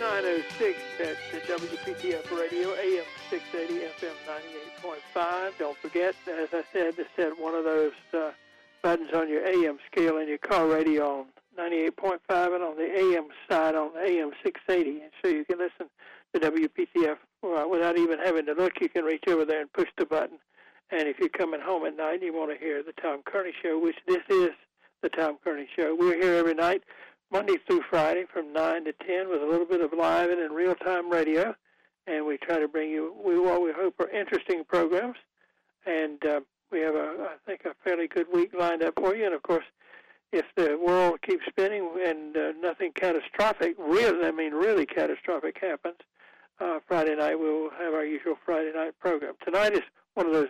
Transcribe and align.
906 0.00 0.78
at 1.00 1.16
the 1.32 1.40
WPTF 1.52 2.30
Radio, 2.30 2.70
AM 2.74 3.04
680, 3.30 3.84
FM 3.98 4.14
98.5. 5.14 5.52
Don't 5.58 5.76
forget, 5.78 6.14
as 6.28 6.48
I 6.52 6.62
said, 6.72 6.94
to 6.96 7.04
set 7.16 7.36
one 7.40 7.54
of 7.56 7.64
those 7.64 7.92
uh, 8.14 8.30
buttons 8.80 9.10
on 9.12 9.28
your 9.28 9.44
AM 9.44 9.78
scale 9.90 10.18
in 10.18 10.28
your 10.28 10.38
car 10.38 10.68
radio 10.68 11.20
on 11.20 11.26
98.5 11.58 12.54
and 12.54 12.62
on 12.62 12.76
the 12.76 12.84
AM 12.84 13.26
side 13.50 13.74
on 13.74 13.90
AM 13.96 14.30
680. 14.44 15.00
And 15.00 15.10
so 15.20 15.30
you 15.30 15.44
can 15.44 15.58
listen 15.58 15.88
to 16.32 16.40
WPTF 16.40 17.16
uh, 17.42 17.68
without 17.68 17.98
even 17.98 18.20
having 18.20 18.46
to 18.46 18.52
look. 18.52 18.74
You 18.80 18.88
can 18.88 19.04
reach 19.04 19.24
over 19.26 19.44
there 19.44 19.62
and 19.62 19.72
push 19.72 19.88
the 19.98 20.06
button. 20.06 20.38
And 20.92 21.08
if 21.08 21.18
you're 21.18 21.28
coming 21.28 21.60
home 21.60 21.84
at 21.86 21.96
night 21.96 22.14
and 22.14 22.22
you 22.22 22.32
want 22.32 22.52
to 22.52 22.64
hear 22.64 22.84
the 22.84 22.92
Tom 23.02 23.22
Kearney 23.24 23.52
Show, 23.64 23.80
which 23.80 23.96
this 24.06 24.22
is 24.30 24.50
the 25.02 25.08
Tom 25.08 25.38
Kearney 25.42 25.66
Show, 25.74 25.96
we're 25.98 26.20
here 26.22 26.34
every 26.34 26.54
night 26.54 26.84
Monday 27.30 27.56
through 27.66 27.82
Friday 27.90 28.24
from 28.32 28.52
9 28.52 28.84
to 28.84 28.92
10 28.92 29.28
with 29.28 29.42
a 29.42 29.46
little 29.46 29.66
bit 29.66 29.80
of 29.80 29.92
live 29.92 30.30
and 30.30 30.40
in 30.40 30.52
real 30.52 30.74
time 30.74 31.10
radio. 31.10 31.54
And 32.06 32.24
we 32.24 32.38
try 32.38 32.58
to 32.58 32.68
bring 32.68 32.90
you 32.90 33.14
we 33.22 33.38
what 33.38 33.62
we 33.62 33.70
hope 33.72 34.00
are 34.00 34.08
interesting 34.08 34.64
programs. 34.64 35.16
And 35.86 36.24
uh, 36.24 36.40
we 36.70 36.80
have, 36.80 36.94
a, 36.94 37.28
I 37.30 37.36
think, 37.46 37.62
a 37.64 37.74
fairly 37.84 38.08
good 38.08 38.26
week 38.32 38.52
lined 38.58 38.82
up 38.82 38.94
for 38.96 39.14
you. 39.14 39.26
And 39.26 39.34
of 39.34 39.42
course, 39.42 39.64
if 40.32 40.44
the 40.56 40.78
world 40.78 41.20
keeps 41.22 41.44
spinning 41.46 41.90
and 42.04 42.36
uh, 42.36 42.52
nothing 42.60 42.92
catastrophic, 42.92 43.74
really, 43.78 44.26
I 44.26 44.30
mean, 44.30 44.52
really 44.52 44.86
catastrophic 44.86 45.58
happens, 45.60 45.96
uh, 46.60 46.80
Friday 46.86 47.14
night 47.14 47.38
we'll 47.38 47.70
have 47.70 47.94
our 47.94 48.04
usual 48.04 48.36
Friday 48.44 48.72
night 48.74 48.98
program. 49.00 49.34
Tonight 49.44 49.74
is 49.74 49.82
one 50.14 50.26
of 50.26 50.32
those 50.32 50.48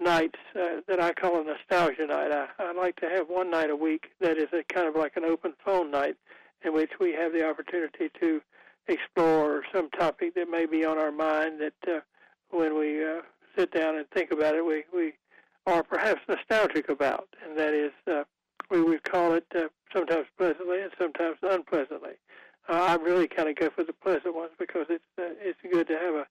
nights 0.00 0.38
uh, 0.56 0.80
that 0.88 1.00
I 1.00 1.12
call 1.12 1.40
a 1.40 1.44
nostalgia 1.44 2.06
night. 2.06 2.32
I, 2.32 2.48
I 2.58 2.72
like 2.72 2.96
to 3.00 3.08
have 3.08 3.28
one 3.28 3.50
night 3.50 3.70
a 3.70 3.76
week 3.76 4.08
that 4.20 4.38
is 4.38 4.48
a 4.52 4.62
kind 4.72 4.88
of 4.88 4.96
like 4.96 5.16
an 5.16 5.24
open 5.24 5.52
phone 5.64 5.90
night 5.90 6.16
in 6.64 6.72
which 6.72 6.92
we 6.98 7.12
have 7.12 7.32
the 7.32 7.48
opportunity 7.48 8.10
to 8.20 8.40
explore 8.88 9.62
some 9.72 9.90
topic 9.90 10.34
that 10.34 10.50
may 10.50 10.66
be 10.66 10.84
on 10.84 10.98
our 10.98 11.12
mind 11.12 11.60
that 11.60 11.74
uh, 11.88 12.00
when 12.50 12.78
we 12.78 13.04
uh, 13.04 13.20
sit 13.56 13.72
down 13.72 13.96
and 13.96 14.08
think 14.10 14.30
about 14.32 14.54
it, 14.54 14.64
we, 14.64 14.84
we 14.94 15.12
are 15.66 15.82
perhaps 15.82 16.20
nostalgic 16.28 16.88
about, 16.88 17.28
and 17.46 17.58
that 17.58 17.74
is 17.74 17.92
uh, 18.10 18.24
we 18.70 18.82
would 18.82 19.02
call 19.04 19.34
it 19.34 19.46
uh, 19.54 19.64
sometimes 19.94 20.26
pleasantly 20.38 20.80
and 20.80 20.92
sometimes 20.98 21.36
unpleasantly. 21.42 22.12
Uh, 22.68 22.74
I 22.74 22.94
really 22.96 23.26
kind 23.26 23.48
of 23.48 23.56
go 23.56 23.70
for 23.74 23.84
the 23.84 23.92
pleasant 23.92 24.34
ones 24.34 24.52
because 24.58 24.86
it's 24.88 25.04
uh, 25.18 25.34
it's 25.40 25.58
good 25.70 25.88
to 25.88 25.98
have 25.98 26.14
a 26.14 26.26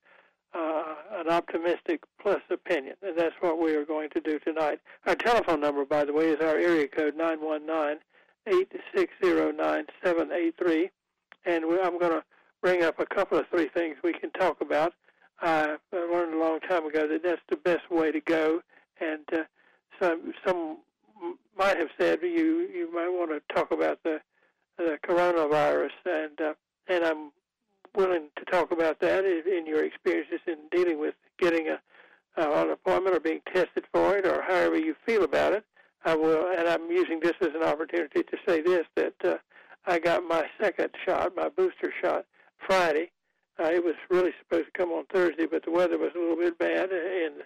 uh, 0.53 0.95
an 1.13 1.29
optimistic 1.29 2.01
plus 2.21 2.41
opinion, 2.49 2.95
and 3.01 3.17
that's 3.17 3.35
what 3.39 3.59
we 3.59 3.75
are 3.75 3.85
going 3.85 4.09
to 4.11 4.21
do 4.21 4.39
tonight. 4.39 4.79
Our 5.05 5.15
telephone 5.15 5.61
number, 5.61 5.85
by 5.85 6.05
the 6.05 6.13
way, 6.13 6.29
is 6.29 6.41
our 6.41 6.57
area 6.57 6.87
code 6.87 7.15
nine 7.15 7.41
one 7.41 7.65
nine 7.65 7.97
eight 8.47 8.71
six 8.95 9.13
zero 9.23 9.51
nine 9.51 9.85
seven 10.03 10.31
eight 10.31 10.55
three, 10.57 10.89
and 11.45 11.67
we, 11.67 11.79
I'm 11.79 11.99
going 11.99 12.13
to 12.13 12.23
bring 12.61 12.83
up 12.83 12.99
a 12.99 13.05
couple 13.05 13.37
of 13.37 13.47
three 13.49 13.69
things 13.69 13.97
we 14.03 14.13
can 14.13 14.31
talk 14.31 14.61
about. 14.61 14.93
I 15.41 15.77
learned 15.93 16.33
a 16.33 16.39
long 16.39 16.59
time 16.61 16.85
ago 16.85 17.07
that 17.07 17.23
that's 17.23 17.41
the 17.49 17.55
best 17.57 17.89
way 17.89 18.11
to 18.11 18.19
go, 18.19 18.61
and 18.99 19.23
uh, 19.31 19.43
some 20.01 20.33
some 20.45 20.77
might 21.57 21.77
have 21.77 21.89
said 21.99 22.19
you 22.21 22.67
you 22.73 22.89
might 22.93 23.09
want 23.09 23.31
to 23.31 23.53
talk 23.53 23.71
about 23.71 23.99
the 24.03 24.19
the 24.77 24.97
coronavirus, 25.07 25.91
and 26.05 26.41
uh, 26.41 26.53
and 26.87 27.05
I'm 27.05 27.31
willing 27.95 28.29
to 28.37 28.45
talk 28.45 28.71
about 28.71 28.99
that 29.01 29.25
in 29.25 29.65
your 29.65 29.83
experiences 29.83 30.39
in 30.47 30.57
dealing 30.71 30.99
with 30.99 31.15
getting 31.39 31.67
a 31.67 31.79
uh, 32.37 32.63
an 32.63 32.69
appointment 32.69 33.15
or 33.15 33.19
being 33.19 33.41
tested 33.53 33.83
for 33.91 34.17
it, 34.17 34.25
or 34.25 34.41
however 34.41 34.77
you 34.77 34.95
feel 35.05 35.23
about 35.23 35.53
it. 35.53 35.65
I 36.05 36.15
will, 36.15 36.47
and 36.57 36.67
I'm 36.67 36.89
using 36.89 37.19
this 37.19 37.33
as 37.41 37.49
an 37.55 37.63
opportunity 37.63 38.23
to 38.23 38.37
say 38.47 38.61
this 38.61 38.85
that 38.95 39.15
uh, 39.23 39.37
I 39.85 39.99
got 39.99 40.23
my 40.23 40.45
second 40.61 40.89
shot, 41.05 41.35
my 41.35 41.49
booster 41.49 41.91
shot, 42.01 42.25
Friday. 42.65 43.11
Uh, 43.59 43.65
it 43.65 43.83
was 43.83 43.95
really 44.09 44.31
supposed 44.39 44.67
to 44.67 44.71
come 44.77 44.91
on 44.91 45.05
Thursday, 45.13 45.45
but 45.45 45.65
the 45.65 45.71
weather 45.71 45.97
was 45.97 46.11
a 46.15 46.19
little 46.19 46.37
bit 46.37 46.57
bad, 46.57 46.91
and 46.91 47.43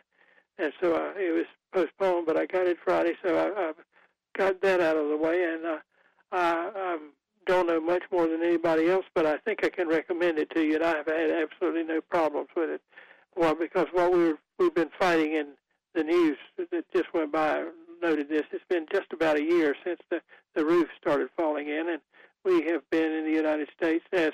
and 0.60 0.72
so 0.80 0.94
uh, 0.94 1.14
it 1.18 1.34
was 1.34 1.46
postponed. 1.74 2.28
But 2.28 2.38
I 2.38 2.46
got 2.46 2.68
it 2.68 2.78
Friday, 2.84 3.14
so 3.26 3.36
I, 3.36 3.70
I 3.70 3.72
got 4.38 4.62
that 4.62 4.82
out 4.82 4.98
of 4.98 5.10
the 5.10 5.18
way, 5.18 5.44
and 5.44 5.66
uh, 5.66 5.78
I, 6.32 6.72
I'm 6.76 7.00
don't 7.46 7.68
know 7.68 7.80
much 7.80 8.04
more 8.12 8.28
than 8.28 8.44
anybody 8.44 8.90
else, 8.90 9.06
but 9.14 9.26
I 9.26 9.38
think 9.38 9.64
I 9.64 9.70
can 9.70 9.88
recommend 9.88 10.40
it 10.40 10.50
to 10.52 10.62
you, 10.62 10.76
and 10.76 10.84
I 10.84 10.98
have 10.98 11.08
had 11.08 11.32
absolutely 11.32 11.84
no 11.84 12.02
problems 12.02 12.50
with 12.56 12.70
it. 12.70 12.82
Well, 13.36 13.56
because 13.56 13.88
what 13.92 14.12
we've 14.12 14.38
we've 14.60 14.76
been 14.76 14.92
fighting 15.00 15.34
in 15.34 15.48
the 15.96 16.04
news 16.04 16.38
that 16.58 16.86
just 16.94 17.14
went 17.14 17.32
by 17.32 17.64
noted 18.02 18.30
this. 18.30 18.44
It's 18.52 18.64
been 18.70 18.86
just 18.92 19.14
about 19.14 19.38
a 19.38 19.44
year 19.44 19.76
since 19.84 20.00
the 20.10 20.22
the 20.56 20.66
roof 20.66 20.88
started 21.00 21.30
falling 21.36 21.68
in, 21.68 21.90
and 21.90 22.02
we 22.44 22.64
have 22.70 22.88
been 22.92 23.12
in 23.12 23.26
the 23.26 23.32
United 23.32 23.70
States 23.76 24.06
as 24.12 24.32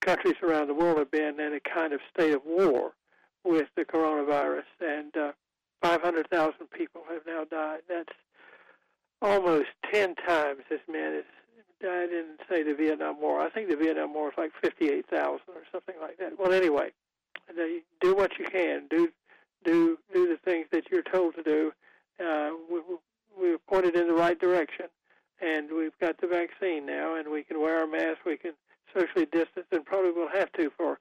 countries 0.00 0.34
around 0.42 0.66
the 0.66 0.74
world 0.74 0.98
have 0.98 1.10
been 1.10 1.40
in 1.40 1.54
a 1.54 1.60
kind 1.60 1.92
of 1.92 2.00
state 2.12 2.34
of 2.34 2.42
war 2.44 2.92
with 3.44 3.68
the 3.76 3.84
coronavirus, 3.84 4.64
and 4.80 5.16
uh, 5.16 5.32
500,000 5.80 6.52
people 6.70 7.02
have 7.10 7.22
now 7.26 7.44
died. 7.44 7.80
That's 7.88 8.12
almost 9.22 9.68
10 9.92 10.14
times 10.26 10.62
as 10.70 10.80
many 10.88 11.18
as 11.18 11.24
I 11.84 12.06
didn't 12.06 12.40
say 12.48 12.62
the 12.62 12.74
Vietnam 12.74 13.20
War. 13.20 13.40
I 13.40 13.50
think 13.50 13.68
the 13.68 13.76
Vietnam 13.76 14.14
War 14.14 14.24
was 14.24 14.34
like 14.36 14.52
58,000 14.60 15.40
or 15.48 15.62
something 15.70 15.94
like 16.00 16.18
that. 16.18 16.38
Well, 16.38 16.52
anyway, 16.52 16.90
do 18.00 18.14
what 18.14 18.38
you 18.38 18.46
can. 18.46 18.86
Do 18.88 19.08
do 19.64 19.98
do 20.12 20.28
the 20.28 20.38
things 20.44 20.66
that 20.72 20.90
you're 20.90 21.02
told 21.02 21.34
to 21.36 21.42
do. 21.42 21.72
Uh, 22.20 22.50
we, 22.70 22.80
we're 23.38 23.58
pointed 23.58 23.96
in 23.96 24.06
the 24.06 24.14
right 24.14 24.38
direction, 24.38 24.86
and 25.40 25.70
we've 25.72 25.98
got 26.00 26.20
the 26.20 26.26
vaccine 26.26 26.86
now, 26.86 27.16
and 27.16 27.30
we 27.30 27.42
can 27.42 27.60
wear 27.60 27.78
our 27.78 27.86
mask. 27.86 28.18
We 28.26 28.36
can 28.36 28.52
socially 28.94 29.26
distance, 29.26 29.66
and 29.70 29.84
probably 29.84 30.12
will 30.12 30.28
have 30.28 30.52
to 30.52 30.70
for 30.76 30.98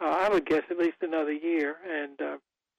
uh, 0.00 0.06
I 0.06 0.28
would 0.28 0.46
guess 0.46 0.62
at 0.70 0.78
least 0.78 0.96
another 1.02 1.32
year, 1.32 1.76
and 1.88 2.20
uh, 2.20 2.36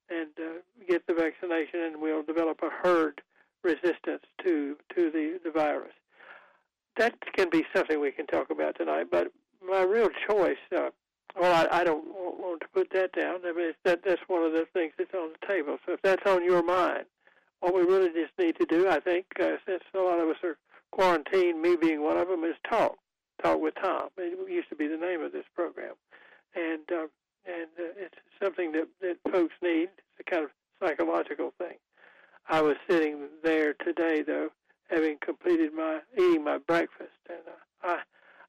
and 0.10 0.30
uh, 0.40 0.60
get 0.88 1.06
the 1.08 1.14
vaccination, 1.14 1.82
and 1.82 2.02
we'll 2.02 2.24
develop 2.24 2.60
a 2.64 2.70
herd 2.70 3.22
resistance 3.64 4.24
to 4.44 4.76
to 4.96 5.12
the 5.12 5.40
the 5.44 5.52
virus 5.52 5.94
that 6.98 7.16
can 7.34 7.50
be 7.50 7.66
something 7.76 8.00
we 8.00 8.12
can 8.12 8.28
talk 8.28 8.50
about 8.50 8.78
tonight. 8.78 9.08
But 9.12 9.32
my 9.68 9.82
real 9.82 10.10
choice, 10.28 10.58
uh, 10.76 10.90
well, 11.40 11.68
I, 11.72 11.82
I 11.82 11.84
don't 11.84 12.06
want 12.08 12.62
to 12.62 12.68
put 12.74 12.92
that 12.94 13.14
down. 13.14 13.40
I 13.46 13.54
mean, 13.54 13.74
that 13.86 14.02
that's 14.06 14.22
one 14.28 14.44
of 14.44 14.52
the 14.52 14.66
things 14.74 14.94
that's 14.98 15.14
on 15.14 15.32
the 15.40 15.48
table. 15.48 15.78
So 15.86 15.94
if 15.94 16.02
that's 16.02 16.26
on 16.26 16.44
your 16.44 16.64
mind, 16.64 17.06
what 17.62 17.74
we 17.74 17.82
really 17.82 18.10
just 18.10 18.34
need 18.38 18.58
to 18.60 18.66
do, 18.66 18.90
I 18.90 19.00
think, 19.00 19.26
uh, 19.40 19.58
since 19.68 19.84
a 19.94 20.00
lot 20.00 20.20
of 20.20 20.30
us 20.30 20.38
are 20.44 20.58
quarantined, 20.92 21.62
me 21.62 21.76
being 21.76 22.04
one 22.04 22.18
of 22.18 22.28
them, 22.28 22.44
is 22.44 22.56
talk. 22.70 22.98
Talk 23.42 23.62
with 23.62 23.76
Tom. 23.82 24.10
It 24.18 24.38
used 24.52 24.70
to 24.70 24.76
be 24.76 24.88
the 24.88 24.98
name 24.98 25.22
of 25.22 25.32
this 25.32 25.46
program, 25.56 25.94
and 26.56 26.84
uh, 26.92 27.08
and 27.46 27.70
uh, 27.80 27.94
it's 27.98 28.16
something 28.42 28.72
that 28.74 28.88
that 29.02 29.18
folks 29.32 29.56
need. 29.64 29.90
It's 30.20 30.20
a 30.20 30.24
kind 30.24 30.44
of 30.44 30.52
psychological 30.80 31.54
thing. 31.58 31.78
I 32.48 32.62
was 32.62 32.76
sitting 32.88 33.30
there 33.44 33.74
today, 33.74 34.22
though, 34.22 34.50
having 34.92 35.18
completed 35.24 35.74
my 35.74 36.00
eating 36.18 36.44
my 36.44 36.58
breakfast, 36.58 37.12
and 37.30 37.40
uh, 37.48 37.88
I 37.88 38.00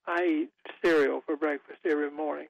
I 0.06 0.24
eat 0.24 0.50
cereal 0.84 1.22
for 1.24 1.36
breakfast 1.36 1.80
every 1.84 2.10
morning. 2.10 2.48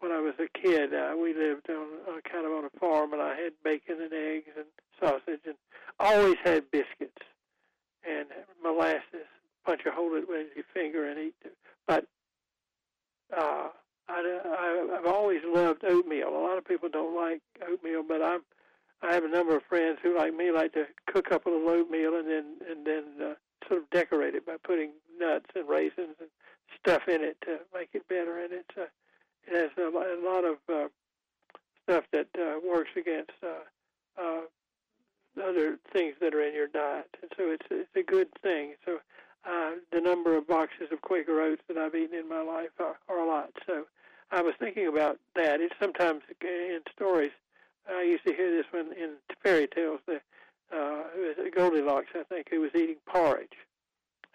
When 0.00 0.12
I 0.12 0.20
was 0.20 0.34
a 0.38 0.58
kid, 0.58 0.92
uh, 0.92 1.14
we 1.16 1.32
lived 1.32 1.70
on 1.70 1.86
uh, 2.08 2.20
kind 2.30 2.44
of 2.44 2.52
on 2.52 2.64
a 2.64 2.78
farm, 2.78 3.12
and 3.12 3.22
I 3.22 3.36
had 3.36 3.52
bacon 3.62 3.96
and 4.02 4.12
eggs 4.12 4.50
and 4.56 4.66
sausage, 5.00 5.40
and 5.46 5.54
always 5.98 6.36
had 6.44 6.70
biscuits 6.70 7.22
and 8.08 8.26
molasses. 8.62 9.28
Punch 9.64 9.80
a 9.86 9.90
hole 9.90 10.14
in 10.14 10.24
it 10.24 10.28
with 10.28 10.48
your 10.54 10.64
finger 10.74 11.08
and 11.08 11.18
eat. 11.18 11.34
But 11.86 12.06
uh, 13.34 13.68
I, 14.08 14.40
I, 14.44 14.98
I've 14.98 15.06
always 15.06 15.40
loved 15.46 15.84
oatmeal. 15.84 16.28
A 16.28 16.44
lot 16.46 16.58
of 16.58 16.66
people 16.66 16.90
don't 16.90 17.16
like 17.16 17.40
oatmeal, 17.66 18.02
but 18.06 18.20
I'm 18.20 18.42
I 19.04 19.12
have 19.12 19.24
a 19.24 19.28
number 19.28 19.54
of 19.54 19.62
friends 19.64 19.98
who, 20.02 20.16
like 20.16 20.34
me, 20.34 20.50
like 20.50 20.72
to 20.72 20.86
cook 21.06 21.30
up 21.30 21.46
a 21.46 21.50
little 21.50 21.68
oatmeal 21.68 22.16
and 22.16 22.28
then 22.28 22.44
and 22.68 22.86
then 22.86 23.04
uh, 23.20 23.34
sort 23.68 23.82
of 23.82 23.90
decorate 23.90 24.34
it 24.34 24.46
by 24.46 24.56
putting 24.62 24.92
nuts 25.18 25.46
and 25.54 25.68
raisins 25.68 26.16
and 26.20 26.30
stuff 26.80 27.06
in 27.08 27.22
it 27.22 27.36
to 27.42 27.58
make 27.74 27.90
it 27.92 28.08
better. 28.08 28.42
And 28.42 28.52
it's 28.52 28.76
uh, 28.76 28.86
it 29.46 29.54
has 29.54 29.70
a, 29.76 29.88
a 29.88 30.20
lot 30.24 30.44
of 30.44 30.56
uh, 30.72 30.88
stuff 31.82 32.04
that 32.12 32.28
uh, 32.38 32.58
works 32.66 32.90
against 32.96 33.32
uh, 33.42 34.20
uh, 34.20 34.40
other 35.42 35.78
things 35.92 36.14
that 36.20 36.34
are 36.34 36.42
in 36.42 36.54
your 36.54 36.68
diet, 36.68 37.08
and 37.20 37.30
so 37.36 37.50
it's 37.50 37.66
it's 37.70 37.96
a 37.96 38.02
good 38.02 38.28
thing. 38.42 38.74
So 38.86 39.00
uh, 39.46 39.72
the 39.92 40.00
number 40.00 40.36
of 40.36 40.48
boxes 40.48 40.88
of 40.90 41.02
Quaker 41.02 41.40
oats 41.40 41.62
that 41.68 41.76
I've 41.76 41.94
eaten 41.94 42.18
in 42.18 42.28
my 42.28 42.40
life 42.40 42.70
are, 42.80 42.96
are 43.08 43.18
a 43.18 43.26
lot. 43.26 43.50
So 43.66 43.84
I 44.30 44.40
was 44.40 44.54
thinking 44.58 44.86
about 44.86 45.18
that. 45.36 45.60
It's 45.60 45.74
sometimes 45.78 46.22
in 46.40 46.80
stories 46.94 47.32
I 47.88 48.02
used 48.02 48.24
to 48.26 48.34
hear 48.34 48.50
this 48.50 48.66
one 48.70 48.92
in 48.92 49.14
fairy 49.42 49.66
tales. 49.66 50.00
The 50.06 50.20
uh, 50.74 51.04
Goldilocks, 51.54 52.08
I 52.14 52.22
think, 52.24 52.48
who 52.50 52.60
was 52.60 52.70
eating 52.74 52.96
porridge, 53.06 53.56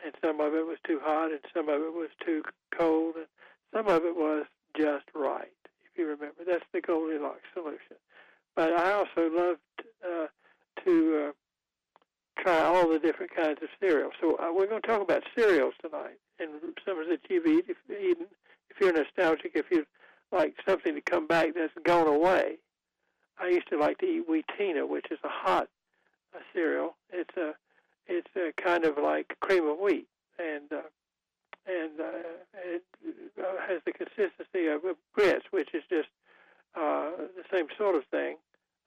and 0.04 0.14
some 0.24 0.40
of 0.40 0.54
it 0.54 0.66
was 0.66 0.78
too 0.86 1.00
hot, 1.04 1.32
and 1.32 1.40
some 1.54 1.70
of 1.70 1.82
it 1.82 1.94
was 1.94 2.10
too 2.26 2.44
cold, 2.78 3.16
and 3.16 3.28
some 3.74 3.88
of 3.88 4.06
it 4.06 4.16
was 4.16 4.46
just 4.78 5.06
right. 5.14 5.48
If 5.84 5.98
you 5.98 6.06
remember, 6.06 6.44
that's 6.46 6.66
the 6.74 6.82
Goldilocks 6.82 7.42
solution. 7.54 7.98
But 8.56 8.74
I 8.74 8.92
also 8.94 9.30
loved 9.30 9.60
uh, 10.04 10.28
to 10.86 11.28
uh, 11.28 12.42
try 12.42 12.62
all 12.62 12.90
the 12.90 13.00
different 13.00 13.36
kinds 13.36 13.60
of 13.62 13.70
cereals. 13.80 14.14
So 14.22 14.38
uh, 14.38 14.54
we're 14.54 14.68
going 14.68 14.82
to 14.82 14.88
talk 14.88 15.02
about 15.02 15.24
cereals 15.36 15.74
tonight, 15.82 16.18
and 16.40 16.50
some 16.86 16.98
that 17.10 17.20
you've 17.30 17.46
eat, 17.48 17.66
if, 17.68 17.78
eaten. 17.90 18.28
If 18.70 18.80
you're 18.80 18.94
nostalgic, 18.94 19.54
if 19.56 19.66
you 19.72 19.86
like 20.32 20.56
something 20.68 20.96
to 20.96 21.02
come 21.02 21.28
back 21.28 21.50
that's 21.56 21.74
gone 21.84 22.08
away, 22.08 22.58
I 23.40 23.48
used 23.48 23.70
to 23.70 23.78
like 23.80 23.98
to 24.00 24.06
eat 24.06 24.28
Wheatena, 24.28 24.88
which 24.88 25.06
is 25.12 25.20
a 25.24 25.30
hot 25.30 25.70
uh, 26.36 26.40
cereal. 26.54 26.96
It's 27.12 27.36
a 27.38 27.54
it's 28.08 28.30
a 28.36 28.52
kind 28.62 28.86
of 28.86 28.98
like 28.98 29.38
cream 29.40 29.68
of 29.68 29.78
wheat, 29.80 30.08
and 30.38 30.72
uh, 30.72 30.82
and 31.68 32.00
uh, 32.00 32.64
it 32.66 32.84
uh, 33.40 33.44
has 33.68 33.82
the 33.86 33.92
consistency 33.92 34.68
of 34.68 34.82
grits, 35.14 35.46
which 35.52 35.74
is 35.74 35.84
just 35.90 36.10
uh, 36.76 37.12
the 37.36 37.44
same 37.52 37.68
sort 37.78 37.96
of 37.96 38.06
thing, 38.06 38.38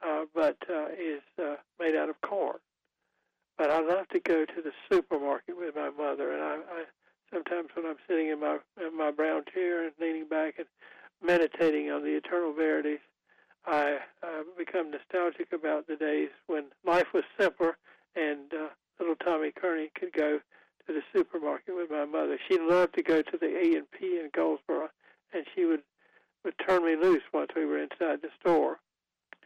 uh, 0.07 0.25
but 0.35 0.57
uh, 0.69 0.87
is 0.99 1.23
uh, 1.43 1.57
made 1.81 1.95
out 1.95 2.09
of 2.09 2.21
corn. 2.21 2.59
But 3.57 3.71
I 3.71 3.81
love 3.81 4.09
to 4.09 4.21
go 4.21 4.45
to 4.45 4.63
the 4.63 4.73
supermarket 4.91 5.57
with 5.57 5.77
my 5.77 5.91
mother, 5.91 6.33
and 6.33 6.43
I, 6.43 6.55
I 6.55 6.85
sometimes 7.33 7.69
when 7.75 7.87
I'm 7.87 7.97
sitting 8.09 8.29
in 8.29 8.41
my 8.41 8.59
in 8.81 8.97
my 8.97 9.11
brown 9.11 9.45
chair 9.53 9.85
and 9.85 9.93
leaning 10.01 10.27
back 10.27 10.55
and 10.59 10.67
meditating 11.23 11.91
on 11.91 12.03
the 12.03 12.17
eternal 12.17 12.53
verities, 12.53 12.99
I 13.67 13.99
uh, 14.23 14.43
become 14.59 14.91
nostalgic 14.91 15.53
about 15.53 15.87
the 15.87 15.97
days 15.97 16.31
when 16.47 16.65
life 16.85 17.07
was 17.15 17.25
simpler 17.39 17.77
and 18.17 18.53
uh, 18.53 18.69
little 18.99 19.15
Tommy 19.17 19.53
Kearney 19.53 19.91
could 19.99 20.13
go 20.13 20.41
to 20.87 20.93
the 20.93 21.03
supermarket 21.15 21.77
with 21.77 21.91
my 21.91 22.05
mother. 22.05 22.39
She 22.49 22.59
loved 22.59 22.95
to 22.95 23.03
go 23.03 23.23
to 23.23 23.39
the 23.39 23.47
A 23.47 23.77
and 23.77 23.91
P 23.91 24.19
in 24.19 24.31
Goldsboro, 24.35 24.89
and 25.33 25.45
she 25.55 25.65
would 25.65 25.83
would 26.45 26.55
turn 26.67 26.85
me 26.85 26.97
loose 26.97 27.23
once 27.33 27.51
we 27.55 27.65
were 27.65 27.79
inside 27.79 28.21
the 28.21 28.31
store. 28.41 28.81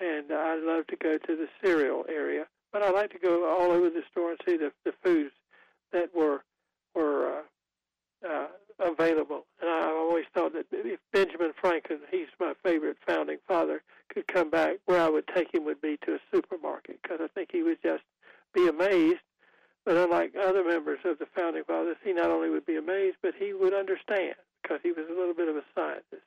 And 0.01 0.33
I 0.33 0.57
loved 0.57 0.89
to 0.89 0.97
go 0.97 1.19
to 1.19 1.37
the 1.37 1.49
cereal 1.63 2.07
area, 2.09 2.47
but 2.73 2.83
I 2.83 2.91
like 2.91 3.11
to 3.11 3.19
go 3.19 3.47
all 3.47 3.71
over 3.71 3.91
the 3.91 4.03
store 4.11 4.31
and 4.31 4.41
see 4.47 4.57
the 4.57 4.73
the 4.85 4.95
foods 5.05 5.33
that 5.93 6.15
were 6.15 6.43
were 6.95 7.43
uh, 8.25 8.29
uh, 8.29 8.47
available. 8.79 9.47
And 9.61 9.71
I 9.71 9.89
always 9.89 10.25
thought 10.35 10.53
that 10.53 10.67
if 10.73 11.01
Benjamin 11.13 11.53
Franklin, 11.61 12.01
he's 12.11 12.29
my 12.39 12.55
favorite 12.63 12.99
founding 13.07 13.39
father, 13.47 13.83
could 14.09 14.27
come 14.29 14.51
back, 14.51 14.77
where 14.87 15.01
I 15.01 15.09
would 15.09 15.27
take 15.35 15.53
him 15.55 15.65
would 15.65 15.81
be 15.81 15.99
to 16.05 16.15
a 16.15 16.19
supermarket 16.33 17.01
because 17.03 17.19
I 17.23 17.29
think 17.29 17.51
he 17.53 17.63
would 17.63 17.83
just 17.83 18.05
be 18.55 18.69
amazed. 18.69 19.21
But 19.85 19.97
unlike 19.97 20.35
other 20.37 20.65
members 20.65 20.99
of 21.05 21.19
the 21.19 21.27
founding 21.35 21.65
fathers, 21.65 21.97
he 22.05 22.13
not 22.13 22.31
only 22.31 22.51
would 22.51 22.67
be 22.67 22.77
amazed, 22.77 23.19
but 23.23 23.35
he 23.39 23.53
would 23.53 23.73
understand 23.73 24.35
because 24.63 24.81
he 24.83 24.91
was 24.91 25.07
a 25.09 25.15
little 25.15 25.35
bit 25.35 25.49
of 25.49 25.57
a 25.57 25.63
scientist. 25.75 26.27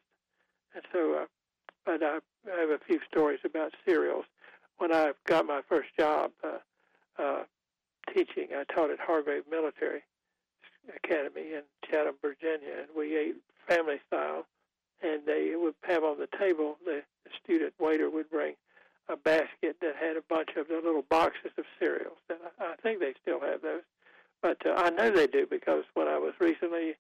And 0.74 0.84
so, 0.94 1.14
uh, 1.14 1.26
but 1.86 2.04
I, 2.04 2.20
have 2.58 2.70
a 2.70 2.80
few 2.88 3.00
stories 3.12 3.40
about 3.44 3.74
cereals. 3.86 4.26
When 4.78 4.94
I 4.94 5.12
got 5.26 5.46
my 5.46 5.62
first 5.68 5.90
job 6.00 6.32
uh, 6.44 7.22
uh, 7.22 7.44
teaching, 8.14 8.50
I 8.56 8.64
taught 8.74 8.92
at 8.92 9.00
Hargrave 9.00 9.44
Military 9.50 10.04
Academy 11.04 11.54
in 11.54 11.64
Chatham, 11.90 12.16
Virginia, 12.22 12.74
and 12.80 12.88
we 12.96 13.18
ate 13.18 13.36
family 13.68 14.00
style. 14.08 14.46
And 15.02 15.22
they 15.26 15.54
would 15.56 15.76
have 15.84 16.04
on 16.04 16.18
the 16.20 16.28
table 16.38 16.78
the, 16.86 17.04
student 17.44 17.74
waiter 17.80 18.10
would 18.10 18.30
bring 18.30 18.56
a 19.10 19.18
basket 19.18 19.78
that 19.82 19.96
had 20.00 20.16
a 20.18 20.22
bunch 20.30 20.50
of 20.56 20.68
the 20.68 20.76
little 20.76 21.04
boxes 21.10 21.52
of 21.58 21.66
cereals. 21.80 22.18
And 22.30 22.40
I, 22.60 22.74
I 22.74 22.76
think 22.82 23.00
they 23.00 23.14
still 23.22 23.40
have 23.42 23.62
those, 23.62 23.82
but 24.42 24.58
uh, 24.66 24.74
I 24.78 24.90
know 24.92 25.10
they 25.10 25.28
do 25.28 25.48
because 25.50 25.84
when 25.96 26.08
I 26.08 26.18
was 26.18 26.34
recently 26.40 26.96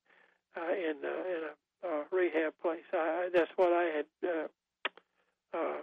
uh, 0.57 0.71
in 0.73 0.95
uh, 1.03 1.29
in 1.29 1.41
a 1.43 1.87
uh, 1.87 2.03
rehab 2.11 2.53
place, 2.61 2.83
I, 2.93 3.29
that's 3.33 3.51
what 3.55 3.73
I 3.73 3.83
had 3.83 4.05
uh, 4.23 5.57
uh, 5.57 5.77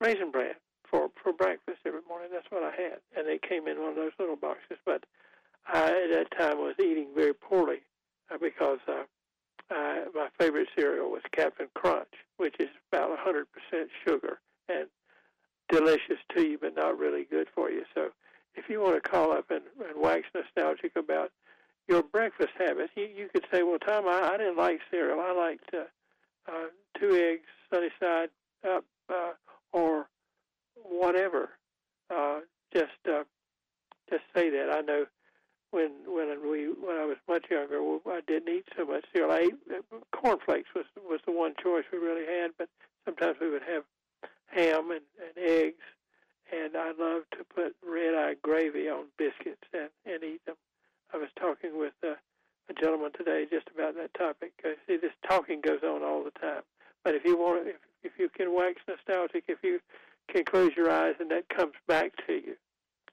raisin 0.00 0.30
bran 0.30 0.54
for 0.90 1.10
for 1.22 1.32
breakfast 1.32 1.78
every 1.86 2.00
morning. 2.08 2.30
That's 2.32 2.50
what 2.50 2.64
I 2.64 2.72
had, 2.72 2.98
and 3.16 3.26
they 3.26 3.38
came 3.38 3.68
in 3.68 3.80
one 3.80 3.90
of 3.90 3.96
those 3.96 4.12
little 4.18 4.36
boxes. 4.36 4.78
But 4.84 5.04
I 5.66 5.86
at 5.86 6.10
that 6.12 6.36
time 6.36 6.58
was 6.58 6.74
eating 6.78 7.08
very 7.14 7.34
poorly 7.34 7.80
uh, 8.32 8.38
because. 8.38 8.80
Uh, 8.86 9.04
uh, 9.72 10.06
my 10.16 10.26
favorite 10.36 10.66
cereal 10.76 11.12
was 11.12 11.22
Captain 11.30 11.68
Crunch, 11.74 12.12
which 12.38 12.56
is 12.58 12.68
about 12.90 13.16
100% 13.24 13.44
sugar 14.04 14.40
and 14.68 14.88
delicious 15.70 16.18
to 16.34 16.42
you, 16.42 16.58
but 16.60 16.74
not 16.74 16.98
really 16.98 17.24
good 17.24 17.46
for 17.54 17.70
you. 17.70 17.84
So 17.94 18.08
if 18.54 18.68
you 18.68 18.80
want 18.80 19.02
to 19.02 19.08
call 19.08 19.32
up 19.32 19.50
and, 19.50 19.62
and 19.78 20.00
wax 20.00 20.26
nostalgic 20.34 20.96
about 20.96 21.30
your 21.88 22.02
breakfast 22.02 22.50
habits, 22.58 22.92
you, 22.96 23.08
you 23.14 23.28
could 23.32 23.46
say, 23.52 23.62
well, 23.62 23.78
Tom, 23.78 24.06
I, 24.06 24.30
I 24.34 24.36
didn't 24.36 24.56
like 24.56 24.80
cereal. 24.90 25.20
I 25.20 25.32
liked 25.32 25.70
uh, 25.72 25.84
uh, 26.50 26.66
two 26.98 27.14
eggs, 27.14 27.46
sunny 27.72 27.90
side 28.00 28.30
up, 28.68 28.84
uh, 29.08 29.32
or 29.72 30.08
whatever. 30.74 31.50
Uh, 32.10 32.40
just 32.74 32.90
uh, 33.08 33.22
just 34.10 34.22
say 34.34 34.50
that. 34.50 34.70
I 34.72 34.80
know 34.80 35.06
when 35.70 35.90
when 36.06 36.28
we 36.50 36.66
when 36.66 36.96
I 36.96 37.04
was 37.04 37.16
much 37.28 37.46
younger, 37.50 37.80
I 38.06 38.20
didn't 38.26 38.52
eat 38.52 38.68
so 38.76 38.84
much 38.84 39.04
cereal. 39.12 39.32
I 39.32 39.38
ate 39.38 39.54
uh, 39.70 39.96
cornflakes 40.12 40.68
was 40.74 40.86
was 41.08 41.20
the 41.26 41.32
one 41.32 41.54
choice 41.62 41.84
we 41.92 41.98
really 41.98 42.26
had, 42.26 42.50
but 42.58 42.68
sometimes 43.04 43.36
we 43.40 43.50
would 43.50 43.62
have 43.62 43.84
ham 44.60 44.90
and, 44.90 45.00
and 45.20 45.36
eggs, 45.38 45.84
and 46.52 46.76
I 46.76 46.92
love 46.98 47.22
to 47.32 47.44
put 47.54 47.76
red 47.86 48.14
eye 48.14 48.34
gravy 48.42 48.88
on 48.88 49.06
biscuits 49.16 49.64
and, 49.72 49.88
and 50.04 50.22
eat 50.22 50.44
them. 50.46 50.56
I 51.12 51.16
was 51.16 51.28
talking 51.38 51.78
with 51.78 51.94
uh, 52.04 52.14
a 52.68 52.74
gentleman 52.74 53.12
today 53.16 53.46
just 53.50 53.68
about 53.74 53.94
that 53.96 54.14
topic. 54.14 54.52
Uh, 54.64 54.70
see, 54.86 54.96
this 54.96 55.12
talking 55.26 55.60
goes 55.60 55.82
on 55.82 56.02
all 56.02 56.22
the 56.22 56.38
time, 56.38 56.62
but 57.04 57.14
if 57.14 57.24
you 57.24 57.36
want, 57.36 57.66
if 57.66 57.76
if 58.02 58.12
you 58.18 58.28
can 58.28 58.54
wax 58.54 58.80
nostalgic, 58.88 59.44
if 59.48 59.58
you 59.62 59.80
can 60.32 60.44
close 60.44 60.70
your 60.76 60.90
eyes 60.90 61.14
and 61.20 61.30
that 61.30 61.48
comes 61.48 61.74
back 61.86 62.12
to 62.26 62.32
you, 62.32 62.56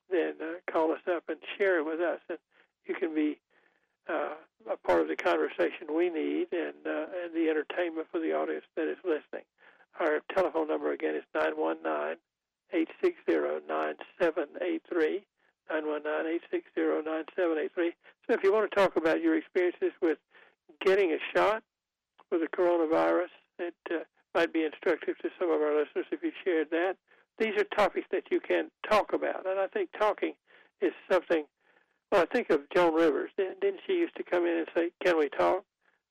then 0.10 0.34
uh, 0.42 0.72
call 0.72 0.92
us 0.92 1.02
up 1.10 1.24
and 1.28 1.38
share 1.58 1.80
it 1.80 1.86
with 1.86 2.00
us, 2.00 2.20
and 2.30 2.38
you 2.86 2.96
can 2.96 3.14
be 3.14 3.40
uh, 4.08 4.36
a 4.72 4.78
part 4.78 5.02
of 5.02 5.08
the 5.08 5.16
conversation 5.16 5.96
we 5.96 6.10
need 6.10 6.48
and 6.52 6.86
uh, 6.86 7.06
and 7.24 7.34
the 7.34 7.50
entertainment 7.50 8.08
for 8.12 8.20
the 8.20 8.34
audience 8.34 8.66
that 8.76 8.88
is 8.88 8.98
listening. 9.04 9.46
Our 10.00 10.22
telephone 10.34 10.68
number 10.68 10.92
again 10.92 11.16
is 11.16 11.24
919 11.34 12.18
860 12.72 13.66
9783. 13.68 15.26
919 15.70 16.40
860 16.48 17.04
9783. 17.04 17.92
So 18.28 18.34
if 18.34 18.44
you 18.44 18.54
want 18.54 18.67
to 18.67 18.67
talk 18.78 18.96
about 18.96 19.22
your 19.22 19.36
experiences 19.38 19.92
with 20.02 20.18
getting 20.86 21.12
a 21.12 21.18
shot 21.36 21.64
with 22.32 22.42
the 22.42 22.48
coronavirus, 22.48 23.30
it 23.60 23.74
uh, 23.90 24.00
might 24.36 24.54
be 24.54 24.64
instructive 24.64 25.18
to 25.18 25.30
some 25.40 25.50
of 25.50 25.62
our 25.62 25.76
listeners 25.76 26.06
if 26.12 26.22
you 26.22 26.32
shared 26.46 26.70
that. 26.70 26.96
These 27.40 27.54
are 27.58 27.64
topics 27.76 28.08
that 28.12 28.24
you 28.32 28.40
can 28.40 28.70
talk 28.90 29.14
about, 29.14 29.48
and 29.48 29.60
I 29.60 29.68
think 29.68 29.90
talking 29.98 30.34
is 30.82 30.92
something. 31.12 31.46
Well, 32.12 32.22
I 32.22 32.26
think 32.34 32.50
of 32.50 32.62
Joan 32.74 32.94
Rivers. 32.94 33.32
Didn't 33.38 33.80
she 33.86 33.94
used 33.94 34.16
to 34.16 34.24
come 34.24 34.46
in 34.46 34.58
and 34.58 34.68
say, 34.76 34.92
"Can 35.04 35.18
we 35.18 35.30
talk?" 35.30 35.64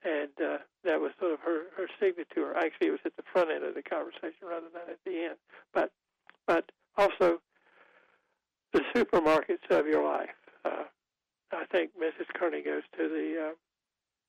and 0.04 0.30
uh, 0.40 0.58
that 0.84 1.00
was 1.00 1.10
sort 1.18 1.32
of 1.32 1.40
her 1.40 1.64
her 1.76 1.88
signature. 2.00 2.54
Actually, 2.56 2.88
it 2.88 2.92
was 2.92 3.00
at 3.04 3.16
the 3.16 3.24
front 3.32 3.50
end 3.50 3.64
of 3.64 3.74
the 3.74 3.82
conversation 3.82 4.46
rather 4.48 4.66
than 4.72 4.82
at 4.88 4.98
the 5.04 5.24
end. 5.24 5.36
But 5.74 5.90
but 6.46 6.70
also 6.96 7.40
the 8.72 8.82
supermarkets 8.94 9.68
of 9.70 9.86
your 9.86 10.04
life. 10.04 10.30
Kearney 12.56 12.62
goes 12.62 12.82
to 12.96 13.08
the 13.08 13.48
uh, 13.48 13.54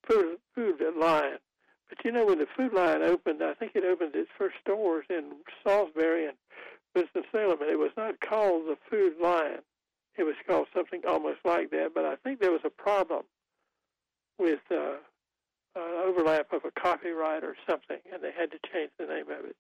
food 0.08 0.38
Food 0.56 0.82
Lion. 0.98 1.38
But 1.90 2.04
you 2.04 2.12
know, 2.12 2.26
when 2.26 2.40
the 2.40 2.48
Food 2.56 2.74
Lion 2.74 3.02
opened, 3.02 3.42
I 3.42 3.54
think 3.54 3.74
it 3.76 3.86
opened 3.86 4.16
its 4.16 4.30
first 4.38 4.56
stores 4.62 5.06
in 5.10 5.32
Salisbury 5.66 6.28
and 6.28 6.38
Winston 6.96 7.24
Salem, 7.32 7.62
and 7.62 7.70
it 7.70 7.80
was 7.80 7.92
not 7.96 8.20
called 8.20 8.64
the 8.68 8.78
Food 8.90 9.14
Lion. 9.22 9.62
It 10.18 10.24
was 10.24 10.36
called 10.48 10.68
something 10.76 11.02
almost 11.08 11.40
like 11.46 11.70
that. 11.72 11.92
But 11.94 12.06
I 12.06 12.16
think 12.18 12.40
there 12.40 12.52
was 12.52 12.66
a 12.66 12.70
problem 12.70 13.24
with 14.40 14.60
uh, 14.72 14.98
uh, 15.76 16.04
overlap 16.04 16.52
of 16.52 16.66
a 16.66 16.72
copyright 16.80 17.44
or 17.44 17.56
something, 17.70 18.00
and 18.12 18.22
they 18.22 18.32
had 18.38 18.52
to 18.52 18.60
change 18.74 18.92
the 18.98 19.06
name 19.06 19.30
of 19.30 19.46
it. 19.46 19.56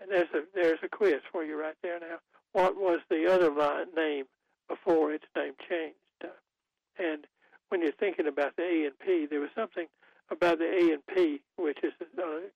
And 0.00 0.10
there's 0.10 0.28
a 0.34 0.42
there's 0.54 0.80
a 0.82 0.88
quiz 0.88 1.20
for 1.32 1.44
you 1.44 1.58
right 1.58 1.76
there 1.82 1.98
now. 1.98 2.18
What 2.52 2.76
was 2.76 3.00
the 3.08 3.26
other 3.30 3.50
line 3.50 3.86
name 3.96 4.26
before 4.68 5.12
its 5.12 5.24
name 5.36 5.54
changed? 5.68 5.96
Uh, 6.22 6.28
and 6.98 7.26
when 7.74 7.82
you're 7.82 7.98
thinking 7.98 8.28
about 8.28 8.54
the 8.54 8.62
A 8.62 8.86
and 8.86 8.96
P, 9.00 9.26
there 9.28 9.40
was 9.40 9.50
something 9.52 9.86
about 10.30 10.58
the 10.60 10.70
A 10.70 10.94
and 10.94 11.04
P, 11.12 11.40
which 11.56 11.78
is 11.82 11.90
uh, 12.00 12.46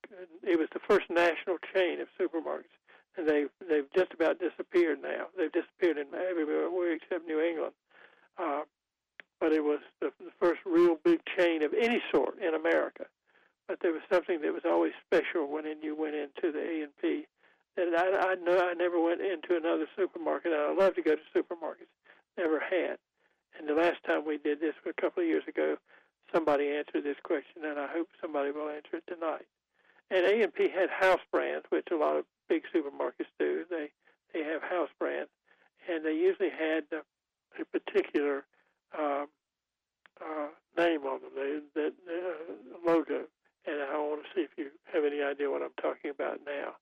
it 0.47 0.57
was 0.57 0.69
the 0.73 0.79
first 0.89 1.11
national 1.11 1.59
chain 1.75 1.99
of 2.01 2.07
supermarkets, 2.15 2.71
and 3.17 3.29
they've 3.29 3.51
they've 3.69 3.91
just 3.97 4.13
about 4.15 4.39
disappeared 4.39 5.03
now. 5.03 5.27
They've 5.37 5.51
disappeared 5.51 5.99
in 5.99 6.07
everywhere 6.15 6.93
except 6.93 7.27
New 7.27 7.41
England. 7.41 7.75
Uh, 8.39 8.63
but 9.41 9.53
it 9.53 9.65
was 9.65 9.81
the, 10.01 10.13
the 10.21 10.31
first 10.39 10.61
real 10.65 10.99
big 11.03 11.19
chain 11.37 11.65
of 11.65 11.75
any 11.75 12.01
sort 12.15 12.39
in 12.39 12.55
America. 12.55 13.07
But 13.67 13.81
there 13.83 13.93
was 13.93 14.03
something 14.13 14.41
that 14.43 14.53
was 14.53 14.63
always 14.65 14.93
special 15.05 15.51
when 15.51 15.65
you 15.83 15.97
went 15.97 16.15
into 16.15 16.53
the 16.53 16.63
A 16.63 16.83
and 16.85 16.97
P. 17.03 17.27
And 17.77 17.97
I, 17.97 18.07
I 18.07 18.35
know 18.37 18.57
I 18.57 18.75
never 18.75 19.01
went 19.03 19.21
into 19.21 19.57
another 19.57 19.87
supermarket. 19.97 20.53
I 20.53 20.73
love 20.73 20.95
to 20.95 21.03
go 21.03 21.17
to 21.17 21.23
supermarkets. 21.35 21.91
Never 22.37 22.61
had. 22.61 22.99
And 23.59 23.69
the 23.69 23.75
last 23.75 23.99
time 24.07 24.25
we 24.25 24.39
did 24.39 24.61
this 24.61 24.75
a 24.89 25.01
couple 25.01 25.23
of 25.23 25.29
years 25.29 25.43
ago, 25.49 25.77
somebody 26.33 26.69
answered 26.69 27.05
this 27.05 27.17
question, 27.23 27.65
and 27.65 27.79
I 27.79 27.89
hope 27.89 28.09
somebody 28.21 28.51
will 28.53 28.69
answer 28.69 28.97
it 28.97 29.05
tonight. 29.09 29.47
And 30.11 30.25
A 30.25 30.43
and 30.43 30.55
P 30.55 30.69
had 30.69 30.89
house 30.91 31.21
brands, 31.33 31.67
which 31.71 31.89
a 31.91 31.97
lot 31.97 32.17
of 32.17 32.25
big 32.49 32.63
supermarkets 32.75 33.33
do. 33.39 33.65
They 33.69 33.91
they 34.33 34.43
have 34.43 34.63
house 34.63 34.91
brands, 34.99 35.31
and 35.89 36.05
they 36.05 36.13
usually 36.13 36.51
had 36.51 36.85
a 36.93 37.65
particular 37.65 38.45
um, 38.99 39.27
uh, 40.21 40.49
name 40.77 41.03
on 41.05 41.21
them, 41.21 41.31
the, 41.35 41.63
the 41.75 41.93
uh, 42.17 42.87
logo, 42.87 43.25
and 43.67 43.83
I 43.83 43.97
want 43.97 44.23
to 44.23 44.29
see 44.35 44.43
if 44.43 44.51
you 44.57 44.71
have 44.93 45.05
any 45.05 45.23
idea 45.23 45.51
what 45.51 45.63
I'm 45.63 45.77
talking 45.81 46.11
about 46.11 46.41
now. 46.47 46.75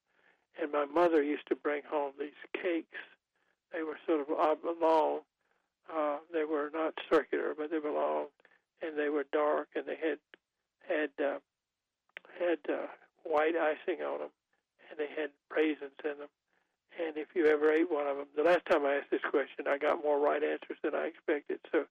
And 0.61 0.73
my 0.73 0.87
mother 0.87 1.23
used 1.23 1.47
to 1.49 1.57
bring 1.57 1.83
home 1.89 2.13
these 2.19 2.31
cakes. 2.53 2.99
They 3.73 3.83
were 3.83 3.99
sort 4.07 4.21
of 4.21 4.29
long. 4.81 5.21
Uh, 5.95 6.19
they 6.33 6.45
were 6.45 6.71
not 6.73 6.95
circular, 7.11 7.55
but 7.57 7.71
they 7.71 7.79
were 7.79 7.93
long, 7.93 8.27
and 8.83 8.99
they 8.99 9.09
were 9.09 9.25
dark, 9.33 9.69
and 9.75 9.85
they 9.87 9.97
had 9.97 10.19
had 10.89 11.11
uh, 11.25 11.39
had 12.39 12.59
uh, 12.69 12.87
white 13.25 13.57
icing 13.57 14.03
on 14.03 14.19
them, 14.21 14.35
and 14.91 14.99
they 14.99 15.09
had 15.09 15.31
raisins 15.55 15.99
in 16.05 16.19
them. 16.19 16.29
And 16.99 17.17
if 17.17 17.29
you 17.35 17.47
ever 17.47 17.71
ate 17.71 17.91
one 17.91 18.07
of 18.07 18.17
them, 18.17 18.27
the 18.35 18.43
last 18.43 18.65
time 18.67 18.87
I 18.87 18.95
asked 18.95 19.11
this 19.11 19.25
question, 19.29 19.67
I 19.69 19.77
got 19.77 20.03
more 20.03 20.19
right 20.19 20.43
answers 20.43 20.79
than 20.83 20.95
I 20.95 21.07
expected. 21.07 21.61
So 21.71 21.85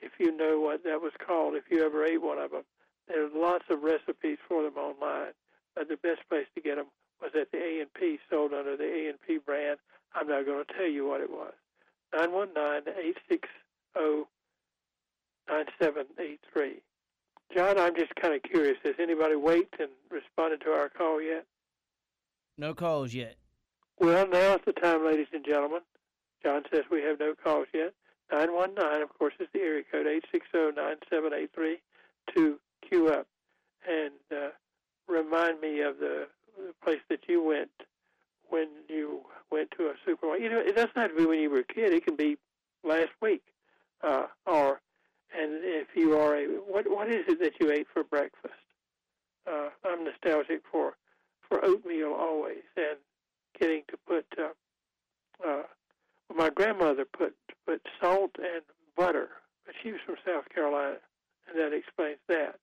if 0.00 0.12
you 0.18 0.36
know 0.36 0.60
what 0.60 0.84
that 0.84 1.00
was 1.00 1.12
called, 1.24 1.54
if 1.54 1.64
you 1.70 1.84
ever 1.84 2.04
ate 2.04 2.22
one 2.22 2.38
of 2.38 2.52
them, 2.52 2.62
there's 3.08 3.32
lots 3.34 3.64
of 3.70 3.82
recipes 3.82 4.38
for 4.48 4.62
them 4.62 4.76
online. 4.76 5.32
But 5.74 5.88
the 5.88 5.96
best 5.96 6.20
place 6.28 6.46
to 6.54 6.60
get 6.60 6.76
them 6.76 6.86
was 7.20 7.32
at 7.34 7.50
the 7.50 7.58
A&P, 7.58 8.18
sold 8.30 8.52
under 8.52 8.76
the 8.76 8.84
A&P 8.84 9.38
brand. 9.38 9.78
I'm 10.14 10.28
not 10.28 10.46
going 10.46 10.64
to 10.64 10.74
tell 10.74 10.86
you 10.86 11.06
what 11.08 11.20
it 11.20 11.30
was. 11.30 11.54
919-860-9783. 12.14 14.26
John, 17.54 17.78
I'm 17.78 17.94
just 17.94 18.14
kind 18.16 18.34
of 18.34 18.42
curious. 18.42 18.78
Has 18.84 18.94
anybody 18.98 19.36
wait 19.36 19.68
and 19.78 19.90
responded 20.10 20.62
to 20.62 20.70
our 20.70 20.88
call 20.88 21.20
yet? 21.20 21.44
No 22.56 22.72
calls 22.74 23.14
yet. 23.14 23.36
Well, 23.98 24.26
now's 24.26 24.60
the 24.64 24.72
time, 24.72 25.04
ladies 25.04 25.26
and 25.32 25.44
gentlemen. 25.44 25.82
John 26.42 26.62
says 26.72 26.84
we 26.90 27.02
have 27.02 27.20
no 27.20 27.34
calls 27.34 27.68
yet. 27.72 27.92
919, 28.32 29.02
of 29.02 29.18
course, 29.18 29.34
is 29.38 29.48
the 29.52 29.60
area 29.60 29.84
code 29.90 30.06
860-9783 30.54 31.74
to 32.34 32.58
queue 32.88 33.08
up 33.08 33.26
and 33.88 34.12
uh, 34.34 34.48
remind 35.08 35.60
me 35.60 35.80
of 35.80 35.98
the, 35.98 36.28
the 36.56 36.72
place 36.82 37.00
that 37.10 37.20
you 37.28 37.42
went 37.42 37.70
when 38.52 38.68
you 38.88 39.22
went 39.50 39.70
to 39.78 39.86
a 39.86 39.94
supermarket. 40.04 40.44
You 40.44 40.50
know, 40.50 40.60
it 40.60 40.76
doesn't 40.76 40.96
have 40.96 41.10
to 41.10 41.16
be 41.16 41.24
when 41.24 41.40
you 41.40 41.48
were 41.48 41.60
a 41.60 41.64
kid. 41.64 41.92
It 41.92 42.04
can 42.04 42.16
be 42.16 42.36
last 42.84 43.10
week, 43.22 43.42
uh, 44.02 44.26
or 44.46 44.80
and 45.36 45.60
if 45.62 45.88
you 45.94 46.16
are 46.18 46.36
a 46.36 46.44
what 46.46 46.88
what 46.90 47.08
is 47.10 47.24
it 47.26 47.40
that 47.40 47.54
you 47.58 47.72
ate 47.72 47.86
for 47.92 48.04
breakfast? 48.04 48.54
Uh, 49.50 49.70
I'm 49.84 50.04
nostalgic 50.04 50.62
for 50.70 50.96
for 51.48 51.64
oatmeal 51.64 52.12
always, 52.12 52.62
and 52.76 52.98
getting 53.58 53.82
to 53.88 53.96
put. 54.06 54.26
Uh, 54.38 55.48
uh, 55.48 55.62
my 56.34 56.50
grandmother 56.50 57.04
put 57.04 57.34
put 57.66 57.80
salt 58.00 58.32
and 58.38 58.62
butter, 58.96 59.30
but 59.64 59.74
she 59.82 59.92
was 59.92 60.00
from 60.04 60.16
South 60.26 60.48
Carolina, 60.54 60.98
and 61.48 61.58
that 61.58 61.72
explains 61.74 62.18
that. 62.28 62.56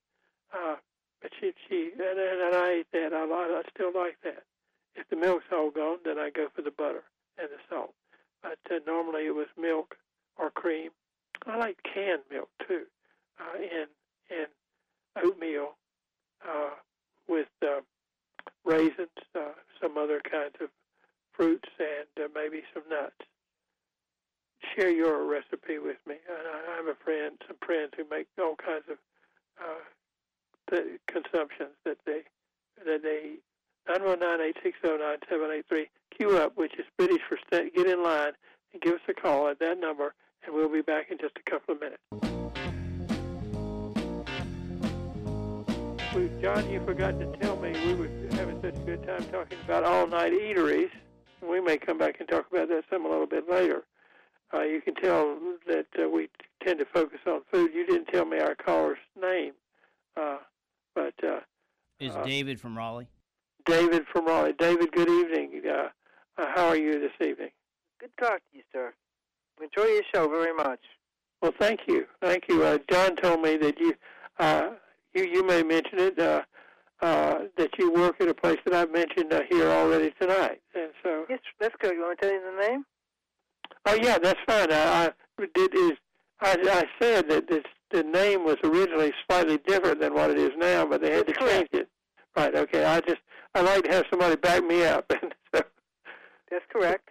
Uh, 0.54 0.76
but 1.22 1.32
she 1.40 1.52
she 1.68 1.92
and, 1.94 2.20
and 2.20 2.56
I 2.56 2.70
ate 2.80 2.92
that. 2.94 3.12
I 3.12 3.24
I 3.24 3.64
still 3.74 3.92
like 3.94 4.18
that. 4.24 4.44
The 5.10 5.16
milk's 5.16 5.46
all 5.52 5.72
gone, 5.72 5.98
then 6.06 6.20
I 6.20 6.30
go 6.30 6.48
for 6.56 6.62
the 6.62 6.72
butter 6.72 7.04
and 7.38 7.50
the 7.50 7.60
salt. 7.70 7.94
But 8.42 8.60
uh, 8.72 8.80
normally 8.86 9.26
it 9.26 9.36
was 9.36 9.48
milk 9.60 9.96
or 10.38 10.50
cream. 10.50 10.92
I 11.46 11.58
like 11.58 11.78
canned 11.84 12.22
milk 12.32 12.50
too, 12.68 12.84
uh, 13.40 13.58
in 13.58 13.88
in 14.30 14.46
oatmeal 15.24 15.76
uh, 16.48 16.72
with 17.28 17.48
uh, 17.64 17.82
raisins, 18.64 19.10
uh, 19.36 19.54
some 19.82 19.98
other 19.98 20.22
kinds 20.22 20.56
of 20.62 20.70
fruits, 21.32 21.70
and 21.80 22.26
uh, 22.26 22.30
maybe 22.36 22.64
some 22.74 22.84
nuts. 22.90 23.16
Share 24.76 24.90
your 24.90 25.26
recipe 25.26 25.80
with 25.80 25.98
me. 26.06 26.16
I, 26.30 26.74
I 26.74 26.76
have 26.76 26.88
a 26.88 26.96
friend, 27.04 27.38
some 27.48 27.58
friends 27.66 27.92
who 27.98 28.04
make 28.10 28.28
all 28.38 28.56
kinds 28.56 28.86
of 28.90 28.98
uh, 29.60 29.84
the 30.70 31.00
consumptions 31.08 31.76
that 31.86 31.98
they 32.06 32.22
that 32.86 33.02
they 33.04 33.36
919-860-9783 33.88 35.86
queue 36.16 36.38
up, 36.38 36.58
which 36.58 36.74
is 36.80 36.86
British 36.98 37.22
for 37.28 37.38
stay, 37.48 37.70
get 37.76 37.88
in 37.88 38.04
line 38.04 38.34
and 38.74 38.82
give 38.82 38.94
us 38.96 39.02
a 39.08 39.14
call 39.14 39.48
at 39.48 39.60
that 39.60 39.80
number, 39.80 40.14
and 40.46 40.54
we'll 40.54 40.72
be 40.72 40.82
back 40.82 41.12
in 41.12 41.18
just 41.18 41.38
a 41.38 41.50
couple 41.50 41.76
of 41.76 41.82
minutes. 41.82 42.02
We, 46.16 46.30
John, 46.42 46.70
you 46.70 46.84
forgot 46.86 47.20
to 47.20 47.26
tell 47.38 47.56
me 47.58 47.72
we 47.86 47.94
were 47.94 48.10
having 48.32 48.60
such 48.62 48.76
a 48.76 48.80
good 48.80 49.06
time 49.06 49.24
talking 49.26 49.58
about 49.64 49.84
all-night 49.84 50.34
eateries. 50.34 50.90
We 51.48 51.62
may 51.62 51.78
come 51.78 51.98
back 51.98 52.20
and 52.20 52.28
talk 52.28 52.48
about 52.52 52.68
that 52.70 52.84
some 52.90 53.06
a 53.06 53.10
little 53.10 53.28
bit 53.28 53.50
later. 53.50 53.84
Uh, 54.54 54.62
you 54.62 54.82
can 54.82 54.96
tell 54.96 55.38
that 55.68 55.86
uh, 56.02 56.10
we 56.10 56.28
tend 56.64 56.80
to 56.80 56.86
focus 56.86 57.20
on 57.28 57.42
food. 57.52 57.72
You 57.74 57.86
didn't 57.86 58.08
tell 58.08 58.26
me 58.26 58.40
our 58.40 58.56
caller's 58.56 58.98
name, 59.20 59.54
uh, 60.18 60.38
but 60.96 61.14
uh, 61.24 61.42
Is 62.00 62.16
uh, 62.16 62.24
David 62.24 62.60
from 62.60 62.76
Raleigh? 62.76 63.08
David 63.70 64.04
from 64.12 64.26
Raleigh. 64.26 64.54
David, 64.58 64.92
good 64.92 65.10
evening. 65.10 65.62
Uh, 65.64 65.90
uh, 66.40 66.46
how 66.56 66.68
are 66.70 66.76
you 66.76 67.00
this 67.00 67.12
evening? 67.22 67.52
Good 68.00 68.10
talk 68.20 68.38
to 68.38 68.58
you, 68.58 68.64
sir. 68.74 68.94
Enjoy 69.62 69.88
your 69.92 70.02
show 70.14 70.28
very 70.28 70.54
much. 70.56 70.80
Well, 71.42 71.54
thank 71.60 71.82
you, 71.88 72.06
thank 72.20 72.46
you. 72.50 72.64
Uh, 72.64 72.80
John 72.90 73.16
told 73.16 73.42
me 73.42 73.58
that 73.58 73.80
you, 73.80 73.94
uh, 74.40 74.72
you, 75.14 75.24
you 75.24 75.46
may 75.46 75.62
mention 75.62 76.00
it, 76.00 76.18
uh, 76.18 76.42
uh, 77.02 77.42
that 77.58 77.70
you 77.78 77.94
work 77.94 78.20
at 78.20 78.28
a 78.28 78.34
place 78.34 78.58
that 78.66 78.74
I've 78.74 78.92
mentioned 78.92 79.32
uh, 79.32 79.42
here 79.50 79.70
already 79.70 80.14
tonight, 80.20 80.62
and 80.74 80.90
so. 81.04 81.26
Yes, 81.30 81.40
that's 81.60 81.76
good. 81.80 81.94
You 81.94 82.02
want 82.02 82.20
to 82.20 82.26
tell 82.26 82.34
you 82.34 82.42
the 82.42 82.68
name? 82.68 82.86
Oh 83.86 83.98
yeah, 84.02 84.18
that's 84.18 84.40
fine. 84.48 84.72
I, 84.72 85.12
I 85.38 85.46
did 85.54 85.76
is 85.76 85.92
I, 86.42 86.58
I 86.64 86.86
said 87.00 87.30
that 87.30 87.48
this, 87.48 87.64
the 87.92 88.04
name 88.04 88.44
was 88.44 88.58
originally 88.64 89.14
slightly 89.30 89.60
different 89.68 90.00
than 90.00 90.16
what 90.16 90.32
it 90.32 90.40
is 90.40 90.52
now, 90.58 90.88
but 90.88 91.02
they 91.02 91.12
had 91.12 91.28
That's 91.28 91.38
to 91.38 91.48
change 91.48 91.70
it. 91.74 91.88
Right. 92.36 92.56
Okay. 92.56 92.86
I 92.86 93.00
just 93.02 93.22
I 93.56 93.62
like 93.62 93.84
to 93.86 93.92
have 93.92 94.06
somebody 94.10 94.36
back 94.36 94.64
me 94.64 94.84
up, 94.84 95.06
and 95.22 95.34
so 95.54 95.62
That's 96.52 96.66
correct. 96.72 97.10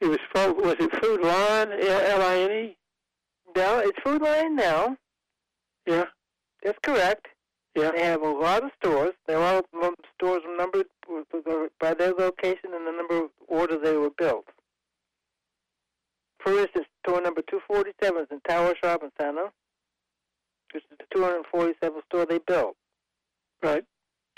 it 0.00 0.06
was 0.06 0.18
was 0.34 0.76
it 0.78 1.02
Food 1.02 1.20
Line 1.22 1.68
L 1.72 2.22
I 2.22 2.36
N 2.38 2.50
E? 2.50 2.76
No, 3.56 3.78
it's 3.78 3.98
Food 4.04 4.22
Lion 4.22 4.56
now. 4.56 4.96
Yeah. 5.86 6.04
That's 6.62 6.78
correct. 6.82 7.26
Yeah. 7.74 7.92
They 7.94 8.02
have 8.04 8.22
a 8.22 8.28
lot 8.28 8.64
of 8.64 8.70
stores. 8.82 9.12
They're 9.26 9.38
all 9.38 9.62
stores 10.14 10.42
numbered 10.58 10.86
by 11.80 11.94
their 11.94 12.12
location 12.12 12.70
and 12.74 12.86
the 12.86 12.92
number 12.92 13.24
of 13.24 13.30
order 13.48 13.78
they 13.78 13.96
were 13.96 14.10
built. 14.10 14.46
For 16.42 16.52
instance, 16.58 16.86
store 17.06 17.20
number 17.20 17.42
247 17.42 18.22
is 18.22 18.28
in 18.30 18.40
Tower 18.48 18.74
Shopping 18.82 19.10
Center, 19.20 19.50
which 20.72 20.84
is 20.90 20.98
the 20.98 21.18
247th 21.18 22.04
store 22.08 22.26
they 22.26 22.38
built. 22.46 22.76
Right. 23.62 23.84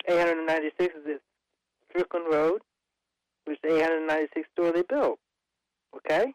896 0.07 0.95
is 1.07 1.21
Strickland 1.91 2.27
Road, 2.31 2.61
which 3.45 3.59
is 3.65 3.71
the 3.71 3.83
896th 3.83 4.45
store 4.53 4.73
they 4.73 4.83
built. 4.83 5.19
Okay? 5.97 6.33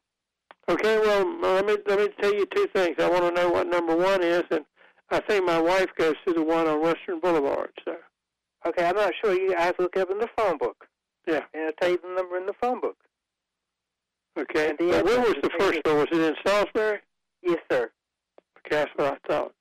Okay. 0.69 0.99
Well, 0.99 1.39
let 1.41 1.65
me 1.65 1.77
let 1.85 1.99
me 1.99 2.07
tell 2.21 2.33
you 2.33 2.45
two 2.55 2.67
things. 2.73 2.95
I 2.99 3.09
want 3.09 3.23
to 3.23 3.41
know 3.41 3.49
what 3.51 3.67
number 3.67 3.95
one 3.95 4.23
is, 4.23 4.43
and 4.49 4.65
I 5.11 5.19
think 5.19 5.45
my 5.45 5.59
wife 5.59 5.89
goes 5.97 6.15
to 6.25 6.33
the 6.33 6.41
one 6.43 6.67
on 6.67 6.81
Western 6.81 7.19
Boulevard. 7.19 7.71
So 7.85 7.95
Okay, 8.65 8.85
I'm 8.85 8.95
not 8.95 9.13
sure. 9.23 9.33
You 9.33 9.53
I 9.57 9.61
have 9.63 9.77
to 9.77 9.83
look 9.83 9.97
up 9.97 10.09
in 10.09 10.19
the 10.19 10.29
phone 10.37 10.57
book. 10.57 10.87
Yeah. 11.27 11.41
And 11.53 11.65
I'll 11.65 11.71
tell 11.81 11.89
you 11.91 11.99
the 12.01 12.15
number 12.15 12.37
in 12.37 12.45
the 12.45 12.53
phone 12.61 12.79
book. 12.79 12.97
okay. 14.39 14.69
And 14.69 14.77
the 14.79 15.03
where 15.03 15.19
was 15.19 15.35
the 15.43 15.49
first 15.59 15.79
store? 15.79 15.97
Was 15.99 16.07
it 16.11 16.19
in 16.21 16.35
Salisbury? 16.45 16.99
Yes, 17.41 17.59
sir. 17.69 17.91
Okay, 18.65 18.75
that's 18.77 18.91
what 18.95 19.13
I 19.13 19.27
thought. 19.27 19.53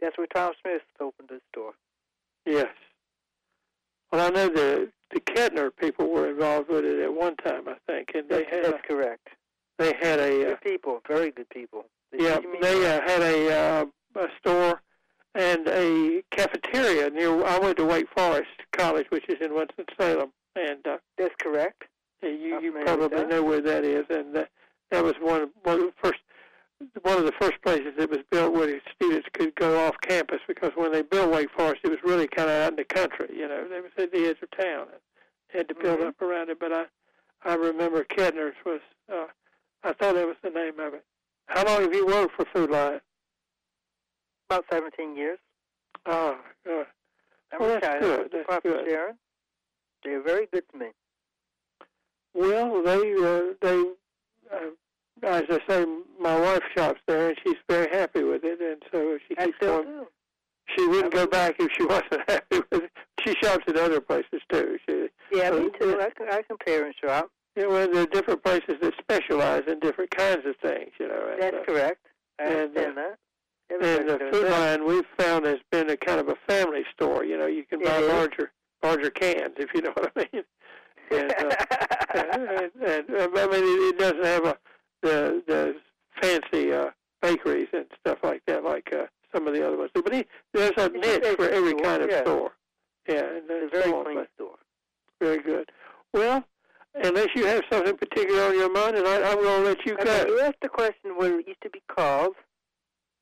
That's 0.00 0.16
where 0.18 0.26
Tom 0.34 0.52
Smith 0.62 0.82
opened 1.00 1.28
the 1.30 1.40
store. 1.52 1.72
Yes. 2.46 2.68
Well, 4.12 4.26
I 4.26 4.30
know 4.30 4.48
the 4.48 4.90
the 5.12 5.20
Ketner 5.20 5.70
people 5.76 6.08
were 6.10 6.28
involved 6.30 6.68
with 6.68 6.84
it 6.84 6.98
at 7.00 7.12
one 7.12 7.36
time, 7.36 7.68
I 7.68 7.76
think, 7.86 8.10
and 8.14 8.28
they 8.28 8.38
That's, 8.42 8.50
had 8.50 8.64
a, 8.64 8.70
that's 8.72 8.86
correct. 8.88 9.28
they 9.78 9.92
had 10.00 10.18
a 10.18 10.46
uh, 10.46 10.48
Good 10.50 10.60
people, 10.62 11.00
very 11.06 11.30
good 11.30 11.48
people. 11.50 11.84
yeah 12.12 12.38
they 12.60 12.86
uh, 12.86 13.00
had 13.06 13.22
a 13.22 13.52
uh, 13.52 13.84
a 14.16 14.26
store 14.40 14.82
and 15.34 15.66
a 15.68 16.22
cafeteria 16.30 17.10
near. 17.10 17.44
I 17.44 17.58
went 17.58 17.76
to 17.78 17.84
Wake 17.84 18.06
Forest 18.16 18.50
College, 18.72 19.06
which 19.10 19.24
is 19.28 19.36
in 19.40 19.54
Winston 19.54 19.86
Salem, 19.98 20.30
and 20.56 20.86
uh, 20.86 20.98
That's 21.18 21.34
correct. 21.40 21.84
you 22.22 22.30
you 22.30 22.54
I'm 22.56 22.60
familiar 22.62 22.96
with 22.98 23.10
probably 23.10 23.26
know 23.26 23.42
where 23.42 23.60
that 23.60 23.84
is, 23.84 24.04
and 24.10 24.34
that 24.36 24.48
that 24.90 25.02
was 25.04 25.14
one 25.20 25.50
one 25.64 25.80
of 25.80 25.86
the 25.86 25.92
first 26.02 26.20
one 27.02 27.18
of 27.18 27.24
the 27.24 27.32
first 27.40 27.60
places 27.62 27.92
that 27.98 28.10
was 28.10 28.20
built 28.30 28.52
where 28.52 28.66
the 28.66 28.80
students 28.94 29.28
could 29.32 29.54
go 29.54 29.86
off 29.86 29.94
campus 30.02 30.40
because 30.48 30.72
when 30.74 30.92
they 30.92 31.02
built 31.02 31.30
Wake 31.32 31.50
Forest, 31.56 31.80
it 31.84 31.90
was 31.90 31.98
really 32.04 32.26
kind 32.28 32.48
of 32.50 32.56
out 32.62 32.70
in 32.72 32.76
the 32.76 32.84
country. 32.84 33.28
You 33.34 33.48
know, 33.48 33.66
they 33.68 33.80
was 33.80 33.90
at 33.98 34.12
the 34.12 34.26
edge 34.26 34.36
of 34.42 34.50
town 34.58 34.88
and 34.92 35.00
had 35.48 35.68
to 35.68 35.74
build 35.74 36.00
Mhm. 36.00 36.08
up 36.08 36.20
around 36.22 36.50
it. 36.50 36.58
But 36.58 36.72
I 36.72 36.86
I 37.42 37.54
remember 37.54 38.04
Ketner's 38.04 38.56
was 38.64 38.80
uh, 39.12 39.26
I 39.82 39.92
thought 39.92 40.14
that 40.14 40.26
was 40.26 40.36
the 40.42 40.50
name 40.50 40.80
of 40.80 40.94
it. 40.94 41.04
How 41.46 41.64
long 41.64 41.82
have 41.82 41.94
you 41.94 42.06
worked 42.06 42.34
for 42.34 42.46
Food 42.46 42.70
Lion? 42.70 43.00
About 44.48 44.64
17 44.70 45.14
years. 45.16 45.38
Oh, 46.06 46.38
good. 46.64 46.86
I'm 47.52 47.60
Well, 47.60 47.80
that's 47.80 48.00
good. 48.04 48.30
That's 48.32 48.46
profit 48.46 48.62
good. 48.72 48.88
sharing. 48.88 49.18
They're 50.02 50.22
very 50.22 50.46
good 50.46 50.64
to 50.70 50.76
me. 50.78 50.86
Well, 52.34 52.82
they 52.82 53.14
uh, 53.14 53.54
they 53.60 53.80
uh, 54.50 54.70
as 55.22 55.44
I 55.48 55.60
say, 55.68 55.86
my 56.20 56.38
wife 56.38 56.62
shops 56.76 57.00
there, 57.06 57.28
and 57.30 57.38
she's 57.44 57.56
very 57.68 57.88
happy 57.94 58.22
with 58.22 58.42
it, 58.44 58.60
and 58.60 58.82
so 58.92 59.18
she 59.28 59.34
keeps 59.34 59.58
going 59.60 59.86
do. 59.86 60.06
she 60.76 60.86
wouldn't 60.86 61.12
go 61.14 61.26
back 61.26 61.56
if 61.58 61.70
she 61.76 61.84
wasn't 61.86 62.22
happy 62.28 62.60
with 62.72 62.82
it. 62.84 62.90
She 63.24 63.34
shops 63.42 63.64
at 63.68 63.76
other 63.76 64.00
places 64.00 64.40
too. 64.52 64.76
She, 64.88 65.06
Yeah, 65.32 65.50
me 65.50 65.68
Uh, 65.74 65.78
too. 65.78 66.00
I, 66.00 66.36
I 66.38 66.42
compare 66.42 66.84
and 66.84 66.94
shop. 67.02 67.30
know, 67.56 67.68
well, 67.68 67.88
there 67.90 68.02
are 68.02 68.06
different 68.06 68.42
places 68.44 68.74
that 68.82 68.92
specialize 68.98 69.62
in 69.66 69.78
different 69.80 70.10
kinds 70.10 70.44
of 70.46 70.56
things. 70.62 70.90
You 70.98 71.08
know, 71.08 71.28
and, 71.32 71.42
That's 71.42 71.56
uh, 71.56 71.64
correct. 71.64 72.06
I 72.40 72.44
and, 72.44 72.54
uh, 72.54 72.58
understand 72.80 72.96
that. 72.98 73.18
And 73.70 73.80
the 74.08 74.18
food 74.30 74.44
that. 74.46 74.78
line 74.78 74.86
we've 74.86 75.06
found 75.18 75.46
has 75.46 75.56
been 75.70 75.88
a 75.88 75.96
kind 75.96 76.20
of 76.20 76.28
a 76.28 76.36
family 76.46 76.84
store. 76.92 77.24
You 77.24 77.38
know, 77.38 77.46
you 77.46 77.64
can 77.64 77.80
buy 77.82 77.96
is. 77.98 78.08
larger 78.08 78.52
larger 78.82 79.08
cans 79.10 79.54
if 79.56 79.70
you 79.74 79.80
know 79.80 79.92
what 79.94 80.12
I 80.16 80.28
mean. 80.32 80.42
And, 81.10 81.32
uh, 81.38 81.54
and, 82.14 82.70
and, 82.82 83.08
and 83.10 83.38
I 83.38 83.46
mean, 83.46 83.62
it, 83.62 83.94
it 83.94 83.98
doesn't 83.98 84.24
have 84.24 84.46
a 84.46 84.56
the 85.04 85.42
the 85.46 85.74
fancy 86.20 86.72
uh, 86.72 86.90
bakeries 87.22 87.68
and 87.72 87.86
stuff 88.00 88.18
like 88.22 88.42
that, 88.46 88.64
like 88.64 88.90
uh, 88.92 89.06
some 89.34 89.46
of 89.46 89.54
the 89.54 89.66
other 89.66 89.76
ones. 89.78 89.90
But 89.94 90.12
he, 90.12 90.24
there's 90.52 90.72
a 90.76 90.86
It's 90.86 90.94
a 90.94 90.98
niche 90.98 91.36
for 91.36 91.48
every 91.48 91.70
store, 91.70 91.82
kind 91.82 92.02
of 92.02 92.10
yeah. 92.10 92.20
store. 92.22 92.52
Yeah, 93.08 93.18
and 93.20 93.44
it's 93.48 93.74
a 93.74 93.78
very 93.78 93.90
so 93.90 94.02
clean 94.02 94.26
store. 94.34 94.56
very 95.20 95.42
good. 95.42 95.70
Well, 96.12 96.44
unless 96.94 97.28
you 97.34 97.44
have 97.46 97.62
something 97.70 97.96
particular 97.96 98.42
on 98.44 98.54
your 98.54 98.72
mind, 98.72 98.96
and 98.96 99.06
I, 99.06 99.16
I'm 99.30 99.42
going 99.42 99.62
to 99.62 99.68
let 99.68 99.86
you 99.86 99.94
Okay, 99.94 100.24
go. 100.24 100.26
you 100.26 100.40
asked 100.40 100.60
the 100.62 100.68
question 100.68 101.16
what 101.16 101.30
it 101.32 101.46
used 101.46 101.60
to 101.62 101.70
be 101.70 101.82
called 101.94 102.34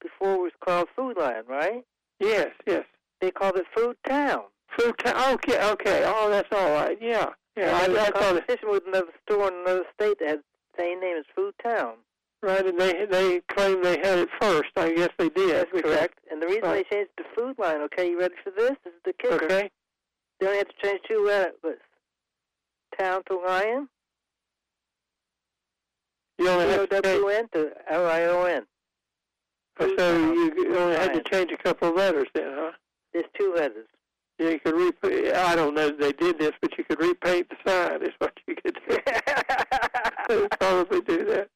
before 0.01 0.35
it 0.35 0.41
was 0.41 0.53
called 0.65 0.89
Food 0.97 1.17
Lion, 1.19 1.45
right? 1.49 1.85
Yes, 2.21 2.51
yes. 2.67 2.85
They 3.21 3.31
called 3.31 3.57
it 3.57 3.67
Food 3.77 3.97
Town. 4.09 4.43
Food 4.79 4.97
town. 4.99 5.35
Okay, 5.35 5.63
okay. 5.73 6.03
Oh, 6.07 6.31
that's 6.31 6.49
all 6.53 6.71
right. 6.71 6.97
Yeah, 7.01 7.31
yeah. 7.57 7.77
I, 7.77 7.85
and 7.85 7.95
there 7.95 8.03
I 8.03 8.05
was 8.05 8.11
thought 8.11 8.37
it, 8.37 8.47
competition 8.47 8.71
with 8.71 8.83
another 8.87 9.13
store 9.29 9.49
in 9.49 9.55
another 9.63 9.85
state 9.95 10.19
that 10.21 10.29
had 10.29 10.41
same 10.79 11.01
name 11.01 11.17
as 11.19 11.25
Food 11.35 11.55
Town. 11.63 11.95
right, 12.43 12.67
and 12.67 12.79
they 12.81 13.05
they 13.07 13.41
claimed 13.49 13.85
they 13.85 13.99
had 13.99 14.19
it 14.19 14.29
first. 14.41 14.71
I 14.77 14.93
guess 14.93 15.11
they 15.19 15.29
did. 15.29 15.51
That's 15.57 15.71
because- 15.73 15.91
correct. 15.97 16.19
And 16.31 16.41
the 16.43 16.47
reason 16.47 16.63
Right. 16.65 16.87
they 16.91 16.97
changed 16.97 17.11
to 17.19 17.25
Food 17.37 17.57
Lion, 17.59 17.83
okay, 17.83 18.09
you 18.11 18.19
ready 18.19 18.35
for 18.43 18.51
this? 18.51 18.73
This 18.85 18.93
is 18.95 19.01
the 19.05 19.13
kicker. 19.15 19.45
Okay. 19.45 19.71
They 20.41 20.47
only 20.47 20.59
have 20.59 20.69
to 20.69 20.75
change 20.83 21.01
two 21.09 21.29
uh, 21.31 21.47
letters. 21.63 21.81
Town 22.99 23.23
to 23.29 23.37
Lion, 23.39 23.89
You 26.39 26.49
only 26.49 26.67
had 26.69 26.91
to 26.91 27.03
change, 27.03 27.51
to 27.53 27.71
L-I-O-N. 27.89 28.67
oh, 29.81 29.95
so 29.97 30.17
you 30.33 30.53
you 30.57 30.77
only 30.77 30.97
had 30.97 31.13
to 31.15 31.23
change 31.31 31.53
a 31.53 31.57
couple 31.63 31.89
of 31.91 31.97
letters 31.97 32.27
then, 32.35 32.53
huh? 32.57 32.73
There's 33.13 33.27
two 33.39 33.53
letters. 33.55 33.87
Yeah, 34.39 34.51
you 34.51 34.61
could 34.61 34.75
repaint. 34.75 35.35
I 35.37 35.55
don't 35.55 35.75
know 35.75 35.87
if 35.89 35.99
they 35.99 36.13
did 36.13 36.39
this, 36.39 36.53
but 36.61 36.77
you 36.77 36.85
could 36.85 37.01
repaint 37.01 37.49
the 37.51 37.57
sign. 37.71 38.03
Is 38.03 38.11
what 38.19 38.33
you 38.47 38.57
could 38.57 38.77
do. 38.89 38.99
They'd 40.29 40.51
probably 40.59 41.01
do 41.03 41.25
that. 41.27 41.49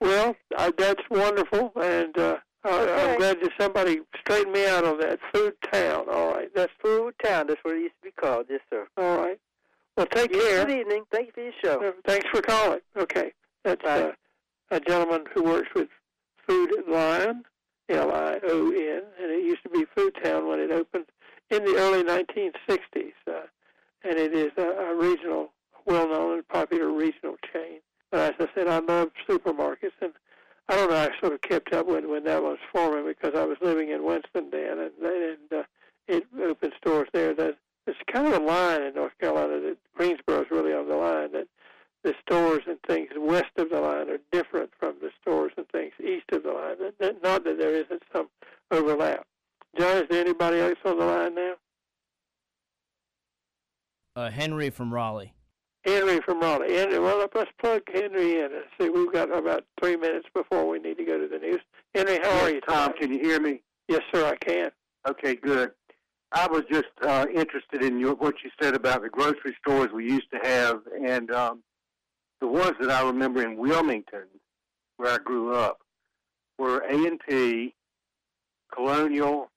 Well, 0.00 0.34
uh, 0.56 0.72
that's 0.76 1.02
wonderful, 1.10 1.72
and 1.80 2.16
uh, 2.18 2.36
I, 2.64 2.68
Okay. 2.80 3.12
I'm 3.12 3.18
glad 3.18 3.40
that 3.40 3.50
somebody 3.60 4.00
straightened 4.20 4.52
me 4.52 4.66
out 4.66 4.84
on 4.84 4.98
that. 5.00 5.18
Food 5.32 5.54
Town. 5.72 6.06
All 6.10 6.34
right, 6.34 6.48
that's 6.54 6.72
Food 6.82 7.14
Town, 7.22 7.46
that's 7.48 7.60
what 7.62 7.74
it 7.76 7.80
used 7.82 7.94
to 8.02 8.08
be 8.08 8.12
called. 8.12 8.46
Yes, 8.48 8.60
sir. 8.70 8.86
all 8.96 9.18
right. 9.18 9.38
Well, 9.96 10.06
take 10.06 10.32
Yes, 10.32 10.42
care. 10.42 10.64
Good 10.66 10.78
evening. 10.80 11.04
Thank 11.12 11.26
you 11.28 11.32
for 11.34 11.40
your 11.42 11.52
show. 11.62 11.86
Uh, 11.88 11.92
Thanks 12.06 12.26
for 12.32 12.40
calling. 12.42 12.80
Okay. 12.96 13.32
That's 13.64 13.82
Bye. 13.82 14.02
uh, 14.02 14.12
a 14.70 14.80
gentleman 14.80 15.24
who 15.34 15.42
works 15.44 15.68
with 15.74 15.88
Food 16.48 16.70
Lion, 16.88 17.44
L-I-O-N, 17.88 19.02
and 19.20 19.30
it 19.30 19.44
used 19.44 19.62
to 19.64 19.68
be 19.68 19.84
Food 19.94 20.14
Town 20.22 20.48
when 20.48 20.60
it 20.60 20.70
opened 20.70 21.06
in 21.50 21.64
the 21.64 21.76
early 21.76 22.02
1960s. 22.02 23.12
Uh, 23.28 23.46
and 24.04 24.18
it 24.18 24.32
is 24.34 24.50
a, 24.56 24.62
a 24.62 24.94
regional, 24.96 25.52
well-known 25.86 26.34
and 26.34 26.48
popular 26.48 26.90
regional 26.90 27.36
chain. 27.52 27.80
But 28.12 28.20
as 28.38 28.46
I 28.46 28.54
said, 28.54 28.68
I 28.68 28.78
love 28.78 29.08
supermarkets, 29.28 29.96
and 30.02 30.12
I 30.68 30.76
don't 30.76 30.90
know, 30.90 30.96
I 30.96 31.08
sort 31.18 31.32
of 31.32 31.40
kept 31.40 31.72
up 31.72 31.86
when, 31.86 32.08
when 32.10 32.24
that 32.24 32.42
was 32.42 32.58
forming 32.70 33.06
because 33.06 33.32
I 33.34 33.44
was 33.44 33.56
living 33.62 33.88
in 33.90 34.04
Winston 34.04 34.50
then, 34.52 34.78
and, 34.78 34.92
and 35.02 35.60
uh, 35.60 35.62
it 36.06 36.24
opened 36.40 36.74
stores 36.76 37.08
there. 37.14 37.34
That 37.34 37.56
It's 37.86 37.98
kind 38.12 38.26
of 38.26 38.34
a 38.34 38.44
line 38.44 38.82
in 38.82 38.94
North 38.94 39.18
Carolina 39.18 39.60
that 39.60 39.78
Greensboro 39.96 40.42
is 40.42 40.50
really 40.50 40.74
on 40.74 40.88
the 40.88 40.96
line 40.96 41.32
that 41.32 41.48
the 42.04 42.14
stores 42.24 42.60
and 42.66 42.78
things 42.86 43.08
west 43.16 43.50
of 43.56 43.70
the 43.70 43.80
line 43.80 44.10
are 44.10 44.18
different 44.30 44.70
from 44.78 44.96
the 45.00 45.10
stores 45.20 45.52
and 45.56 45.66
things 45.68 45.92
east 45.98 46.26
of 46.32 46.42
the 46.42 46.52
line. 46.52 46.76
That- 46.80 46.98
that- 46.98 47.22
Not 47.22 47.44
that 47.44 47.58
there 47.58 47.74
isn't 47.74 48.02
some 48.12 48.28
overlap. 48.70 49.26
John, 49.78 49.96
is 50.02 50.08
there 50.10 50.20
anybody 50.20 50.58
else 50.58 50.78
on 50.84 50.98
the 50.98 51.04
line 51.06 51.34
now? 51.34 51.54
Uh, 54.14 54.30
Henry 54.30 54.68
from 54.68 54.92
Raleigh. 54.92 55.32
Henry 55.84 56.20
from 56.20 56.40
Raleigh. 56.40 56.74
Henry, 56.74 56.98
well, 56.98 57.26
let's 57.34 57.50
plug 57.58 57.82
Henry 57.92 58.38
in. 58.38 58.44
and 58.44 58.64
See, 58.80 58.88
we've 58.88 59.12
got 59.12 59.36
about 59.36 59.64
three 59.80 59.96
minutes 59.96 60.28
before 60.32 60.68
we 60.68 60.78
need 60.78 60.96
to 60.98 61.04
go 61.04 61.18
to 61.18 61.26
the 61.26 61.38
news. 61.38 61.60
Henry, 61.94 62.18
how 62.22 62.42
are 62.42 62.50
you? 62.50 62.60
Tom, 62.60 62.92
tonight? 62.92 63.00
can 63.00 63.12
you 63.12 63.18
hear 63.18 63.40
me? 63.40 63.62
Yes, 63.88 64.02
sir, 64.14 64.24
I 64.24 64.36
can. 64.36 64.70
Okay, 65.08 65.34
good. 65.34 65.72
I 66.30 66.46
was 66.46 66.62
just 66.70 66.86
uh, 67.02 67.26
interested 67.34 67.82
in 67.82 67.98
your, 67.98 68.14
what 68.14 68.36
you 68.44 68.50
said 68.60 68.74
about 68.74 69.02
the 69.02 69.08
grocery 69.08 69.54
stores 69.60 69.90
we 69.92 70.04
used 70.04 70.30
to 70.32 70.38
have, 70.42 70.80
and 71.06 71.30
um, 71.30 71.62
the 72.40 72.46
ones 72.46 72.74
that 72.80 72.90
I 72.90 73.04
remember 73.04 73.42
in 73.42 73.56
Wilmington, 73.56 74.24
where 74.96 75.12
I 75.12 75.18
grew 75.18 75.54
up, 75.54 75.78
were 76.58 76.78
A 76.78 76.94
and 76.94 77.20
P, 77.28 77.74
Colonial, 78.72 79.50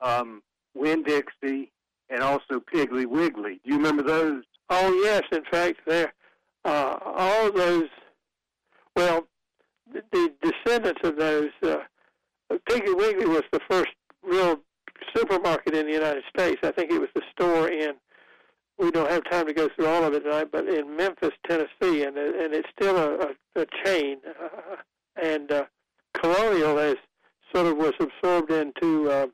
um, 0.00 0.42
Winn 0.74 1.02
Dixie, 1.02 1.72
and 2.10 2.22
also 2.22 2.60
Piggly 2.72 3.06
Wiggly. 3.06 3.60
Do 3.64 3.70
you 3.70 3.76
remember 3.76 4.02
those? 4.02 4.44
Oh 4.70 4.92
yes, 5.04 5.22
in 5.32 5.44
fact, 5.50 5.80
there, 5.86 6.12
uh, 6.64 6.98
all 7.04 7.52
those. 7.52 7.88
Well, 8.96 9.26
the, 9.92 10.02
the 10.12 10.32
descendants 10.42 11.00
of 11.04 11.16
those. 11.16 11.50
Uh, 11.62 11.76
Piggly 12.68 12.96
Wiggly 12.96 13.26
was 13.26 13.42
the 13.52 13.60
first 13.68 13.90
real 14.22 14.60
supermarket 15.14 15.74
in 15.74 15.86
the 15.86 15.92
United 15.92 16.22
States. 16.28 16.60
I 16.62 16.70
think 16.70 16.90
it 16.90 17.00
was 17.00 17.10
the 17.14 17.22
store 17.32 17.68
in. 17.68 17.94
We 18.78 18.90
don't 18.90 19.10
have 19.10 19.28
time 19.30 19.46
to 19.46 19.52
go 19.52 19.68
through 19.68 19.86
all 19.86 20.04
of 20.04 20.14
it 20.14 20.20
tonight, 20.20 20.48
but 20.50 20.68
in 20.68 20.96
Memphis, 20.96 21.30
Tennessee, 21.48 22.04
and 22.04 22.16
and 22.16 22.54
it's 22.54 22.68
still 22.78 22.96
a, 22.96 23.34
a, 23.56 23.62
a 23.62 23.66
chain. 23.84 24.18
Uh, 24.28 24.76
and 25.22 25.52
uh, 25.52 25.64
Colonial 26.14 26.76
has 26.78 26.96
sort 27.54 27.66
of 27.66 27.76
was 27.76 27.92
absorbed 28.00 28.50
into. 28.50 29.10
Uh, 29.10 29.26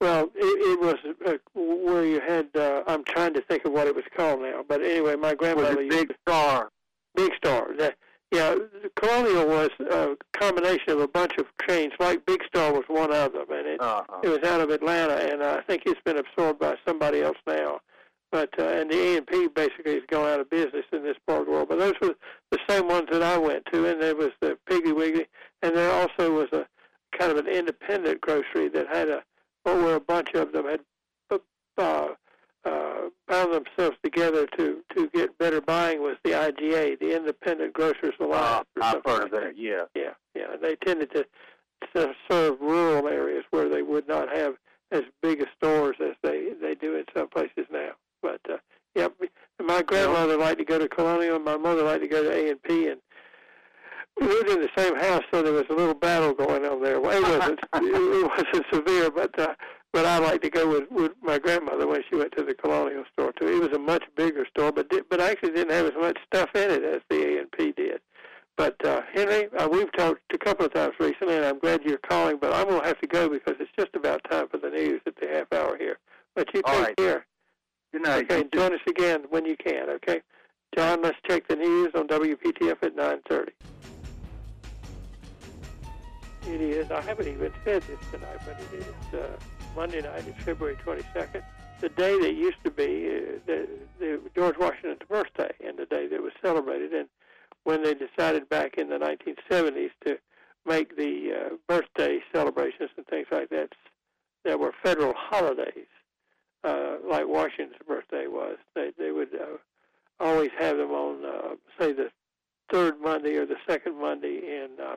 well, 0.00 0.30
it, 0.34 0.34
it 0.34 0.80
was 0.80 0.96
uh, 1.26 1.34
where 1.54 2.04
you 2.04 2.20
had. 2.20 2.48
Uh, 2.54 2.82
I'm 2.86 3.04
trying 3.04 3.34
to 3.34 3.42
think 3.42 3.64
of 3.64 3.72
what 3.72 3.86
it 3.86 3.94
was 3.94 4.04
called 4.16 4.40
now, 4.42 4.64
but 4.66 4.80
anyway, 4.82 5.16
my 5.16 5.28
Was 5.30 5.36
grandmother 5.38 5.80
it 5.80 5.86
used 5.92 6.08
Big 6.08 6.16
Star? 6.26 6.70
Big 7.14 7.32
Star. 7.36 7.68
That, 7.78 7.96
yeah, 8.32 8.54
Colonial 8.96 9.46
was 9.46 9.70
a 9.90 10.16
combination 10.38 10.90
of 10.90 11.00
a 11.00 11.08
bunch 11.08 11.32
of 11.38 11.46
chains. 11.68 11.92
Like 11.98 12.24
Big 12.26 12.42
Star 12.46 12.72
was 12.72 12.84
one 12.88 13.12
of 13.12 13.32
them, 13.32 13.46
and 13.50 13.66
it 13.66 13.80
Uh-huh. 13.80 14.20
it 14.22 14.28
was 14.28 14.38
out 14.48 14.60
of 14.60 14.70
Atlanta, 14.70 15.14
and 15.14 15.42
I 15.42 15.60
think 15.62 15.82
it's 15.86 16.00
been 16.04 16.16
absorbed 16.18 16.60
by 16.60 16.76
somebody 16.86 17.22
else 17.22 17.38
now. 17.46 17.80
But 18.32 18.50
uh, 18.60 18.62
and 18.62 18.88
the 18.88 18.96
A 18.96 19.16
and 19.18 19.26
P 19.26 19.48
basically 19.48 19.94
has 19.94 20.04
gone 20.08 20.28
out 20.28 20.38
of 20.38 20.48
business 20.48 20.84
in 20.92 21.02
this 21.02 21.16
part 21.26 21.40
of 21.40 21.46
the 21.46 21.52
world. 21.52 21.68
But 21.68 21.80
those 21.80 21.94
were 22.00 22.14
the 22.52 22.60
same 22.68 22.86
ones 22.86 23.08
that 23.10 23.22
I 23.24 23.36
went 23.36 23.64
to, 23.72 23.86
and 23.86 24.00
there 24.00 24.14
was 24.14 24.30
the 24.40 24.56
Piggly 24.68 24.94
Wiggly, 24.94 25.26
and 25.62 25.76
there 25.76 25.90
also 25.90 26.32
was 26.32 26.46
a 26.52 26.64
kind 27.18 27.32
of 27.32 27.38
an 27.38 27.48
independent 27.48 28.20
grocery 28.20 28.68
that 28.68 28.86
had 28.86 29.08
a 29.08 29.24
where 29.76 29.96
a 29.96 30.00
bunch 30.00 30.30
of 30.34 30.52
them 30.52 30.66
had 30.66 30.80
uh, 31.78 32.08
uh, 32.64 32.98
bound 33.26 33.54
themselves 33.54 33.96
together 34.02 34.46
to 34.58 34.82
to 34.94 35.08
get 35.14 35.36
better 35.38 35.60
buying 35.62 36.02
was 36.02 36.16
the 36.24 36.32
IGA, 36.32 36.98
the 36.98 37.16
Independent 37.16 37.72
Grocers 37.72 38.14
Uh, 38.20 38.24
Alliance. 38.24 38.66
or 38.76 38.82
I've 38.82 39.02
heard 39.04 39.24
of 39.24 39.30
that, 39.30 39.54
yeah. 39.56 39.84
yeah, 39.94 40.12
yeah. 40.34 40.56
They 40.60 40.76
tended 40.76 41.10
to, 41.12 41.24
to 41.94 42.12
serve 42.30 42.60
rural 42.60 43.08
areas 43.08 43.44
where 43.50 43.68
they 43.70 43.80
would 43.82 44.06
not 44.06 44.28
have 44.28 44.54
as 44.92 45.04
big 45.22 45.40
a 45.40 45.46
stores 45.56 45.96
as 46.00 46.16
they 46.22 46.50
they 46.60 46.74
do 46.74 46.96
in 46.96 47.04
some 47.16 47.28
places 47.28 47.66
now. 47.72 47.92
But 48.20 48.40
uh, 48.52 48.58
yeah, 48.94 49.08
my 49.64 49.80
grandmother 49.82 50.36
liked 50.36 50.58
to 50.58 50.64
go 50.64 50.78
to 50.78 50.88
Colonial, 50.88 51.36
and 51.36 51.44
my 51.44 51.56
mother 51.56 51.84
liked 51.84 52.02
to 52.02 52.08
go 52.08 52.22
to 52.24 52.30
A 52.30 52.50
and 52.50 52.62
P, 52.62 52.88
we 54.20 54.26
lived 54.26 54.50
in 54.50 54.60
the 54.60 54.68
same 54.76 54.96
house, 54.96 55.22
so 55.32 55.42
there 55.42 55.52
was 55.52 55.64
a 55.70 55.74
little 55.74 55.94
battle 55.94 56.34
going 56.34 56.64
on 56.66 56.82
there. 56.82 57.00
Well, 57.00 57.16
it 57.16 57.38
wasn't 57.38 57.60
it 57.74 58.28
wasn't 58.28 58.66
severe, 58.72 59.10
but 59.10 59.38
uh, 59.38 59.54
but 59.92 60.06
I 60.06 60.18
liked 60.18 60.44
to 60.44 60.50
go 60.50 60.68
with 60.68 60.90
with 60.90 61.12
my 61.22 61.38
grandmother 61.38 61.86
when 61.86 62.02
she 62.08 62.16
went 62.16 62.32
to 62.36 62.44
the 62.44 62.54
Colonial 62.54 63.04
store 63.12 63.32
too. 63.32 63.48
It 63.48 63.60
was 63.60 63.74
a 63.74 63.78
much 63.78 64.04
bigger 64.16 64.46
store, 64.46 64.72
but 64.72 64.88
di- 64.90 65.02
but 65.08 65.20
actually 65.20 65.50
didn't 65.50 65.72
have 65.72 65.86
as 65.86 65.98
much 65.98 66.18
stuff 66.26 66.50
in 66.54 66.70
it 66.70 66.84
as 66.84 67.00
the 67.08 67.36
A 67.36 67.40
and 67.40 67.52
P 67.52 67.72
did. 67.72 68.00
But 68.56 68.84
uh, 68.84 69.00
Henry, 69.14 69.48
uh, 69.58 69.68
we've 69.72 69.90
talked 69.92 70.20
a 70.34 70.38
couple 70.38 70.66
of 70.66 70.74
times 70.74 70.92
recently, 71.00 71.36
and 71.36 71.44
I'm 71.46 71.58
glad 71.58 71.82
you're 71.82 71.98
calling. 71.98 72.36
But 72.38 72.52
I'm 72.52 72.68
going 72.68 72.82
to 72.82 72.86
have 72.86 73.00
to 73.00 73.06
go 73.06 73.28
because 73.28 73.54
it's 73.58 73.70
just 73.78 73.94
about 73.94 74.20
time 74.30 74.48
for 74.48 74.58
the 74.58 74.68
news 74.68 75.00
at 75.06 75.14
the 75.16 75.28
half 75.28 75.50
hour 75.52 75.78
here. 75.78 75.98
But 76.34 76.52
you 76.52 76.60
All 76.66 76.74
take 76.74 76.86
right. 76.88 76.96
care. 76.96 77.26
Good 77.92 78.02
night. 78.02 78.30
Okay, 78.30 78.48
join 78.54 78.74
us 78.74 78.80
again 78.86 79.24
when 79.30 79.46
you 79.46 79.56
can. 79.56 79.88
Okay, 79.88 80.20
John, 80.76 81.02
let's 81.02 81.16
check 81.26 81.48
the 81.48 81.56
news 81.56 81.88
on 81.94 82.06
WPTF 82.06 82.82
at 82.82 82.94
9:30. 82.94 83.48
It 86.46 86.60
is. 86.60 86.90
I 86.90 87.00
haven't 87.02 87.28
even 87.28 87.52
said 87.64 87.82
this 87.82 87.98
tonight, 88.10 88.38
but 88.46 88.58
it 88.60 88.80
is 88.80 89.20
uh, 89.20 89.36
Monday 89.76 90.00
night. 90.00 90.24
It's 90.26 90.42
February 90.42 90.76
22nd, 90.84 91.42
the 91.80 91.88
day 91.90 92.18
that 92.18 92.34
used 92.34 92.62
to 92.64 92.70
be 92.70 93.08
uh, 93.08 93.38
the, 93.46 93.68
the 93.98 94.20
George 94.34 94.56
Washington's 94.58 95.06
birthday, 95.08 95.52
and 95.64 95.78
the 95.78 95.86
day 95.86 96.06
that 96.06 96.22
was 96.22 96.32
celebrated. 96.42 96.92
And 96.92 97.08
when 97.64 97.82
they 97.82 97.94
decided 97.94 98.48
back 98.48 98.78
in 98.78 98.88
the 98.88 98.98
1970s 98.98 99.90
to 100.06 100.18
make 100.66 100.96
the 100.96 101.32
uh, 101.32 101.56
birthday 101.68 102.20
celebrations 102.32 102.90
and 102.96 103.06
things 103.06 103.26
like 103.30 103.50
that 103.50 103.72
there 104.44 104.58
were 104.58 104.72
federal 104.82 105.14
holidays, 105.14 105.86
uh, 106.64 106.96
like 107.08 107.26
Washington's 107.26 107.82
birthday 107.86 108.26
was. 108.26 108.56
They 108.74 108.92
they 108.98 109.10
would 109.10 109.34
uh, 109.34 109.58
always 110.18 110.50
have 110.58 110.76
them 110.78 110.90
on, 110.90 111.24
uh, 111.24 111.54
say, 111.78 111.92
the 111.92 112.10
third 112.70 113.00
Monday 113.00 113.36
or 113.36 113.46
the 113.46 113.56
second 113.68 114.00
Monday 114.00 114.38
in 114.38 114.68
uh, 114.82 114.96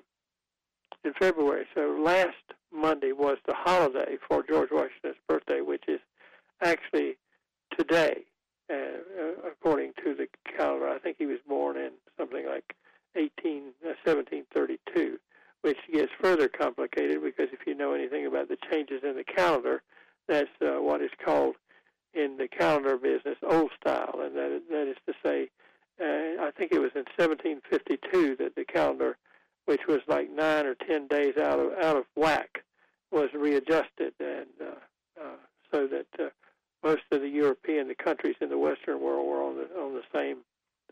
in 1.03 1.13
February. 1.13 1.65
So 1.75 1.97
last 2.03 2.35
Monday 2.71 3.11
was 3.11 3.37
the 3.45 3.53
holiday 3.53 4.17
for 4.27 4.43
George 4.43 4.69
Washington's 4.71 5.15
birthday, 5.27 5.61
which 5.61 5.83
is 5.87 5.99
actually 6.61 7.17
today, 7.77 8.23
uh, 8.69 9.47
according 9.47 9.93
to 10.03 10.15
the 10.15 10.27
calendar. 10.57 10.89
I 10.89 10.99
think 10.99 11.17
he 11.19 11.25
was 11.25 11.39
born 11.47 11.77
in 11.77 11.91
something 12.17 12.45
like 12.45 12.75
18, 13.15 13.73
uh, 13.83 13.93
1732, 14.05 15.19
which 15.61 15.77
gets 15.91 16.11
further 16.19 16.47
complicated 16.47 17.21
because 17.23 17.49
if 17.51 17.67
you 17.67 17.75
know 17.75 17.93
anything 17.93 18.25
about 18.25 18.49
the 18.49 18.57
changes 18.71 19.01
in 19.03 19.15
the 19.15 19.23
calendar, 19.23 19.81
that's 20.27 20.49
uh, 20.61 20.81
what 20.81 21.01
is 21.01 21.11
called 21.23 21.55
in 22.13 22.37
the 22.37 22.47
calendar 22.47 22.97
business 22.97 23.37
old 23.43 23.71
style, 23.79 24.19
and 24.21 24.35
that 24.35 24.61
that 24.69 24.87
is 24.87 24.97
to 25.07 25.13
say, 25.23 25.49
uh, 25.99 26.43
I 26.43 26.51
think 26.55 26.71
it 26.71 26.79
was 26.79 26.91
in 26.95 27.05
1752 27.17 28.35
that 28.37 28.55
the 28.55 28.65
calendar, 28.65 29.17
which 29.65 29.88
was 29.88 30.02
like 30.08 30.30
nine 30.30 30.65
or 30.65 30.76
ten 30.76 31.08
days 31.08 31.38
out 31.38 31.60
of 31.60 31.73
out 31.82 31.97
of 31.97 32.06
whack, 32.15 32.63
was 33.12 33.30
readjusted, 33.34 34.13
and 34.19 34.47
uh, 34.62 35.21
uh, 35.21 35.36
so 35.71 35.88
that 35.88 36.08
uh, 36.19 36.30
most 36.84 37.04
of 37.12 37.21
the 37.21 37.30
European 37.30 37.88
the 37.88 37.95
countries 37.95 38.36
in 38.41 38.49
the 38.49 38.58
Western 38.58 39.02
world 39.02 39.26
were 39.28 39.41
on 39.41 39.56
the 39.56 39.67
on 39.80 39.93
the 39.93 40.04
same 40.13 40.38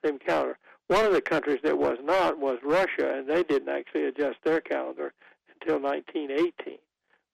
same 0.03 0.19
calendar. 0.19 0.57
One 0.87 1.05
of 1.05 1.13
the 1.13 1.21
countries 1.21 1.59
that 1.63 1.77
was 1.77 1.97
not 2.03 2.37
was 2.37 2.57
Russia, 2.63 3.17
and 3.17 3.27
they 3.27 3.43
didn't 3.43 3.69
actually 3.69 4.05
adjust 4.05 4.37
their 4.43 4.61
calendar 4.61 5.13
until 5.61 5.79
1918. 5.79 6.77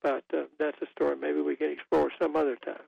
But 0.02 0.24
uh, 0.34 0.44
that's 0.60 0.82
a 0.82 0.88
story 0.92 1.16
maybe 1.16 1.42
we 1.42 1.56
can 1.56 1.72
explore 1.72 2.12
some 2.22 2.36
other 2.36 2.56
time. 2.58 2.84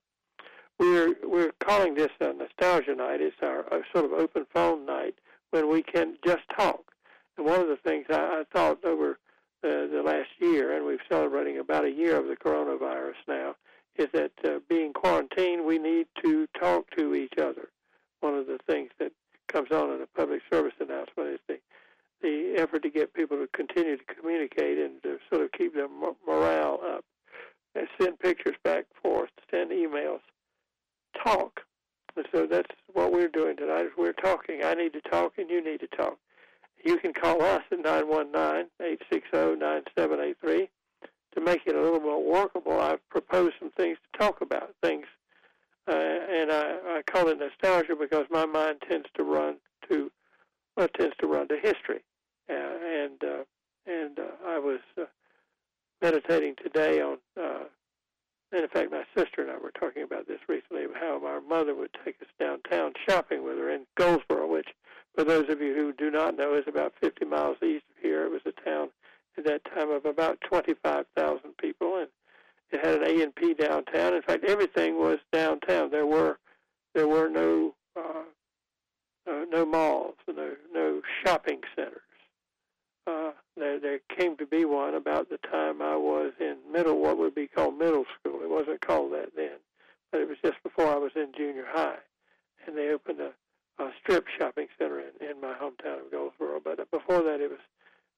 We're 0.77 1.15
we're 1.23 1.51
calling 1.59 1.95
this 1.95 2.11
a 2.21 2.33
nostalgia 2.33 2.95
night. 2.95 3.21
It's 3.21 3.35
our 3.41 3.61
a 3.61 3.81
sort 3.93 4.05
of 4.05 4.13
open 4.13 4.45
phone 4.53 4.85
night 4.85 5.15
when 5.51 5.69
we 5.69 5.83
can 5.83 6.17
just 6.25 6.43
talk. 6.55 6.88
One 7.39 7.61
of 7.61 7.67
the 7.67 7.77
things 7.77 8.05
I, 8.09 8.15
I 8.15 8.43
thought 8.53 8.83
over 8.83 9.17
the, 9.61 9.89
the 9.91 10.01
last 10.03 10.29
year, 10.39 10.75
and 10.75 10.85
we're 10.85 10.99
celebrating 11.09 11.57
about 11.59 11.85
a 11.85 11.91
year 11.91 12.15
of 12.17 12.27
the 12.27 12.35
coronavirus 12.35 13.15
now, 13.27 13.55
is 13.97 14.07
that 14.13 14.31
uh, 14.45 14.59
being 14.69 14.93
quarantined, 14.93 15.65
we 15.65 15.77
need 15.77 16.07
to 16.23 16.47
talk 16.59 16.89
to 16.97 17.15
each 17.15 17.33
other. 17.37 17.69
One 18.21 18.35
of 18.35 18.47
the 18.47 18.59
things 18.67 18.89
that 18.99 19.11
comes 19.47 19.71
on 19.71 19.91
in 19.91 20.01
a 20.01 20.07
public 20.07 20.41
service 20.51 20.73
announcement 20.79 21.29
is 21.29 21.39
the 21.47 21.59
the 22.21 22.55
effort 22.57 22.83
to 22.83 22.89
get 22.89 23.13
people 23.13 23.37
to 23.37 23.47
continue 23.53 23.95
to 23.95 24.03
communicate 24.13 24.77
and 24.77 25.01
to 25.03 25.17
sort 25.29 25.43
of 25.43 25.51
keep 25.53 25.73
their 25.73 25.87
morale 26.27 26.79
up. 26.85 27.05
And 27.75 27.87
send 28.01 28.19
pictures 28.19 28.55
back 28.63 28.85
and 28.89 29.01
forth, 29.01 29.29
send 29.51 29.71
emails, 29.71 30.19
talk. 31.23 31.61
And 32.17 32.25
so 32.33 32.47
that's 32.47 32.71
what 32.91 33.13
we're 33.13 33.29
doing 33.29 33.55
tonight 33.55 33.85
is 33.85 33.91
we're 33.97 34.11
talking. 34.11 34.61
I 34.63 34.73
need 34.73 34.91
to 34.93 35.01
talk 35.01 35.33
and 35.37 35.49
you 35.49 35.63
need 35.63 35.79
to 35.81 35.87
talk. 35.87 36.17
You 36.83 36.97
can 36.97 37.13
call 37.13 37.41
us 37.41 37.63
at 37.71 37.79
919-860-9783 37.79 40.69
to 41.35 41.41
make 41.41 41.61
it 41.65 41.75
a 41.75 41.81
little 41.81 41.99
more 41.99 42.23
workable. 42.23 42.79
I've 42.79 43.07
proposed 43.09 43.55
some 43.59 43.71
things 43.71 43.97
to 43.97 44.19
talk 44.19 44.41
about, 44.41 44.75
things, 44.81 45.05
uh, 45.87 45.93
and 45.93 46.51
I, 46.51 46.77
I 46.87 47.01
call 47.09 47.27
it 47.27 47.39
nostalgia 47.39 47.95
because 47.99 48.25
my 48.29 48.45
mind 48.45 48.83
tends 48.87 49.07
to 49.15 49.23
run 49.23 49.57
to, 49.89 50.11
well, 50.75 50.87
tends 50.97 51.15
to 51.19 51.27
run 51.27 51.47
to 51.49 51.57
history. 51.57 52.03
Uh, 52.49 52.53
and 52.53 53.23
uh, 53.23 53.43
and 53.85 54.17
uh, 54.17 54.23
I 54.47 54.57
was 54.57 54.79
uh, 54.99 55.03
meditating 56.01 56.55
today 56.63 56.99
on 56.99 57.19
uh, 57.39 57.65
and 58.51 58.63
in 58.63 58.69
fact, 58.69 58.91
my 58.91 59.03
sister 59.15 59.41
and 59.41 59.51
I 59.51 59.57
were 59.57 59.71
talking 59.71 60.03
about 60.03 60.27
this 60.27 60.39
recently, 60.47 60.83
how 60.99 61.23
our 61.25 61.41
mother 61.41 61.75
would 61.75 61.95
take 62.03 62.15
us 62.21 62.27
downtown 62.39 62.93
shopping 63.07 63.43
with 63.43 63.57
her 63.57 63.69
in 63.69 63.85
Goldsboro, 63.95 64.47
which, 64.47 64.69
for 65.15 65.23
those 65.23 65.49
of 65.49 65.61
you 65.61 65.73
who 65.75 65.93
do 65.93 66.11
not 66.11 66.37
know, 66.37 66.55
is 66.55 66.65
about 66.67 66.93
50 67.01 67.25
miles 67.25 67.57
east 67.63 67.85
of 67.95 68.01
here. 68.01 68.25
It 68.25 68.31
was 68.31 68.41
a 68.45 68.51
town 68.63 68.89
at 69.37 69.45
that 69.45 69.65
time 69.65 69.89
of 69.91 70.05
about 70.05 70.39
25,000 70.41 71.57
people, 71.57 71.97
and 71.97 72.07
it 72.71 72.85
had 72.85 73.01
an 73.01 73.07
A 73.07 73.23
and 73.23 73.35
P 73.35 73.53
downtown. 73.53 74.13
In 74.13 74.21
fact, 74.21 74.43
everything 74.43 74.99
was 74.99 75.19
downtown. 75.31 75.89
There 75.91 76.05
were 76.05 76.37
there 76.93 77.07
were 77.07 77.29
no 77.29 77.75
uh, 77.95 78.23
uh, 79.29 79.45
no 79.49 79.65
malls, 79.65 80.15
no 80.27 80.53
no 80.73 81.01
shopping 81.23 81.61
centers. 81.75 82.01
Uh, 83.07 83.31
there, 83.57 83.79
there 83.79 83.99
came 84.15 84.37
to 84.37 84.45
be 84.45 84.65
one 84.65 84.93
about 84.93 85.29
the 85.29 85.39
time 85.49 85.81
I 85.81 85.95
was 85.95 86.31
in 86.39 86.57
middle, 86.71 86.99
what 86.99 87.17
would 87.17 87.33
be 87.33 87.47
called 87.47 87.77
middle 87.77 88.05
school. 88.19 88.41
It 88.43 88.49
wasn't 88.49 88.81
called 88.81 89.13
that 89.13 89.35
then, 89.35 89.57
but 90.11 90.21
it 90.21 90.27
was 90.27 90.37
just 90.43 90.61
before 90.63 90.87
I 90.87 90.97
was 90.97 91.11
in 91.15 91.31
junior 91.35 91.65
high, 91.67 91.97
and 92.67 92.77
they 92.77 92.89
opened 92.89 93.19
a, 93.19 93.31
a 93.79 93.89
strip 94.01 94.25
shopping 94.37 94.67
center 94.77 94.99
in, 94.99 95.29
in 95.29 95.41
my 95.41 95.53
hometown 95.53 96.05
of 96.05 96.11
Goldsboro. 96.11 96.59
But 96.63 96.89
before 96.91 97.23
that, 97.23 97.41
it 97.41 97.49
was 97.49 97.59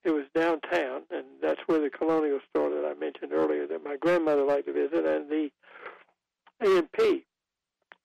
it 0.04 0.12
was 0.12 0.26
downtown, 0.34 1.04
and 1.12 1.26
that's 1.42 1.62
where 1.68 1.80
the 1.80 1.90
colonial 1.90 2.40
store 2.50 2.72
that 2.72 2.86
I 2.86 3.00
mentioned 3.00 3.34
earlier 3.34 3.68
that 3.68 3.84
my 3.84 3.98
grandmother 3.98 4.44
liked 4.44 4.66
to 4.66 4.74
visit, 4.74 5.06
and 5.06 5.30
the 5.30 5.52
A&P. 6.62 7.24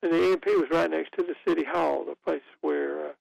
And 0.02 0.12
the 0.12 0.32
A&P 0.32 0.56
was 0.56 0.68
right 0.70 0.90
next 0.90 1.12
to 1.12 1.22
the 1.22 1.34
city 1.46 1.64
hall, 1.64 2.04
the 2.04 2.14
place 2.14 2.42
where 2.60 3.06
uh, 3.06 3.12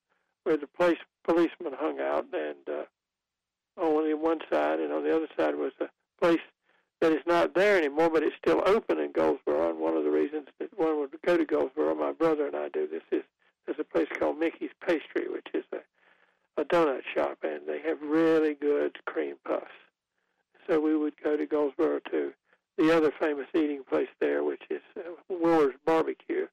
where 0.44 0.58
the 0.58 0.68
place 0.68 0.98
policemen 1.24 1.74
hung 1.80 2.00
out, 2.00 2.26
and 2.34 2.70
uh, 2.70 3.82
on 3.82 4.08
the 4.08 4.16
one 4.16 4.40
side, 4.52 4.80
and 4.80 4.92
on 4.92 5.04
the 5.04 5.16
other 5.16 5.28
side 5.38 5.56
was 5.56 5.72
a 5.80 5.88
place 6.20 6.40
that 7.02 7.12
is 7.12 7.24
not 7.26 7.56
there 7.56 7.78
anymore, 7.78 8.10
but 8.10 8.24
it's 8.24 8.36
still 8.38 8.62
open 8.66 9.00
in 9.00 9.12
Goldsboro. 9.12 9.70
And 9.70 9.80
one 9.80 9.98
of 9.98 10.04
the 10.04 10.12
reasons 10.12 10.48
that 10.60 10.78
one 10.78 11.00
would 11.00 11.12
go 11.26 11.38
to 11.38 11.46
Goldsboro, 11.46 11.96
my 11.96 12.12
brother 12.12 12.48
and 12.48 12.56
I 12.56 12.70
do 12.70 12.88
this, 12.88 13.04
is 13.12 13.22
a 13.22 13.25
called 14.26 14.40
Mickey's 14.40 14.72
Pastry, 14.86 15.28
which 15.30 15.48
is 15.54 15.64
a, 15.72 16.62
a 16.62 16.66
donut 16.66 17.02
shop, 17.14 17.38
and 17.44 17.62
they 17.68 17.80
have 17.82 18.02
really 18.02 18.56
good 18.56 18.98
cream 19.06 19.36
puffs. 19.46 19.66
So 20.68 20.80
we 20.80 20.98
would 20.98 21.14
go 21.24 21.38
to 21.38 21.46
Goldsboro 21.46 22.00
to 22.12 22.34
the 22.78 22.96
other 22.96 23.12
famous 23.20 23.48
eating 23.54 23.84
place 23.88 24.10
there, 24.20 24.44
which 24.44 24.64
is 24.72 24.82
uh, 24.98 25.12
Wilber's 25.30 25.76
Barbecue, 25.86 26.48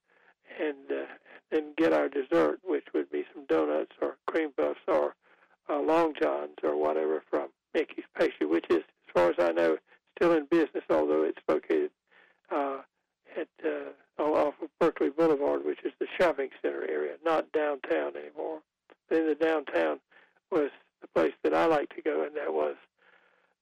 and 0.61 0.91
uh, 0.91 1.07
then 1.51 1.73
get 1.79 1.95
our 1.95 2.09
dessert, 2.11 2.61
which 2.63 2.85
would 2.93 3.11
be 3.11 3.25
some 3.33 3.47
donuts 3.47 3.93
or 4.03 4.17
cream 4.27 4.51
puffs 4.55 4.81
or 4.87 5.15
uh, 5.71 5.81
Long 5.81 6.15
John's 6.21 6.57
or 6.63 6.77
whatever 6.77 7.23
from 7.31 7.49
Mickey's 7.75 8.05
Pastry, 8.19 8.47
which 8.47 8.67
is, 8.69 8.79
as 8.81 9.13
far 9.15 9.31
as 9.31 9.37
I 9.39 9.53
know, 9.53 9.79
still 10.17 10.33
in 10.33 10.47
business, 10.51 10.85
although 10.91 11.23
it's 11.23 11.41
located 11.49 11.91
uh, 12.51 12.79
at 13.37 13.49
uh, 13.65 14.23
off 14.23 14.55
of 14.63 14.69
Berkeley 14.79 15.11
Boulevard, 15.11 15.65
which 15.65 15.81
is 15.85 15.93
the 15.99 16.07
shopping 16.19 16.51
center 16.63 16.87
area, 16.89 17.15
not 17.25 17.51
downtown 17.53 18.13
anymore. 18.17 18.61
Then 19.09 19.27
the 19.27 19.35
downtown 19.35 20.01
was 20.51 20.71
the 21.01 21.09
place 21.09 21.33
that 21.43 21.55
I 21.55 21.67
like 21.67 21.95
to 21.97 22.03
go, 22.03 22.25
and 22.25 22.37
that 22.37 22.53
was 22.53 22.77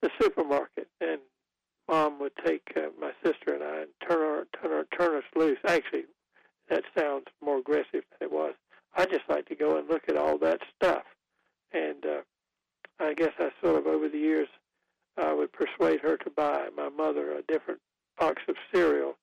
the 0.03 0.11
supermarket. 0.21 0.89
And 1.01 1.21
Mom 1.89 2.19
would 2.21 2.33
take 2.45 2.73
uh, 2.77 2.89
my 3.01 3.13
sister 3.25 3.55
and 3.55 3.63
I 3.63 3.83
and 3.83 3.91
turn 4.07 4.19
her, 4.19 4.47
turn 4.61 4.71
her, 4.71 4.87
turn 4.97 5.17
us 5.17 5.25
loose. 5.37 5.59
Actually, 5.67 6.05
that 6.69 6.85
sounds 6.97 7.27
more 7.43 7.59
aggressive 7.59 8.05
than 8.19 8.29
it 8.29 8.33
was. 8.33 8.55
I 8.97 9.07
just 9.07 9.29
like 9.29 9.47
to 9.47 9.55
go 9.55 9.79
and 9.79 9.89
look 9.89 10.09
at 10.09 10.17
all 10.17 10.39
that 10.39 10.61
stuff 10.77 11.05
and 11.73 12.05
uh, 12.05 12.21
I 12.99 13.15
guess 13.15 13.33
I 13.39 13.51
sort 13.63 13.79
of 13.79 13.87
over 13.87 14.09
the 14.09 14.19
years 14.19 14.49
I 15.17 15.33
would 15.33 15.53
persuade 15.53 16.01
her 16.01 16.17
to 16.19 16.31
buy 16.31 16.69
my 16.77 16.89
mother 16.89 17.33
a 17.33 17.43
different 17.43 17.81
box 18.19 18.43
of 18.49 18.57
cereal 18.73 19.17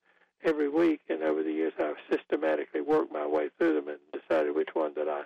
every 0.44 0.70
week, 0.70 1.02
and 1.10 1.24
over 1.24 1.44
the 1.44 1.52
years 1.52 1.74
I've 1.80 1.96
systematically 2.12 2.82
worked 2.82 3.12
my 3.12 3.26
way 3.26 3.50
through 3.58 3.76
them 3.76 3.88
and 3.88 4.22
decided 4.22 4.56
which 4.56 4.70
one 4.74 4.94
that 4.96 5.08
I 5.08 5.24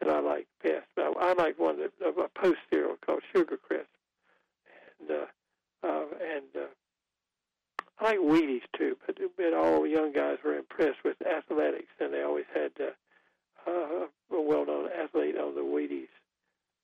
that 0.00 0.08
I 0.08 0.20
liked 0.20 0.48
best. 0.62 0.86
Now, 0.96 1.14
I 1.38 1.42
like 1.42 1.58
one 1.58 1.78
that 1.80 1.92
of 2.06 2.18
a 2.18 2.28
post 2.28 2.58
cereal 2.70 2.96
called 3.04 3.22
Sugar 3.34 3.56
Crisp, 3.56 3.86
and 5.00 5.10
uh, 5.10 5.86
uh, 5.86 6.04
and 6.22 6.44
uh, 6.56 6.66
I 8.00 8.04
like 8.04 8.18
Wheaties 8.18 8.62
too. 8.76 8.96
But, 9.06 9.18
but 9.36 9.54
all 9.54 9.86
young 9.86 10.12
guys 10.12 10.38
were 10.44 10.56
impressed 10.56 11.04
with 11.04 11.16
athletics, 11.26 11.92
and 12.00 12.12
they 12.12 12.22
always 12.22 12.46
had 12.54 12.72
uh, 12.80 13.70
uh, 13.70 14.06
a 14.36 14.40
well-known 14.40 14.88
athlete 14.92 15.38
on 15.38 15.54
the 15.54 15.60
Wheaties 15.60 16.08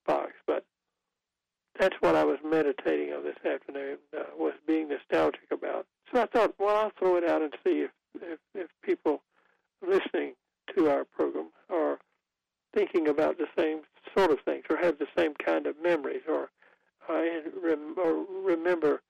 box. 0.06 0.32
But 0.46 0.64
that's 1.78 1.96
what 2.00 2.14
I 2.14 2.24
was 2.24 2.38
meditating 2.44 3.12
on 3.14 3.24
this 3.24 3.36
afternoon, 3.44 3.98
uh, 4.16 4.24
was 4.36 4.54
being 4.66 4.88
nostalgic 4.88 5.50
about. 5.50 5.86
So 6.12 6.20
I 6.20 6.26
thought, 6.26 6.54
well, 6.58 6.76
I'll 6.76 6.92
throw 6.98 7.16
it 7.16 7.24
out 7.24 7.42
and 7.42 7.54
see 7.64 7.82
if, 7.82 7.90
if, 8.20 8.38
if 8.54 8.68
people 8.82 9.22
listening 9.86 10.34
to 10.76 10.90
our 10.90 11.04
program 11.04 11.48
are 11.70 11.98
thinking 12.74 13.08
about 13.08 13.38
the 13.38 13.46
same 13.58 13.80
sort 14.16 14.30
of 14.30 14.40
things 14.44 14.64
or 14.68 14.76
have 14.76 14.98
the 14.98 15.06
same 15.16 15.34
kind 15.34 15.66
of 15.66 15.74
memories 15.82 16.22
or, 16.28 16.50
uh, 17.08 17.22
rem- 17.62 17.94
or 17.96 18.24
remember 18.44 19.00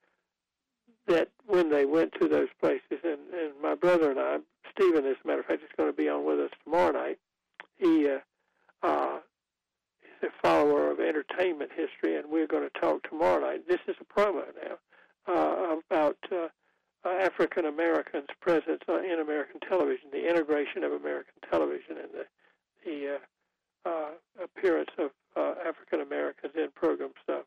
that 1.07 1.29
when 1.47 1.71
they 1.71 1.85
went 1.85 2.13
to 2.21 2.29
those 2.29 2.49
places. 2.61 2.99
And, 3.03 3.19
and 3.35 3.53
my 3.63 3.75
brother 3.75 4.11
and 4.11 4.21
I, 4.21 4.39
Stephen, 4.71 5.07
as 5.07 5.17
a 5.25 5.27
matter 5.27 5.41
of 5.41 5.47
fact, 5.47 5.63
is 5.63 5.69
going 5.77 5.91
to 5.91 5.97
be 5.97 6.09
on 6.09 6.25
with 6.25 6.39
us 6.39 6.51
tomorrow 6.63 6.93
night. 6.93 7.19
He 7.79 8.09
uh, 8.09 8.87
uh, 8.87 9.19
a 10.23 10.27
follower 10.43 10.91
of 10.91 11.01
entertainment 11.01 11.71
history, 11.75 12.17
and 12.17 12.31
we're 12.31 12.47
going 12.47 12.69
to 12.69 12.81
talk 12.81 13.09
tomorrow 13.09 13.41
night. 13.41 13.67
This 13.69 13.81
is 13.89 13.97
a 14.01 14.21
promo 14.21 14.45
now 14.63 15.33
uh, 15.33 15.77
about 15.79 16.19
uh, 16.31 16.49
uh, 17.05 17.09
African 17.09 17.65
Americans' 17.65 18.29
presence 18.41 18.83
uh, 18.89 19.01
in 19.01 19.21
American 19.21 19.61
television, 19.61 20.11
the 20.13 20.29
integration 20.29 20.85
of 20.85 20.93
American 20.93 21.35
television, 21.51 21.97
and 22.03 22.11
the 22.13 22.27
the 22.85 23.15
uh, 23.15 23.89
uh, 23.89 24.11
appearance 24.43 24.91
of 24.99 25.11
uh, 25.37 25.55
African 25.67 26.01
Americans 26.01 26.53
in 26.55 26.69
programs. 26.75 27.15
Uh, 27.29 27.41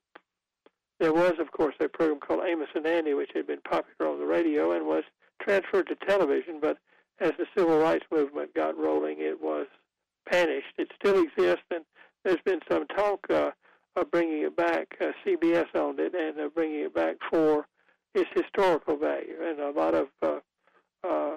there 1.00 1.14
was, 1.14 1.34
of 1.40 1.52
course, 1.52 1.76
a 1.80 1.88
program 1.88 2.20
called 2.20 2.42
Amos 2.44 2.70
and 2.76 2.88
Andy, 2.88 3.14
which 3.14 3.32
had 3.34 3.46
been 3.46 3.62
popular 3.62 4.12
on 4.12 4.20
the 4.20 4.26
radio 4.26 4.72
and 4.72 4.88
was 4.88 5.04
transferred 5.42 5.88
to 5.88 5.96
television. 6.08 6.60
But 6.60 6.78
as 7.20 7.34
the 7.38 7.46
civil 7.56 7.78
rights 7.80 8.06
movement 8.12 8.54
got 8.56 8.78
rolling, 8.78 9.18
it 9.20 9.42
was 9.42 9.68
vanished. 10.32 10.74
It 10.78 10.92
still 11.00 11.22
exists, 11.22 11.66
and 11.70 11.84
there's 12.24 12.42
been 12.46 12.62
some 12.72 12.88
talk 12.88 13.26
uh, 13.30 13.52
of 13.96 14.12
bringing 14.12 14.44
it 14.44 14.56
back. 14.56 14.96
Uh, 15.00 15.12
CBS 15.26 15.68
owned 15.76 16.00
it, 16.00 16.14
and 16.16 16.40
uh, 16.40 16.50
bringing 16.54 16.82
it 16.82 16.94
back 16.94 17.16
for 17.30 17.68
its 18.14 18.30
historical 18.34 18.98
value. 18.98 19.36
And 19.42 19.60
a 19.60 19.72
lot 19.72 19.94
of 19.94 20.08
uh, 20.22 20.40
uh, 21.04 21.36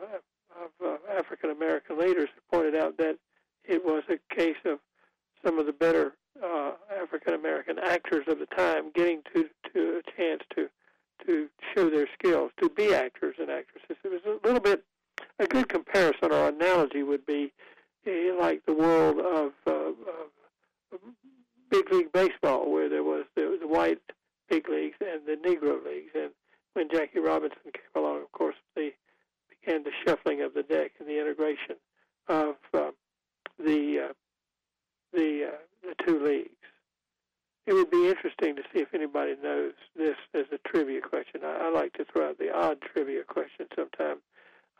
of 0.57 0.71
uh, 0.85 0.97
African 1.19 1.51
American 1.51 1.99
leaders 1.99 2.29
pointed 2.53 2.75
out 2.75 2.97
that 2.99 3.19
it 3.64 3.85
was 3.85 4.03
a 4.09 4.35
case 4.35 4.57
of 4.64 4.79
some 5.45 5.59
of 5.59 5.66
the 5.66 5.73
better 5.73 6.14
uh, 6.42 6.73
African 7.03 7.35
American 7.35 7.79
actors 7.79 8.25
of 8.29 8.38
the 8.38 8.47
time 8.47 8.90
getting 8.95 9.23
to 9.35 9.49
to 9.75 10.01
a 10.01 10.16
chance 10.16 10.42
to 10.55 10.69
to 11.27 11.49
show 11.75 11.88
their 11.88 12.09
skills, 12.12 12.53
to 12.61 12.69
be 12.69 12.95
actors 12.95 13.37
and 13.38 13.51
actresses. 13.51 13.97
It 14.05 14.09
was 14.09 14.21
a 14.27 14.47
little 14.47 14.61
bit 14.61 14.85
a 15.38 15.47
good 15.47 15.69
comparison 15.69 16.33
or 16.33 16.49
analogy 16.49 17.03
would 17.03 17.27
be 17.27 17.53
uh, 18.07 18.38
like 18.38 18.64
the 18.66 18.73
world 18.73 19.19
of, 19.19 19.53
uh, 19.66 19.92
of 20.92 21.01
big 21.71 21.93
league 21.93 22.13
baseball, 22.13 22.71
where 22.71 22.89
there 22.89 23.05
was 23.05 23.25
the, 23.35 23.59
the 23.61 23.69
white 23.69 24.01
big 24.49 24.69
leagues 24.69 24.97
and 25.01 25.21
the 25.27 25.37
Negro 25.37 25.85
leagues, 25.85 26.13
and 26.15 26.31
when 26.75 26.89
Jackie 26.91 27.21
Robinson 27.21 27.59
came 27.65 28.03
along, 28.03 28.23
of 28.23 28.33
course, 28.33 28.57
they 28.75 28.93
began 29.49 29.83
the 29.83 29.91
shuffling 30.05 30.43
of 30.43 30.55
the 30.55 30.63
deck 30.63 30.93
and 30.99 31.09
the 31.09 31.19
integration 31.19 31.77
of 32.29 32.57
uh, 32.75 32.91
the 33.59 34.09
uh, 34.09 34.13
the 35.13 35.51
uh, 35.53 35.57
the 35.83 36.05
two 36.05 36.23
leagues. 36.23 36.51
It 37.67 37.73
would 37.73 37.91
be 37.91 38.09
interesting 38.09 38.55
to 38.57 38.63
see 38.73 38.81
if 38.81 38.95
anybody 38.95 39.35
knows 39.43 39.73
this 39.97 40.17
as 40.35 40.45
a 40.53 40.59
trivia 40.69 41.01
question. 41.01 41.41
I, 41.45 41.67
I 41.67 41.71
like 41.71 41.95
to 41.95 42.05
throw 42.05 42.29
out 42.29 42.39
the 42.39 42.55
odd 42.55 42.81
trivia 42.81 43.25
question 43.25 43.67
sometime. 43.75 44.19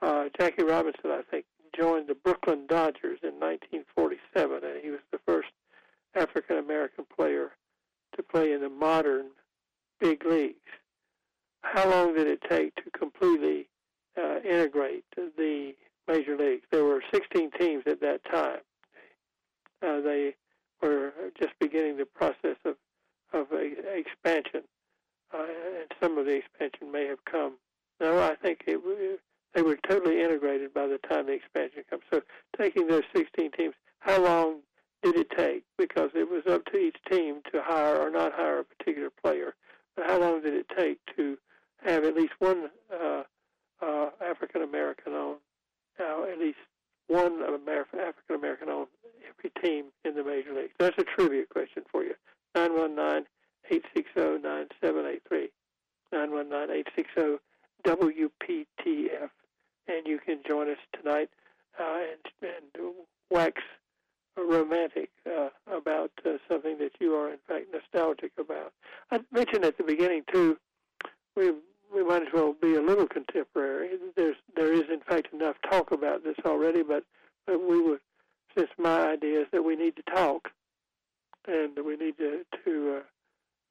Uh, 0.03 0.27
Jackie 0.39 0.63
Robinson, 0.63 1.11
I 1.11 1.23
think, 1.29 1.47
joined 1.77 2.07
the 2.07 2.15
Brooklyn 2.15 2.67
Dodgers 2.69 3.19
in 3.23 3.41
1947, 3.41 4.61
and 4.63 4.81
he 4.83 4.91
was 4.91 5.01
the 5.11 5.19
first 5.27 5.49
African 6.17 6.59
American 6.59 7.05
player 7.15 7.53
to 8.17 8.23
play 8.23 8.53
in 8.53 8.61
the 8.61 8.69
modern 8.69 9.27
big 10.01 10.25
leagues. 10.25 10.57
How 11.63 11.89
long 11.89 12.15
did 12.15 12.27
it 12.27 12.41
take 12.49 12.75
to 12.77 12.91
completely 12.97 13.69
uh, 14.17 14.39
integrate 14.45 15.05
the 15.17 15.75
major 16.09 16.37
leagues? 16.37 16.65
There 16.71 16.85
were 16.85 17.03
16 17.13 17.51
teams 17.59 17.85
at 17.87 18.01
that 18.01 18.25
time. 18.25 18.61
Uh, 19.83 20.01
they 20.01 20.35
were 20.81 21.13
just 21.39 21.53
beginning 21.61 21.97
the 21.97 22.07
process 22.07 22.57
of 22.65 22.77
of 23.33 23.47
a, 23.53 23.73
expansion, 23.97 24.63
uh, 25.35 25.43
and 25.81 25.91
some 26.01 26.17
of 26.17 26.27
the 26.27 26.37
expansion 26.37 26.93
may 26.93 27.07
have 27.07 27.25
come. 27.25 27.55
No, 28.01 28.23
I 28.23 28.37
think 28.37 28.63
it, 28.67 28.81
they 29.55 29.63
were 29.63 29.79
totally 29.89 30.21
integrated 30.21 30.73
by 30.73 30.87
the 30.87 30.99
time 30.99 31.27
the 31.27 31.33
expansion 31.33 31.83
comes. 31.91 32.03
So, 32.13 32.23
taking 32.57 32.87
those 32.87 33.03
16 33.15 33.51
teams, 33.53 33.75
how 33.99 34.23
long 34.23 34.61
did 35.03 35.17
it 35.17 35.31
take? 35.37 35.65
Because 35.79 36.11
it 36.15 36.29
was 36.29 36.43
up 36.51 36.65
to 36.67 36.79
each 36.79 36.97
team 37.11 37.41
to 37.53 37.63
hire 37.63 37.97
or 37.97 38.11
not 38.11 38.33
hire 38.33 38.61
a 38.61 38.65
particular 38.65 39.11
player. 39.11 39.55
But 39.95 40.07
how 40.07 40.21
long 40.21 40.43
did 40.43 40.55
it 40.55 40.67
take 40.77 40.99
to 41.17 41.39
have 41.85 42.05
at 42.05 42.15
least 42.15 42.33
one 42.39 42.69
uh, 42.93 43.23
uh, 43.83 44.11
African 44.21 44.63
American 44.63 45.13
on, 45.13 45.37
uh, 46.01 46.25
at 46.31 46.39
least 46.39 46.59
one 47.09 47.43
African 47.43 48.35
American 48.35 48.69
on 48.69 48.87
every 49.29 49.51
team 49.63 49.87
in 50.05 50.15
the 50.15 50.25
major 50.25 50.53
leagues? 50.55 50.75
That's 50.79 50.99
a 50.99 51.05
trivia 51.05 51.45
question 51.47 51.85
for 51.91 52.03
you. 52.03 52.15
919 52.55 53.27
860 53.71 54.43
9783. 54.43 55.49
919 56.13 56.85
860 56.97 57.39
WPTF. 57.87 59.31
And 59.89 60.07
you 60.07 60.19
can 60.19 60.41
join 60.47 60.69
us 60.69 60.79
tonight 60.93 61.31
uh, 61.79 62.01
and, 62.11 62.51
and 62.51 62.95
wax 63.31 63.63
romantic 64.43 65.11
uh, 65.27 65.49
about 65.73 66.11
uh, 66.25 66.33
something 66.49 66.79
that 66.79 66.93
you 67.01 67.15
are, 67.15 67.31
in 67.31 67.39
fact, 67.47 67.67
nostalgic 67.73 68.33
about. 68.39 68.73
I 69.11 69.21
mentioned 69.33 69.65
at 69.65 69.79
the 69.79 69.85
beginning, 69.85 70.23
too, 70.33 70.59
we 71.37 71.53
we 71.95 72.03
might 72.05 72.23
as 72.23 72.29
well 72.35 72.55
be 72.61 72.75
a 72.75 72.83
little 72.83 73.07
contemporary. 73.07 73.91
There's 74.17 74.37
there 74.55 74.73
is 74.73 74.85
in 74.91 75.01
fact 75.01 75.33
enough 75.33 75.57
talk 75.71 75.93
about 75.93 76.25
this 76.25 76.37
already, 76.45 76.83
but 76.83 77.05
but 77.47 77.61
we 77.61 77.81
would 77.81 78.01
since 78.57 78.71
my 78.79 79.13
idea 79.13 79.43
is 79.43 79.47
that 79.53 79.63
we 79.63 79.77
need 79.77 79.97
to 79.97 80.03
talk 80.03 80.51
and 81.47 81.79
we 81.85 81.97
need 81.97 82.19
to 82.19 82.45
to 82.65 82.97
uh, 82.99 83.03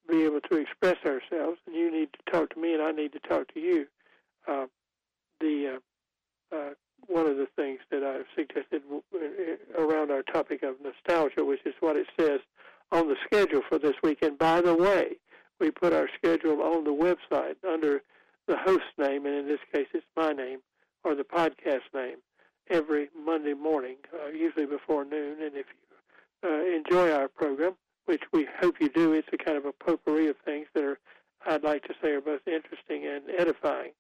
be 0.08 0.24
able 0.24 0.42
to 0.42 0.58
express 0.58 0.98
ourselves, 1.06 1.60
and 1.66 1.76
you 1.76 1.92
need 1.92 2.10
to 2.14 2.32
talk 2.32 2.54
to 2.54 2.60
me, 2.60 2.74
and 2.74 2.82
I 2.82 2.92
need 2.92 3.12
to 3.14 3.20
talk 3.20 3.54
to 3.54 3.60
you. 3.60 3.88
Uh, 4.48 4.68
the 5.40 5.80
uh, 6.52 6.56
uh, 6.56 6.70
one 7.08 7.28
of 7.28 7.38
the 7.38 7.48
things 7.56 7.80
that 7.92 8.04
I've 8.04 8.26
suggested 8.36 8.82
around 9.78 10.12
our 10.12 10.24
topic 10.24 10.64
of 10.64 10.76
nostalgia, 10.84 11.44
which 11.44 11.66
is 11.66 11.74
what 11.80 11.96
it 11.96 12.08
says 12.20 12.40
on 12.92 13.08
the 13.08 13.16
schedule 13.26 13.62
for 13.68 13.80
this 13.80 13.96
week. 14.04 14.20
And 14.22 14.38
by 14.38 14.62
the 14.62 14.76
way, 14.76 15.18
we 15.60 15.72
put 15.72 15.94
our 15.94 16.10
schedule 16.18 16.62
on 16.62 16.84
the 16.84 16.92
website 16.92 17.56
under 17.68 18.02
the 18.48 18.58
host 18.58 18.84
name, 18.98 19.26
and 19.26 19.36
in 19.36 19.48
this 19.48 19.60
case, 19.74 19.88
it's 19.94 20.06
my 20.16 20.32
name 20.32 20.60
or 21.04 21.16
the 21.16 21.24
podcast 21.24 21.82
name, 21.94 22.18
every 22.70 23.10
Monday 23.16 23.54
morning, 23.54 23.98
uh, 24.14 24.30
usually 24.30 24.66
before 24.66 25.06
noon. 25.06 25.38
And 25.42 25.56
if 25.56 25.66
you 26.44 26.50
uh, 26.50 26.76
enjoy 26.76 27.12
our 27.12 27.28
program, 27.28 27.74
which 28.06 28.24
we 28.34 28.48
hope 28.60 28.76
you 28.80 28.90
do, 28.90 29.14
it's 29.14 29.28
a 29.32 29.38
kind 29.38 29.58
of 29.58 29.66
a 29.66 29.72
potpourri 29.72 30.28
of 30.28 30.36
things 30.44 30.68
that 30.74 30.84
are, 30.84 31.00
I'd 31.46 31.64
like 31.64 31.84
to 31.84 31.94
say, 32.02 32.10
are 32.10 32.22
both 32.22 32.42
interesting 32.48 33.06
and 33.06 33.24
edifying. 33.38 33.92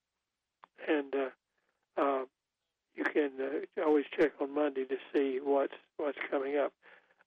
And 0.87 1.13
uh, 1.15 2.01
uh, 2.01 2.25
you 2.95 3.03
can 3.03 3.31
uh, 3.39 3.81
always 3.85 4.05
check 4.17 4.31
on 4.41 4.53
Monday 4.53 4.85
to 4.85 4.97
see 5.13 5.39
what's 5.43 5.73
what's 5.97 6.17
coming 6.29 6.57
up. 6.57 6.73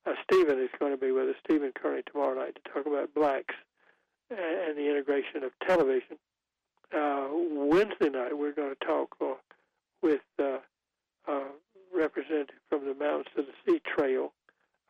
Uh, 0.06 0.12
Stephen 0.24 0.58
is 0.58 0.70
going 0.78 0.92
to 0.92 0.98
be 0.98 1.10
with 1.10 1.28
us, 1.28 1.36
Stephen 1.44 1.72
Kearney, 1.72 2.02
tomorrow 2.10 2.38
night 2.38 2.56
to 2.56 2.72
talk 2.72 2.86
about 2.86 3.14
blacks 3.14 3.54
and 4.30 4.76
the 4.76 4.88
integration 4.88 5.42
of 5.42 5.52
television. 5.66 6.16
Uh, 6.94 7.28
Wednesday 7.30 8.08
night, 8.08 8.36
we're 8.36 8.52
going 8.52 8.74
to 8.74 8.86
talk 8.86 9.14
uh, 9.20 9.34
with 10.02 10.20
uh, 10.38 10.58
a 11.26 11.42
representative 11.94 12.56
from 12.68 12.86
the 12.86 12.94
Mountains 12.94 13.26
to 13.36 13.42
the 13.42 13.52
Sea 13.66 13.80
Trail, 13.80 14.32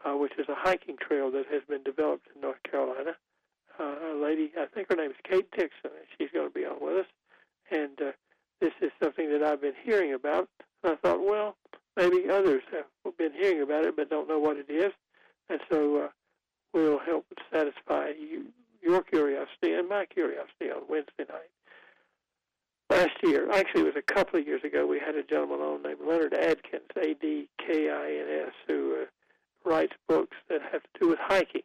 uh, 0.04 0.16
which 0.16 0.32
is 0.38 0.48
a 0.48 0.54
hiking 0.54 0.96
trail 0.96 1.30
that 1.32 1.46
has 1.50 1.62
been 1.68 1.82
developed 1.82 2.26
in 2.34 2.40
North 2.40 2.62
Carolina. 2.68 3.12
Uh, 3.78 3.94
a 4.12 4.20
lady, 4.20 4.52
I 4.58 4.66
think 4.66 4.88
her 4.90 4.96
name 4.96 5.10
is 5.10 5.16
Kate 5.28 5.50
Dixon, 5.52 5.70
and 5.84 6.06
she's 6.16 6.30
going 6.32 6.48
to 6.48 6.54
be 6.54 6.64
on 6.64 6.76
with 6.80 6.98
us. 6.98 7.06
And 7.70 8.00
uh, 8.00 8.12
this 8.60 8.72
is 8.80 8.90
something 9.02 9.30
that 9.30 9.42
I've 9.42 9.60
been 9.60 9.74
hearing 9.84 10.14
about. 10.14 10.48
And 10.82 10.92
I 10.92 10.96
thought, 10.96 11.24
well, 11.24 11.56
maybe 11.96 12.28
others 12.30 12.62
have 12.72 13.16
been 13.16 13.32
hearing 13.32 13.62
about 13.62 13.84
it 13.84 13.96
but 13.96 14.10
don't 14.10 14.28
know 14.28 14.38
what 14.38 14.56
it 14.56 14.70
is. 14.70 14.92
And 15.48 15.60
so 15.70 16.04
uh, 16.04 16.08
we'll 16.72 16.98
help 16.98 17.26
satisfy 17.52 18.10
you, 18.18 18.46
your 18.82 19.02
curiosity 19.02 19.72
and 19.74 19.88
my 19.88 20.06
curiosity 20.06 20.70
on 20.74 20.82
Wednesday 20.88 21.24
night. 21.28 21.50
Last 22.90 23.22
year, 23.22 23.50
actually, 23.50 23.82
it 23.82 23.94
was 23.94 24.02
a 24.08 24.14
couple 24.14 24.40
of 24.40 24.46
years 24.46 24.64
ago, 24.64 24.86
we 24.86 24.98
had 24.98 25.14
a 25.14 25.22
gentleman 25.22 25.60
on 25.60 25.82
named 25.82 26.00
Leonard 26.06 26.32
Adkins, 26.32 26.88
A 26.96 27.14
D 27.14 27.48
K 27.58 27.90
I 27.90 28.06
N 28.12 28.46
S, 28.46 28.54
who 28.66 29.02
uh, 29.02 29.68
writes 29.68 29.92
books 30.08 30.36
that 30.48 30.62
have 30.72 30.82
to 30.82 30.88
do 31.00 31.08
with 31.08 31.18
hiking. 31.20 31.62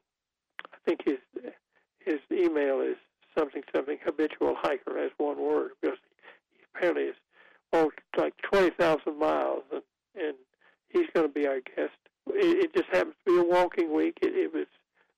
I 0.74 0.78
think 0.86 1.02
his 1.06 1.20
his 2.00 2.20
email 2.30 2.82
is 2.82 2.98
something 3.38 3.64
something 3.74 4.00
habitual 4.04 4.56
hiker 4.60 4.98
as 4.98 5.12
one 5.18 5.40
word 5.40 5.72
because 5.82 5.98
he 6.52 6.60
apparently 6.76 7.13
20,000 8.54 9.18
miles, 9.18 9.64
and, 9.72 9.82
and 10.16 10.36
he's 10.90 11.08
going 11.16 11.28
to 11.28 11.34
be 11.34 11.48
our 11.48 11.60
guest. 11.76 11.98
It, 12.28 12.66
it 12.66 12.74
just 12.76 12.88
happens 12.90 13.16
to 13.26 13.34
be 13.34 13.40
a 13.42 13.52
walking 13.52 13.94
week. 13.94 14.20
It, 14.22 14.36
it 14.36 14.54
was 14.54 14.68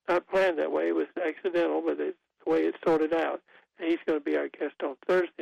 not 0.07 0.27
planned 0.29 0.57
that 0.59 0.71
way. 0.71 0.87
It 0.87 0.95
was 0.95 1.07
accidental, 1.21 1.81
but 1.85 1.99
it's 1.99 2.17
the 2.45 2.51
way 2.51 2.59
it 2.61 2.75
sorted 2.85 3.13
out. 3.13 3.41
And 3.77 3.89
he's 3.89 3.99
going 4.05 4.19
to 4.19 4.23
be 4.23 4.37
our 4.37 4.47
guest 4.47 4.75
on 4.81 4.95
Thursday. 5.05 5.34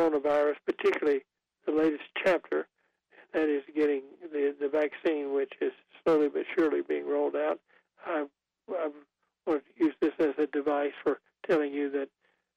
Coronavirus, 0.00 0.56
particularly 0.66 1.20
the 1.66 1.72
latest 1.72 2.04
chapter, 2.24 2.66
that 3.32 3.48
is 3.48 3.62
getting 3.74 4.02
the, 4.32 4.54
the 4.60 4.68
vaccine, 4.68 5.34
which 5.34 5.52
is 5.60 5.72
slowly 6.02 6.28
but 6.28 6.42
surely 6.56 6.80
being 6.82 7.06
rolled 7.06 7.36
out. 7.36 7.60
I, 8.06 8.24
I 8.70 8.88
want 9.46 9.62
to 9.64 9.84
use 9.84 9.94
this 10.00 10.12
as 10.18 10.34
a 10.38 10.46
device 10.46 10.92
for 11.02 11.20
telling 11.46 11.72
you 11.72 11.90
that 11.90 12.08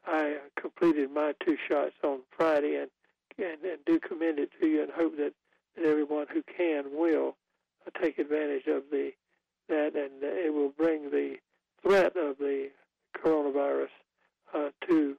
I 0.05 0.37
completed 0.59 1.11
my 1.11 1.33
two 1.45 1.57
shots 1.69 1.93
on 2.03 2.19
Friday 2.35 2.75
and, 2.75 2.89
and, 3.37 3.63
and 3.63 3.79
do 3.85 3.99
commend 3.99 4.39
it 4.39 4.49
to 4.59 4.67
you 4.67 4.83
and 4.83 4.91
hope 4.91 5.17
that, 5.17 5.33
that 5.75 5.85
everyone 5.85 6.27
who 6.31 6.43
can 6.57 6.85
will 6.95 7.35
uh, 7.85 8.01
take 8.01 8.17
advantage 8.19 8.67
of 8.67 8.83
the 8.91 9.11
that 9.69 9.95
and 9.95 10.21
it 10.21 10.53
will 10.53 10.73
bring 10.77 11.09
the 11.09 11.35
threat 11.81 12.17
of 12.17 12.37
the 12.37 12.69
coronavirus 13.17 13.87
uh, 14.53 14.69
to 14.85 15.15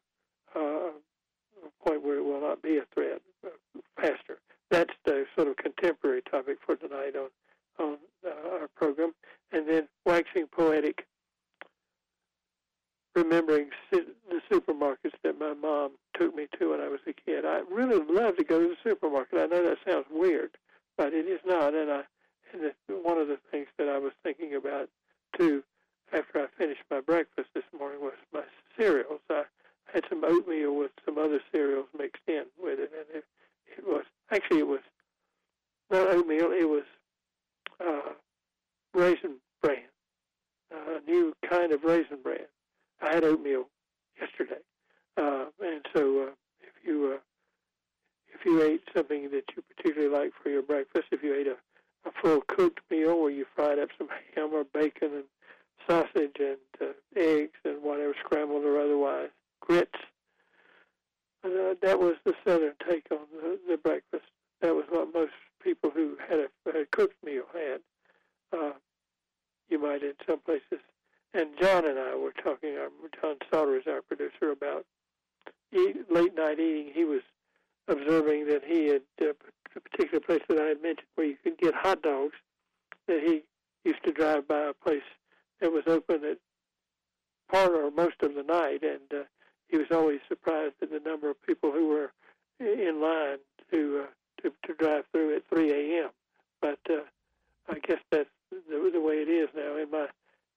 uh, 0.55 0.61
a 0.61 1.89
point 1.89 2.05
where 2.05 2.19
it 2.19 2.25
will 2.25 2.43
not 2.43 2.61
be 2.61 2.77
a 2.77 2.85
threat 2.93 3.23
uh, 3.45 3.49
faster. 3.97 4.39
That's 4.71 4.93
the 5.07 5.25
sort 5.35 5.49
of 5.49 5.57
contemporary 5.57 6.21
topic 6.31 6.59
for 6.65 6.77
tonight 6.77 7.15
on 7.17 7.31
on 7.81 7.97
uh, 8.25 8.61
our 8.61 8.69
program, 8.77 9.13
and 9.51 9.67
then 9.67 9.89
waxing 10.05 10.47
poetic 10.47 11.07
remembering 13.15 13.69
the 13.91 14.41
supermarkets 14.51 15.15
that 15.23 15.39
my 15.39 15.55
mom 15.55 15.93
took 16.19 16.35
me 16.35 16.47
to 16.59 16.71
when 16.71 16.81
I 16.81 16.89
was 16.89 17.01
a 17.07 17.13
kid. 17.13 17.45
I 17.45 17.63
really 17.71 18.01
love 18.09 18.37
to 18.37 18.45
go 18.45 18.61
to 18.61 18.69
the 18.69 18.77
supermarket. 18.83 19.39
I 19.39 19.47
know 19.47 19.63
that 19.65 19.79
sounds 19.87 20.07
weird, 20.11 20.51
but 20.97 21.13
it 21.13 21.27
is 21.27 21.41
not. 21.47 21.75
And 21.75 21.91
I, 21.91 22.03
and 22.53 22.63
the, 22.63 22.95
one 22.95 23.19
of 23.19 23.29
the 23.29 23.39
things 23.51 23.69
that 23.79 23.89
I 23.89 23.99
was 23.99 24.13
thinking 24.23 24.55
about 24.55 24.89
too, 25.39 25.63
after 26.13 26.41
I 26.41 26.47
finished 26.59 26.83
my 26.91 27.01
breakfast 27.01 27.49
this 27.55 27.65
morning, 27.77 28.01
was 28.01 28.15
my 28.33 28.43
cereals. 28.79 29.21
I 29.31 29.45
had 29.93 30.05
some 30.09 30.25
oatmeal 30.25 30.75
with 30.75 30.91
some 31.05 31.19
other 31.19 31.41
cereals 31.53 31.87
mixed 31.97 32.23
in 32.27 32.45
with 32.61 32.79
it, 32.81 32.91
and 32.97 33.17
it, 33.17 33.25
it 33.79 33.87
was 33.87 34.05
actually 34.31 34.61
it 34.61 34.67
was 34.67 34.81
not 35.91 36.09
oatmeal. 36.09 36.51
It 36.53 36.69
was 36.69 36.85
uh, 37.81 38.13
raisin 38.93 39.37
bran, 39.63 39.79
uh, 40.75 40.99
a 40.99 41.11
new 41.11 41.35
kind 41.49 41.73
of 41.73 41.85
raisin 41.85 42.19
bran 42.23 42.47
I 43.05 43.15
had 43.15 43.25
oatmeal 43.25 43.65
yesterday, 44.21 44.63
uh, 45.17 45.47
and 45.63 45.85
so 45.95 46.23
uh, 46.23 46.31
if 46.61 46.87
you 46.87 47.15
uh, 47.15 47.19
if 48.33 48.44
you 48.55 48.63
ate 48.63 48.83
something 48.95 49.31
that 49.31 49.45
you 49.57 49.63
particularly 49.77 50.15
like 50.15 50.33
for 50.43 50.49
your 50.49 50.63
breakfast, 50.63 51.07
if 51.11 51.23
you 51.23 51.35
ate 51.35 51.47
a, 51.47 51.57
a 52.09 52.13
full 52.23 52.41
cooked 52.43 52.81
meal 52.91 53.21
where 53.21 53.31
you 53.31 53.45
fried 53.55 53.79
up 53.79 53.89
some 53.99 54.09
ham 54.35 54.51
or 54.53 54.65
bacon 54.65 55.11
and 55.15 55.25
sausage 55.89 56.37
and 56.39 56.59
uh, 56.81 56.93
eggs 57.17 57.59
and 57.65 57.83
whatever 57.83 58.15
scrambled 58.25 58.65
or 58.65 58.81
otherwise, 58.81 59.31
grits. 59.61 59.99
Uh, 61.45 61.75
that 61.83 61.99
was 61.99 62.15
the 62.25 62.33
southern 62.47 62.73
take 62.89 63.07
on 63.11 63.19
the, 63.33 63.59
the 63.69 63.77
breakfast. 63.77 64.25
That 64.63 64.75
was 64.75 64.85
what 64.89 65.13
most 65.13 65.33
people 65.63 65.91
who 65.91 66.17
had 66.27 66.39
a, 66.39 66.79
a 66.79 66.87
cooked 66.91 67.23
meal 67.23 67.45
had. 67.53 67.81
Uh, 68.57 68.73
you 69.69 69.79
might 69.79 70.03
in 70.03 70.15
some 70.27 70.39
places 70.41 70.81
and 71.35 71.49
John 71.61 71.85
and 71.85 71.99
I 71.99 72.15
were 72.15 72.33
talking. 72.33 72.77
Um, 72.79 72.93
John 73.21 73.37
Sauter 73.51 73.77
is 73.77 73.87
our 73.89 74.01
producer 74.03 74.53
about 74.53 74.87
eat, 75.73 75.97
late 76.11 76.35
night 76.37 76.61
eating. 76.61 76.93
He 76.95 77.05
was 77.05 77.23
observing 77.89 78.47
that 78.47 78.63
he 78.65 78.87
had 78.87 79.03
uh, 79.21 79.33
a 79.77 79.81
particular 79.81 80.21
place 80.21 80.43
that 80.49 80.59
I 80.59 80.67
had 80.67 80.83
mentioned 80.83 81.09
where 81.15 81.27
you 81.27 81.37
could 81.43 81.59
get 81.59 81.75
hot 81.75 82.03
dogs. 82.03 82.35
That 83.07 83.21
he 83.21 83.43
used 83.85 84.03
to 84.05 84.13
drive 84.13 84.49
by 84.49 84.61
a 84.61 84.73
place 84.73 85.03
that 85.61 85.71
was 85.71 85.83
open 85.87 86.25
at 86.25 86.39
part 87.51 87.73
or 87.73 87.91
most 87.91 88.23
of 88.23 88.35
the 88.35 88.43
night, 88.43 88.83
and 88.83 89.21
uh, 89.21 89.25
he 89.69 89.77
was 89.77 89.89
always 89.91 90.21
surprised 90.29 90.75
at 90.83 90.91
the 90.91 91.01
number 91.01 91.29
of 91.29 91.41
people 91.43 91.71
who 91.71 91.89
were 91.89 92.13
in 92.61 93.01
line 93.01 93.39
to 93.73 94.05
uh, 94.05 94.07
to, 94.43 94.53
to 94.67 94.75
drive 94.75 95.05
through 95.13 95.37
at 95.37 95.49
3 95.49 95.71
a.m. 95.73 96.11
But 96.61 96.79
uh, 96.91 97.03
I 97.69 97.79
guess 97.79 98.01
that's 98.11 98.29
the, 98.51 98.91
the 98.93 99.01
way 99.01 99.15
it 99.15 99.29
is 99.29 99.49
now. 99.55 99.77
In 99.77 99.91
my 99.91 100.07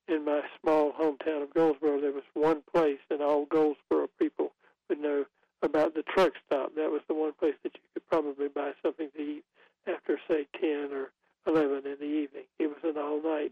in 0.07 0.23
my 0.23 0.41
small 0.61 0.93
hometown 0.93 1.43
of 1.43 1.53
Goldsboro, 1.53 1.99
there 1.99 2.11
was 2.11 2.23
one 2.33 2.61
place, 2.73 2.99
and 3.09 3.21
all 3.21 3.45
Goldsboro 3.45 4.07
people 4.17 4.53
would 4.89 4.99
know 4.99 5.25
about 5.61 5.93
the 5.95 6.03
truck 6.03 6.33
stop. 6.45 6.75
That 6.75 6.91
was 6.91 7.01
the 7.07 7.13
one 7.13 7.33
place 7.33 7.55
that 7.63 7.73
you 7.73 7.81
could 7.93 8.07
probably 8.07 8.47
buy 8.47 8.71
something 8.83 9.09
to 9.15 9.21
eat 9.21 9.43
after, 9.87 10.19
say, 10.27 10.47
10 10.59 10.89
or 10.91 11.11
11 11.47 11.85
in 11.85 11.97
the 11.99 12.05
evening. 12.05 12.43
It 12.59 12.67
was 12.67 12.77
an 12.83 12.97
all-night 12.97 13.51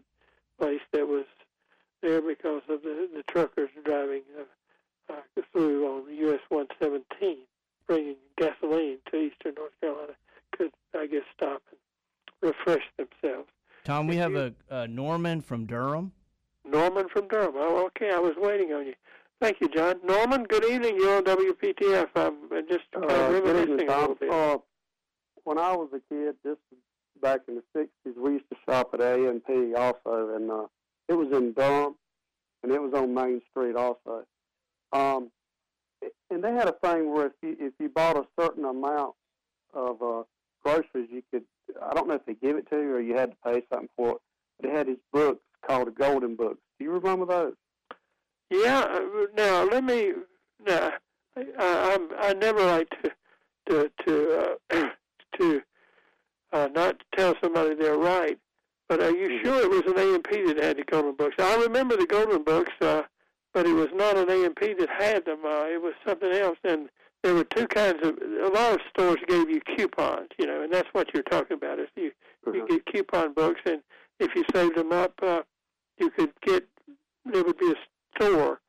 place 0.58 0.80
that 0.92 1.06
was 1.06 1.24
there 2.02 2.20
because 2.20 2.62
of 2.68 2.82
the, 2.82 3.08
the 3.14 3.22
truckers 3.24 3.70
driving 3.84 4.22
uh, 4.38 5.12
uh, 5.12 5.42
through 5.52 5.86
on 5.86 6.14
US 6.14 6.40
117, 6.48 7.38
bringing 7.86 8.16
gasoline 8.38 8.98
to 9.10 9.16
eastern 9.16 9.54
North 9.56 9.72
Carolina, 9.80 10.12
could, 10.56 10.70
I 10.94 11.06
guess, 11.06 11.22
stop 11.34 11.62
and 11.70 12.50
refresh 12.50 12.84
themselves. 12.96 13.48
Tom, 13.84 14.06
we 14.06 14.16
have 14.16 14.34
a, 14.34 14.52
a 14.68 14.88
Norman 14.88 15.40
from 15.40 15.64
Durham 15.64 16.12
Norman 16.68 17.08
from 17.08 17.28
Durham. 17.28 17.54
Oh, 17.56 17.86
okay. 17.86 18.10
I 18.12 18.18
was 18.18 18.34
waiting 18.36 18.72
on 18.72 18.86
you. 18.86 18.94
Thank 19.38 19.60
you, 19.60 19.68
John. 19.68 19.96
Norman, 20.02 20.44
good 20.44 20.64
evening. 20.64 20.96
You're 20.96 21.18
on 21.18 21.24
WPTF. 21.24 22.08
I'm 22.16 22.48
just 22.70 22.84
uh, 22.96 23.00
uh, 23.00 23.30
reminiscing 23.30 23.88
a 23.88 24.00
little 24.00 24.14
bit. 24.14 24.30
Uh, 24.30 24.58
when 25.44 25.58
I 25.58 25.76
was 25.76 25.90
a 25.92 26.00
kid, 26.12 26.36
this 26.42 26.56
was 26.70 26.80
back 27.20 27.40
in 27.46 27.56
the 27.56 27.62
60s, 27.78 28.16
we 28.16 28.32
used 28.32 28.48
to 28.50 28.56
shop 28.66 28.90
at 28.94 29.00
A&P 29.00 29.74
also, 29.74 30.34
and 30.34 30.50
uh, 30.50 30.66
it 31.08 31.14
was 31.14 31.28
in 31.36 31.52
Durham, 31.52 31.96
and 32.62 32.72
it 32.72 32.80
was 32.80 32.94
on 32.94 33.12
Main 33.12 33.42
Street 33.50 33.76
also. 33.76 34.24
Um, 34.92 35.30
and 36.30 36.42
they 36.42 36.52
had 36.52 36.68
a 36.68 36.74
thing 36.82 37.12
where 37.12 37.26
if 37.26 37.32
you 37.42 37.56
if 37.58 37.72
you 37.78 37.90
bought 37.90 38.16
a 38.16 38.24
certain 38.40 38.64
amount 38.64 39.14
of 39.74 40.00
uh, 40.02 40.22
groceries, 40.64 41.08
you 41.10 41.22
could 41.30 41.44
I 41.82 41.92
don't 41.94 42.08
know 42.08 42.14
if 42.14 42.24
they 42.24 42.34
give 42.34 42.56
it 42.56 42.68
to 42.70 42.76
you 42.76 42.94
or 42.94 43.00
you 43.00 43.16
had 43.16 43.32
to 43.32 43.36
pay 43.44 43.62
something 43.70 43.88
for 43.96 44.12
it. 44.12 44.18
But 44.60 44.70
it 44.70 44.76
had 44.76 44.86
these 44.86 44.96
books 45.12 45.42
called 45.66 45.88
the 45.88 45.92
Golden 45.92 46.36
Books. 46.36 46.60
Do 46.78 46.84
you 46.84 46.92
remember 46.92 47.26
those? 47.26 47.54
Yeah. 48.62 48.80
Uh, 48.80 49.26
now 49.36 49.64
let 49.64 49.84
me. 49.84 50.12
Now, 50.66 50.92
I, 51.36 51.44
I, 51.58 52.28
I 52.28 52.32
never 52.34 52.64
like 52.64 52.88
to 53.02 53.10
to 53.68 53.90
to 54.06 54.58
uh, 54.70 54.84
to 55.38 55.62
uh, 56.52 56.68
not 56.74 57.02
tell 57.16 57.34
somebody 57.42 57.74
they're 57.74 57.98
right. 57.98 58.38
But 58.88 59.00
are 59.00 59.10
you 59.10 59.28
mm-hmm. 59.28 59.44
sure 59.44 59.62
it 59.62 59.70
was 59.70 59.82
an 59.86 59.98
A&P 59.98 60.52
that 60.52 60.62
had 60.62 60.78
the 60.78 60.84
Golden 60.84 61.16
Books? 61.16 61.34
I 61.40 61.56
remember 61.56 61.96
the 61.96 62.06
Golden 62.06 62.44
Books, 62.44 62.72
uh, 62.80 63.02
but 63.52 63.66
it 63.66 63.72
was 63.72 63.88
not 63.92 64.16
an 64.16 64.30
A&P 64.30 64.74
that 64.74 64.88
had 64.88 65.24
them. 65.24 65.40
Uh, 65.44 65.64
it 65.64 65.82
was 65.82 65.94
something 66.06 66.30
else, 66.30 66.58
and 66.62 66.88
there 67.22 67.34
were 67.34 67.44
two 67.44 67.66
kinds 67.66 68.06
of. 68.06 68.16
A 68.18 68.48
lot 68.48 68.74
of 68.74 68.80
stores 68.90 69.18
gave 69.26 69.50
you 69.50 69.60
coupons, 69.76 70.28
you 70.38 70.46
know, 70.46 70.62
and 70.62 70.72
that's 70.72 70.88
what 70.92 71.12
you're 71.12 71.24
talking 71.24 71.56
about. 71.56 71.80
Is 71.80 71.88
you 71.96 72.12
mm-hmm. 72.46 72.54
you 72.54 72.68
get 72.68 72.86
coupon 72.86 73.34
books, 73.34 73.60
and 73.66 73.82
if 74.20 74.34
you 74.36 74.44
saved 74.54 74.76
them 74.76 74.92
up, 74.92 75.14
uh, 75.20 75.42
you 75.98 76.10
could 76.10 76.32
get 76.42 76.68
there 77.24 77.42
would 77.42 77.58
be 77.58 77.70
a 77.70 77.74
store 78.16 78.60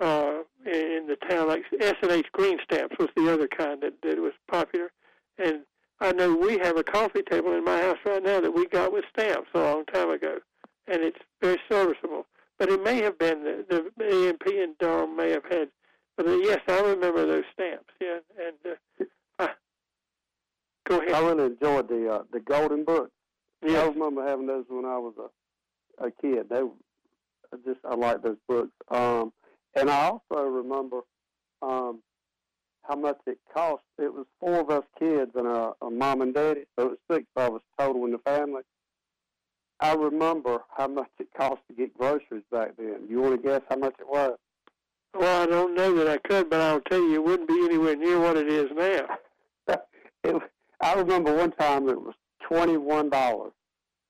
uh, 0.00 0.40
in 0.66 1.06
the 1.06 1.16
town 1.28 1.48
like 1.48 1.64
S 1.80 1.94
and 2.02 2.10
H 2.10 2.26
Green 2.32 2.58
Stamps 2.64 2.96
was 2.98 3.08
the 3.16 3.32
other 3.32 3.48
kind 3.48 3.82
that, 3.82 3.94
that 4.02 4.18
was 4.18 4.32
popular, 4.50 4.90
and 5.38 5.60
I 6.00 6.12
know 6.12 6.34
we 6.34 6.58
have 6.58 6.76
a 6.76 6.84
coffee 6.84 7.22
table 7.22 7.54
in 7.54 7.64
my 7.64 7.80
house 7.80 7.98
right 8.04 8.22
now 8.22 8.40
that 8.40 8.54
we 8.54 8.66
got 8.66 8.92
with 8.92 9.04
stamps 9.16 9.48
a 9.54 9.58
long 9.58 9.84
time 9.86 10.10
ago, 10.10 10.38
and 10.86 11.02
it's 11.02 11.18
very 11.40 11.58
serviceable. 11.70 12.26
But 12.58 12.68
it 12.68 12.82
may 12.82 13.02
have 13.02 13.18
been 13.18 13.42
the, 13.44 13.90
the 13.96 14.28
A&P 14.28 14.60
in 14.60 14.74
Durham 14.78 15.16
may 15.16 15.30
have 15.30 15.44
had, 15.50 15.68
but 16.16 16.26
uh, 16.26 16.36
yes, 16.36 16.60
I 16.68 16.80
remember 16.80 17.26
those 17.26 17.44
stamps. 17.52 17.92
Yeah, 18.00 18.18
and 18.38 18.76
uh, 19.00 19.04
uh, 19.38 19.48
go 20.86 21.00
ahead. 21.00 21.14
I 21.14 21.20
really 21.20 21.46
enjoyed 21.46 21.88
the 21.88 22.12
uh, 22.12 22.22
the 22.32 22.40
Golden 22.40 22.84
Book. 22.84 23.10
Yes. 23.64 23.82
I 23.82 23.88
remember 23.88 24.26
having 24.26 24.46
those 24.46 24.64
when 24.68 24.84
I 24.84 24.98
was 24.98 25.14
a 25.18 26.04
a 26.06 26.10
kid. 26.10 26.48
They 26.48 26.62
I 27.54 27.56
just 27.64 27.80
I 27.84 27.94
like 27.94 28.22
those 28.22 28.36
books. 28.48 28.72
Um, 28.90 29.32
and 29.76 29.90
I 29.90 30.06
also 30.10 30.42
remember 30.44 31.00
um, 31.62 32.00
how 32.82 32.96
much 32.96 33.18
it 33.26 33.38
cost. 33.52 33.82
It 33.98 34.12
was 34.12 34.26
four 34.40 34.60
of 34.60 34.70
us 34.70 34.84
kids 34.98 35.30
and 35.34 35.46
a, 35.46 35.72
a 35.82 35.90
mom 35.90 36.20
and 36.22 36.34
daddy, 36.34 36.64
so 36.78 36.86
it 36.86 36.90
was 36.90 36.98
six 37.10 37.26
of 37.36 37.54
us 37.56 37.62
total 37.78 38.04
in 38.06 38.12
the 38.12 38.18
family. 38.18 38.62
I 39.80 39.94
remember 39.94 40.60
how 40.76 40.88
much 40.88 41.08
it 41.18 41.28
cost 41.36 41.60
to 41.68 41.74
get 41.74 41.96
groceries 41.96 42.44
back 42.50 42.76
then. 42.76 43.06
Do 43.06 43.10
you 43.12 43.20
want 43.20 43.40
to 43.40 43.48
guess 43.48 43.60
how 43.68 43.76
much 43.76 43.94
it 44.00 44.08
was? 44.08 44.38
Well, 45.14 45.42
I 45.42 45.46
don't 45.46 45.74
know 45.74 45.94
that 45.96 46.08
I 46.08 46.18
could, 46.18 46.50
but 46.50 46.60
I'll 46.60 46.80
tell 46.80 47.00
you, 47.00 47.14
it 47.16 47.24
wouldn't 47.24 47.48
be 47.48 47.64
anywhere 47.64 47.94
near 47.96 48.18
what 48.18 48.36
it 48.36 48.48
is 48.48 48.68
now. 48.74 49.06
it, 50.24 50.42
I 50.80 50.94
remember 50.94 51.36
one 51.36 51.52
time 51.52 51.88
it 51.88 52.00
was 52.00 52.14
twenty 52.48 52.76
one 52.76 53.10
dollars, 53.10 53.52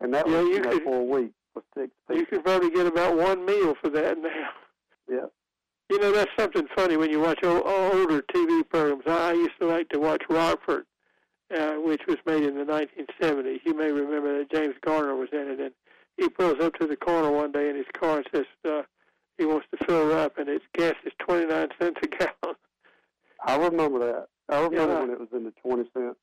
and 0.00 0.12
that 0.14 0.26
Yeah, 0.28 0.40
was 0.40 0.48
you 0.48 0.60
know, 0.60 0.70
could- 0.70 0.82
for 0.84 0.96
a 1.00 1.04
week 1.04 1.32
for 1.54 1.62
six 1.74 1.90
You 2.10 2.26
could 2.26 2.44
probably 2.44 2.70
get 2.70 2.86
about 2.86 3.16
one 3.16 3.46
meal 3.46 3.74
for 3.80 3.88
that 3.90 4.18
now. 4.18 4.50
Yeah. 5.08 5.26
You 5.90 6.00
know, 6.00 6.12
that's 6.12 6.30
something 6.38 6.66
funny 6.74 6.96
when 6.96 7.10
you 7.10 7.20
watch 7.20 7.40
older 7.44 8.22
TV 8.22 8.68
programs. 8.68 9.04
I 9.06 9.32
used 9.32 9.58
to 9.60 9.66
like 9.66 9.88
to 9.90 9.98
watch 10.00 10.22
Rockford, 10.30 10.86
uh, 11.54 11.74
which 11.74 12.00
was 12.08 12.16
made 12.26 12.42
in 12.42 12.56
the 12.56 12.64
1970s. 12.64 13.60
You 13.64 13.74
may 13.76 13.92
remember 13.92 14.38
that 14.38 14.50
James 14.50 14.74
Garner 14.84 15.14
was 15.14 15.28
in 15.32 15.50
it, 15.50 15.60
and 15.60 15.72
he 16.16 16.28
pulls 16.30 16.58
up 16.60 16.74
to 16.76 16.86
the 16.86 16.96
corner 16.96 17.30
one 17.30 17.52
day 17.52 17.68
in 17.68 17.76
his 17.76 17.86
car 17.92 18.18
and 18.18 18.26
says 18.34 18.46
uh, 18.66 18.82
he 19.36 19.44
wants 19.44 19.66
to 19.76 19.84
fill 19.84 20.10
her 20.10 20.16
up, 20.18 20.38
and 20.38 20.48
its 20.48 20.64
gas 20.72 20.94
is 21.04 21.12
29 21.18 21.68
cents 21.80 21.98
a 22.02 22.06
gallon. 22.06 22.56
I 23.44 23.56
remember 23.56 23.98
that. 23.98 24.28
I 24.48 24.60
remember 24.62 24.94
Yeah. 24.94 25.00
when 25.00 25.10
it 25.10 25.20
was 25.20 25.28
in 25.32 25.44
the 25.44 25.52
twenty 25.62 25.84
cent. 25.92 26.16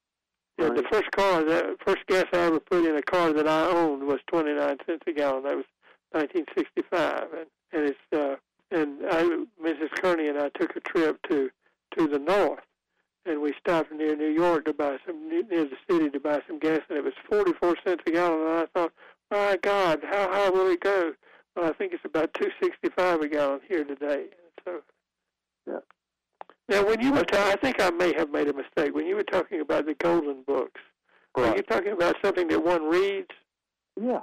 Yeah, 0.57 0.69
the 0.69 0.83
first 0.91 1.11
car, 1.11 1.43
the 1.43 1.75
first 1.85 2.05
gas 2.07 2.25
I 2.33 2.37
ever 2.37 2.59
put 2.59 2.85
in 2.85 2.95
a 2.95 3.01
car 3.01 3.33
that 3.33 3.47
I 3.47 3.65
owned 3.67 4.03
was 4.05 4.19
29 4.27 4.77
cents 4.85 5.03
a 5.07 5.11
gallon. 5.11 5.43
That 5.43 5.55
was 5.55 5.65
1965, 6.11 7.27
and 7.33 7.47
and 7.73 7.89
it's 7.89 7.99
uh, 8.13 8.35
and 8.71 8.99
I, 9.09 9.23
Mrs. 9.63 9.91
Kearney 10.01 10.27
and 10.27 10.37
I 10.37 10.49
took 10.49 10.75
a 10.75 10.79
trip 10.81 11.19
to 11.29 11.49
to 11.97 12.07
the 12.07 12.19
north, 12.19 12.63
and 13.25 13.41
we 13.41 13.53
stopped 13.59 13.91
near 13.91 14.15
New 14.15 14.29
York 14.29 14.65
to 14.65 14.73
buy 14.73 14.97
some 15.05 15.29
near 15.29 15.43
the 15.43 15.77
city 15.89 16.09
to 16.09 16.19
buy 16.19 16.41
some 16.47 16.59
gas, 16.59 16.81
and 16.89 16.97
it 16.97 17.03
was 17.03 17.13
44 17.29 17.75
cents 17.85 18.03
a 18.05 18.11
gallon. 18.11 18.47
And 18.47 18.57
I 18.59 18.65
thought, 18.73 18.93
my 19.29 19.57
God, 19.61 20.01
how 20.03 20.29
high 20.31 20.49
will 20.49 20.69
it 20.69 20.81
go? 20.81 21.13
Well, 21.55 21.65
I 21.65 21.73
think 21.73 21.93
it's 21.93 22.05
about 22.05 22.33
265 22.33 23.21
a 23.21 23.27
gallon 23.27 23.59
here 23.67 23.83
today. 23.83 24.25
So. 24.65 24.81
Yeah. 25.67 25.79
Now, 26.71 26.85
when 26.85 27.01
you 27.01 27.11
were, 27.11 27.25
ta- 27.25 27.49
I 27.49 27.57
think 27.57 27.81
I 27.81 27.89
may 27.89 28.13
have 28.17 28.31
made 28.31 28.47
a 28.47 28.53
mistake. 28.53 28.95
When 28.95 29.05
you 29.05 29.15
were 29.15 29.23
talking 29.23 29.59
about 29.59 29.85
the 29.85 29.93
golden 29.93 30.43
books, 30.43 30.79
are 31.35 31.53
you 31.53 31.63
talking 31.63 31.91
about 31.91 32.15
something 32.23 32.47
that 32.47 32.63
one 32.63 32.83
reads? 32.83 33.27
Yeah. 34.01 34.21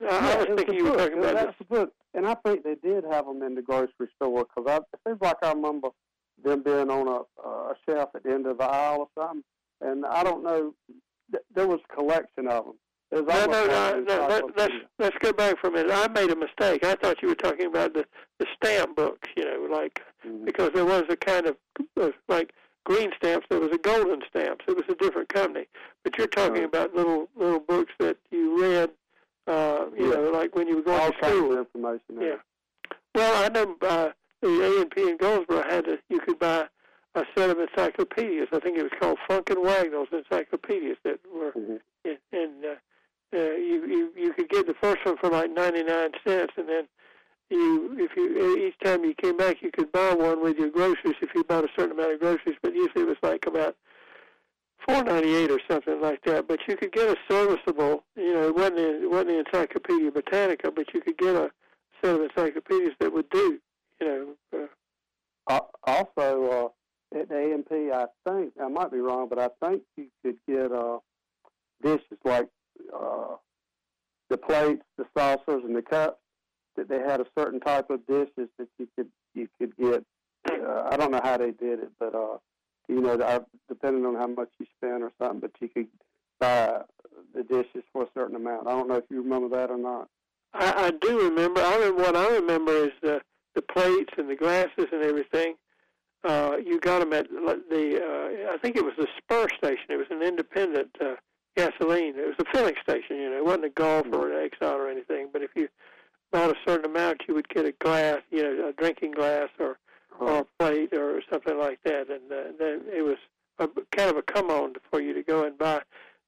I, 0.00 0.04
yeah, 0.04 0.34
I 0.34 0.36
was 0.38 0.48
thinking 0.56 0.74
you 0.74 0.84
were 0.90 0.96
talking 0.96 1.18
about 1.18 1.34
that's 1.34 1.60
a 1.60 1.64
book, 1.64 1.92
and 2.12 2.26
I 2.26 2.34
think 2.44 2.64
they 2.64 2.74
did 2.74 3.04
have 3.08 3.26
them 3.26 3.40
in 3.42 3.54
the 3.54 3.62
grocery 3.62 4.08
store 4.16 4.44
because 4.44 4.68
I 4.68 4.76
it 4.78 5.00
seems 5.06 5.20
like 5.20 5.36
I 5.42 5.52
remember 5.52 5.90
them 6.44 6.64
being 6.64 6.90
on 6.90 7.06
a, 7.06 7.48
a 7.48 7.74
shelf 7.88 8.10
at 8.16 8.24
the 8.24 8.30
end 8.30 8.46
of 8.46 8.58
the 8.58 8.64
aisle 8.64 9.08
or 9.08 9.08
something. 9.16 9.44
And 9.80 10.04
I 10.04 10.24
don't 10.24 10.42
know, 10.42 10.74
th- 11.30 11.44
there 11.54 11.68
was 11.68 11.78
a 11.88 11.94
collection 11.94 12.48
of 12.48 12.64
them. 12.64 12.74
No, 13.12 13.20
no, 13.20 13.46
no, 13.66 14.00
no. 14.00 14.26
Let, 14.28 14.56
let's 14.56 14.74
let's 14.98 15.16
go 15.20 15.32
back 15.32 15.58
for 15.60 15.68
a 15.68 15.70
minute. 15.70 15.92
I 15.92 16.08
made 16.08 16.30
a 16.30 16.36
mistake. 16.36 16.84
I 16.84 16.94
thought 16.96 17.22
you 17.22 17.28
were 17.28 17.34
talking 17.36 17.66
about 17.66 17.94
the 17.94 18.04
the 18.38 18.46
stamp 18.56 18.96
books. 18.96 19.28
You 19.36 19.44
know, 19.44 19.68
like 19.70 20.02
Mhm. 20.26 20.44
because 20.44 20.70
there 20.74 20.84
was 20.84 21.04
a 21.08 21.16
kind 21.16 21.46
of 21.46 21.56
uh, 22.00 22.10
like 22.28 22.52
green 22.84 23.10
stamps. 23.16 23.46
There 23.48 23.60
was 23.60 23.70
a 23.72 23.78
golden 23.78 24.22
stamps. 24.28 24.64
It 24.68 24.76
was 24.76 24.84
a 24.88 24.94
different 24.96 25.28
company. 25.28 25.66
But 26.02 26.18
you're 26.18 26.26
talking 26.26 26.54
Right. 26.54 26.64
about 26.64 26.94
little 26.94 27.28
little 27.36 27.60
books 27.60 27.92
that 28.00 28.16
you 28.30 28.60
read. 28.60 28.90
Uh, 29.46 29.86
you 29.96 30.08
Yeah. 30.10 30.16
know, 30.16 30.30
like 30.32 30.56
when 30.56 30.66
you 30.66 30.76
were 30.76 30.82
going 30.82 31.00
all 31.00 31.12
to 31.12 31.18
kinds 31.20 31.36
school. 31.36 31.52
of 31.52 31.58
information. 31.58 32.00
in 32.10 32.20
Yeah. 32.22 32.36
Well, 33.14 33.44
I 33.44 33.48
know 33.48 33.76
uh, 33.82 34.10
the 34.42 34.48
A 34.62 34.80
and 34.82 34.90
P 34.90 35.08
in 35.08 35.16
Goldsboro 35.16 35.62
had 35.62 35.84
to, 35.84 35.98
you 36.10 36.18
could 36.18 36.38
buy 36.40 36.66
a 37.14 37.24
set 37.36 37.48
of 37.50 37.58
encyclopedias. 37.60 38.48
I 38.52 38.58
think 38.58 38.76
it 38.76 38.82
was 38.82 38.92
called 39.00 39.18
Funk 39.28 39.48
and 39.50 39.62
Wagnall's 39.62 40.08
encyclopedias 40.12 40.98
that 41.04 41.20
were, 41.32 41.52
Mhm. 41.52 41.80
in, 42.04 42.18
and 42.32 42.64
uh, 42.64 42.74
uh, 43.34 43.38
you, 43.38 43.86
you 43.86 44.12
you 44.16 44.32
could 44.32 44.48
get 44.48 44.66
the 44.66 44.74
first 44.80 45.04
one 45.04 45.16
for 45.18 45.30
like 45.30 45.50
ninety 45.50 45.82
nine 45.82 46.10
cents, 46.26 46.52
and 46.56 46.68
then 46.68 46.88
you 47.50 47.96
if 47.98 48.10
you 48.16 48.66
each 48.66 48.78
time 48.82 49.04
you 49.04 49.14
came 49.14 49.36
back 49.36 49.62
you 49.62 49.70
could 49.70 49.90
buy 49.92 50.14
one 50.14 50.42
with 50.42 50.56
your 50.58 50.70
groceries 50.70 51.14
if 51.22 51.30
you 51.34 51.44
bought 51.44 51.64
a 51.64 51.68
certain 51.76 51.92
amount 51.92 52.12
of 52.14 52.20
groceries. 52.20 52.56
But 52.62 52.74
usually 52.74 53.02
it 53.04 53.08
was 53.08 53.16
like 53.22 53.46
about 53.46 53.76
four 54.86 55.02
ninety 55.02 55.34
eight 55.34 55.50
or 55.50 55.60
something 55.68 56.00
like 56.00 56.22
that. 56.24 56.48
But 56.48 56.60
you 56.68 56.76
could 56.76 56.92
get 56.92 57.08
a 57.08 57.16
serviceable, 57.28 58.04
you 58.16 58.32
know, 58.34 58.48
it 58.48 58.54
wasn't 58.54 58.78
it 58.78 59.10
wasn't 59.10 59.28
the 59.28 59.38
Encyclopedia 59.38 60.10
Britannica, 60.10 60.70
but 60.70 60.92
you 60.94 61.00
could 61.00 61.18
get 61.18 61.34
a 61.34 61.50
set 62.02 62.14
of 62.14 62.22
encyclopedias 62.22 62.94
that 63.00 63.12
would 63.12 63.28
do, 63.30 63.58
you 64.00 64.06
know. 64.06 64.34
Uh, 64.52 64.66
Al- 65.48 65.70
Also, 65.84 66.72
uh, 67.14 67.18
at 67.18 67.28
the 67.28 67.36
A&P, 67.36 67.90
I 67.92 68.06
think 68.28 68.52
I 68.62 68.68
might 68.68 68.90
be 68.90 68.98
wrong, 68.98 69.28
but 69.28 69.38
I 69.38 69.48
think 69.64 69.82
you 69.96 70.06
could 70.24 70.36
get 70.48 70.72
uh, 70.72 70.98
dishes 71.82 72.18
like 72.24 72.48
uh, 72.94 73.36
the 74.30 74.36
plates, 74.36 74.82
the 74.98 75.06
saucers, 75.16 75.62
and 75.64 75.76
the 75.76 75.82
cups. 75.82 76.18
That 76.76 76.90
they 76.90 76.98
had 76.98 77.20
a 77.20 77.26
certain 77.38 77.58
type 77.58 77.88
of 77.88 78.06
dishes 78.06 78.50
that 78.58 78.68
you 78.78 78.86
could 78.96 79.08
you 79.34 79.48
could 79.58 79.74
get. 79.76 80.04
Uh, 80.50 80.88
I 80.90 80.96
don't 80.96 81.10
know 81.10 81.22
how 81.24 81.38
they 81.38 81.50
did 81.50 81.80
it, 81.80 81.90
but 81.98 82.14
uh, 82.14 82.36
you 82.88 83.00
know, 83.00 83.18
I, 83.22 83.40
depending 83.68 84.04
on 84.04 84.14
how 84.14 84.26
much 84.26 84.50
you 84.58 84.66
spent 84.76 85.02
or 85.02 85.10
something, 85.20 85.40
but 85.40 85.52
you 85.60 85.68
could 85.68 85.88
buy 86.38 86.82
the 87.34 87.42
dishes 87.42 87.82
for 87.92 88.02
a 88.02 88.08
certain 88.14 88.36
amount. 88.36 88.66
I 88.66 88.72
don't 88.72 88.88
know 88.88 88.96
if 88.96 89.04
you 89.10 89.22
remember 89.22 89.56
that 89.56 89.70
or 89.70 89.78
not. 89.78 90.08
I, 90.52 90.86
I 90.86 90.90
do 90.90 91.18
remember. 91.20 91.60
I 91.62 91.76
remember 91.76 92.02
what 92.02 92.16
I 92.16 92.34
remember 92.34 92.72
is 92.72 92.92
the 93.02 93.20
the 93.54 93.62
plates 93.62 94.12
and 94.18 94.28
the 94.28 94.36
glasses 94.36 94.86
and 94.92 95.02
everything. 95.02 95.54
Uh, 96.24 96.56
you 96.64 96.80
got 96.80 97.00
them 97.00 97.12
at 97.12 97.28
the. 97.30 98.00
Uh, 98.02 98.52
I 98.52 98.58
think 98.58 98.76
it 98.76 98.84
was 98.84 98.94
the 98.98 99.06
Spur 99.18 99.46
station. 99.56 99.86
It 99.88 99.96
was 99.96 100.06
an 100.10 100.22
independent 100.22 100.90
uh, 101.00 101.14
gasoline. 101.56 102.14
It 102.16 102.26
was 102.26 102.36
a 102.38 102.56
filling 102.56 102.74
station. 102.82 103.16
You 103.16 103.30
know, 103.30 103.36
it 103.38 103.44
wasn't 103.44 103.64
a 103.66 103.70
Gulf 103.70 104.06
or 104.12 104.30
an 104.30 104.48
Exxon 104.48 104.74
or 104.74 104.88
anything. 104.88 105.28
But 105.32 105.42
if 105.42 105.50
you 105.54 105.68
bought 106.32 106.50
a 106.50 106.56
certain 106.66 106.90
amount, 106.90 107.22
you 107.26 107.34
would 107.34 107.48
get 107.48 107.64
a 107.64 107.72
glass. 107.72 108.20
You 108.30 108.42
know, 108.42 108.68
a 108.68 108.72
drinking 108.72 109.12
glass 109.12 109.48
or 109.58 109.78
or 110.18 110.38
a 110.40 110.46
plate 110.58 110.92
or 110.94 111.20
something 111.30 111.58
like 111.58 111.78
that. 111.84 112.08
And 112.10 112.30
uh, 112.30 112.52
then 112.58 112.82
it 112.92 113.02
was 113.02 113.18
a, 113.58 113.68
kind 113.96 114.10
of 114.10 114.16
a 114.16 114.22
come 114.22 114.50
on 114.50 114.74
for 114.90 115.00
you 115.00 115.12
to 115.14 115.22
go 115.22 115.44
and 115.44 115.58
buy. 115.58 115.82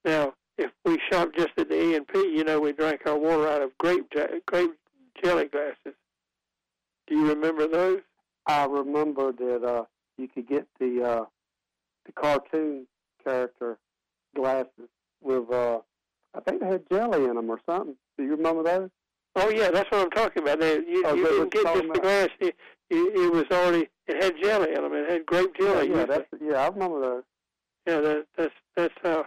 Now, 0.04 0.34
if 0.56 0.70
we 0.84 0.98
shopped 1.10 1.36
just 1.36 1.50
at 1.56 1.68
the 1.68 1.80
E 1.80 1.94
and 1.94 2.06
P, 2.06 2.18
you 2.18 2.44
know, 2.44 2.60
we 2.60 2.72
drank 2.72 3.02
our 3.06 3.16
water 3.16 3.48
out 3.48 3.62
of 3.62 3.76
grape 3.78 4.12
grape 4.46 4.72
jelly 5.22 5.46
glasses. 5.46 5.94
Do 7.06 7.16
you 7.16 7.28
remember 7.28 7.66
those? 7.66 8.00
I 8.46 8.64
remember 8.64 9.32
that 9.32 9.64
uh, 9.64 9.84
you 10.16 10.28
could 10.28 10.48
get 10.48 10.66
the 10.78 11.02
uh, 11.02 11.24
the 12.06 12.12
cartoon 12.12 12.86
character 13.24 13.78
glasses 14.34 14.88
with 15.22 15.50
uh, 15.50 15.78
I 16.34 16.40
think 16.40 16.60
they 16.60 16.66
had 16.68 16.88
jelly 16.90 17.24
in 17.24 17.34
them 17.34 17.50
or 17.50 17.60
something. 17.68 17.96
Do 18.16 18.24
you 18.24 18.30
remember 18.36 18.62
those? 18.62 18.90
Oh 19.36 19.50
yeah, 19.50 19.70
that's 19.70 19.90
what 19.90 20.00
I'm 20.02 20.10
talking 20.10 20.42
about. 20.42 20.60
They, 20.60 20.74
you 20.76 21.02
Oh, 21.06 21.14
you 21.14 21.24
didn't 21.24 21.52
get 21.52 21.64
just 21.64 21.92
the 21.92 22.00
glass. 22.00 22.28
You, 22.40 22.52
it 22.90 23.32
was 23.32 23.44
already 23.52 23.88
it 24.06 24.22
had 24.22 24.34
jelly 24.42 24.68
in 24.74 24.82
them. 24.82 24.92
It 24.94 25.10
had 25.10 25.26
grape 25.26 25.54
jelly. 25.58 25.90
yeah, 25.90 25.96
yeah, 25.96 26.04
that's 26.06 26.26
yeah, 26.40 26.54
I 26.56 26.68
remember 26.68 27.00
those. 27.00 27.22
Yeah, 27.86 28.00
that, 28.00 28.26
that's 28.36 28.54
that's 28.76 28.94
how. 29.02 29.26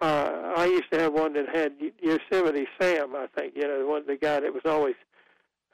Uh, 0.00 0.52
I 0.56 0.64
used 0.66 0.90
to 0.92 0.98
have 0.98 1.12
one 1.12 1.34
that 1.34 1.54
had 1.54 1.74
Yosemite 2.02 2.66
Sam. 2.80 3.14
I 3.14 3.26
think 3.36 3.54
you 3.56 3.62
know 3.62 3.78
the 3.78 3.86
one 3.86 4.04
the 4.06 4.16
guy 4.16 4.40
that 4.40 4.52
was 4.52 4.62
always 4.64 4.96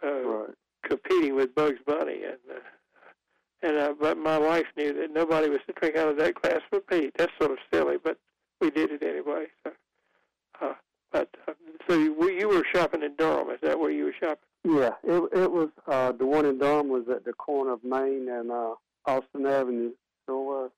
uh, 0.04 0.20
Right. 0.20 0.50
competing 0.82 1.34
with 1.36 1.54
Bugs 1.54 1.78
Bunny, 1.86 2.22
and 2.24 2.38
uh, 2.50 2.60
and 3.62 3.76
uh, 3.78 3.94
but 3.98 4.18
my 4.18 4.36
wife 4.38 4.66
knew 4.76 4.92
that 4.92 5.10
nobody 5.12 5.48
was 5.48 5.60
to 5.66 5.72
drink 5.72 5.96
out 5.96 6.08
of 6.08 6.18
that 6.18 6.34
glass 6.34 6.60
for 6.68 6.80
me. 6.94 7.10
That's 7.16 7.32
sort 7.40 7.52
of 7.52 7.58
silly, 7.72 7.96
but 8.02 8.18
we 8.60 8.70
did 8.70 8.90
it 8.90 9.02
anyway. 9.02 9.46
So, 9.64 9.72
uh, 10.60 10.74
but 11.12 11.28
uh, 11.48 11.52
so 11.88 11.94
you, 11.94 12.30
you 12.30 12.48
were 12.48 12.64
shopping 12.72 13.02
in 13.02 13.14
Durham. 13.16 13.50
Is 13.50 13.58
that 13.62 13.78
where 13.78 13.90
you 13.90 14.04
were 14.04 14.14
shopping? 14.18 14.36
Yeah, 14.64 14.90
it 15.02 15.22
it 15.32 15.50
was 15.50 15.68
uh, 15.86 16.12
the 16.12 16.26
one 16.26 16.44
in 16.44 16.58
Durham 16.58 16.88
was 16.88 17.04
at 17.08 17.24
the 17.24 17.32
corner 17.32 17.72
of 17.72 17.82
Main 17.82 18.28
and 18.28 18.50
uh, 18.50 18.74
Austin 19.06 19.46
Avenue. 19.46 19.92
So 20.26 20.40
was. 20.40 20.70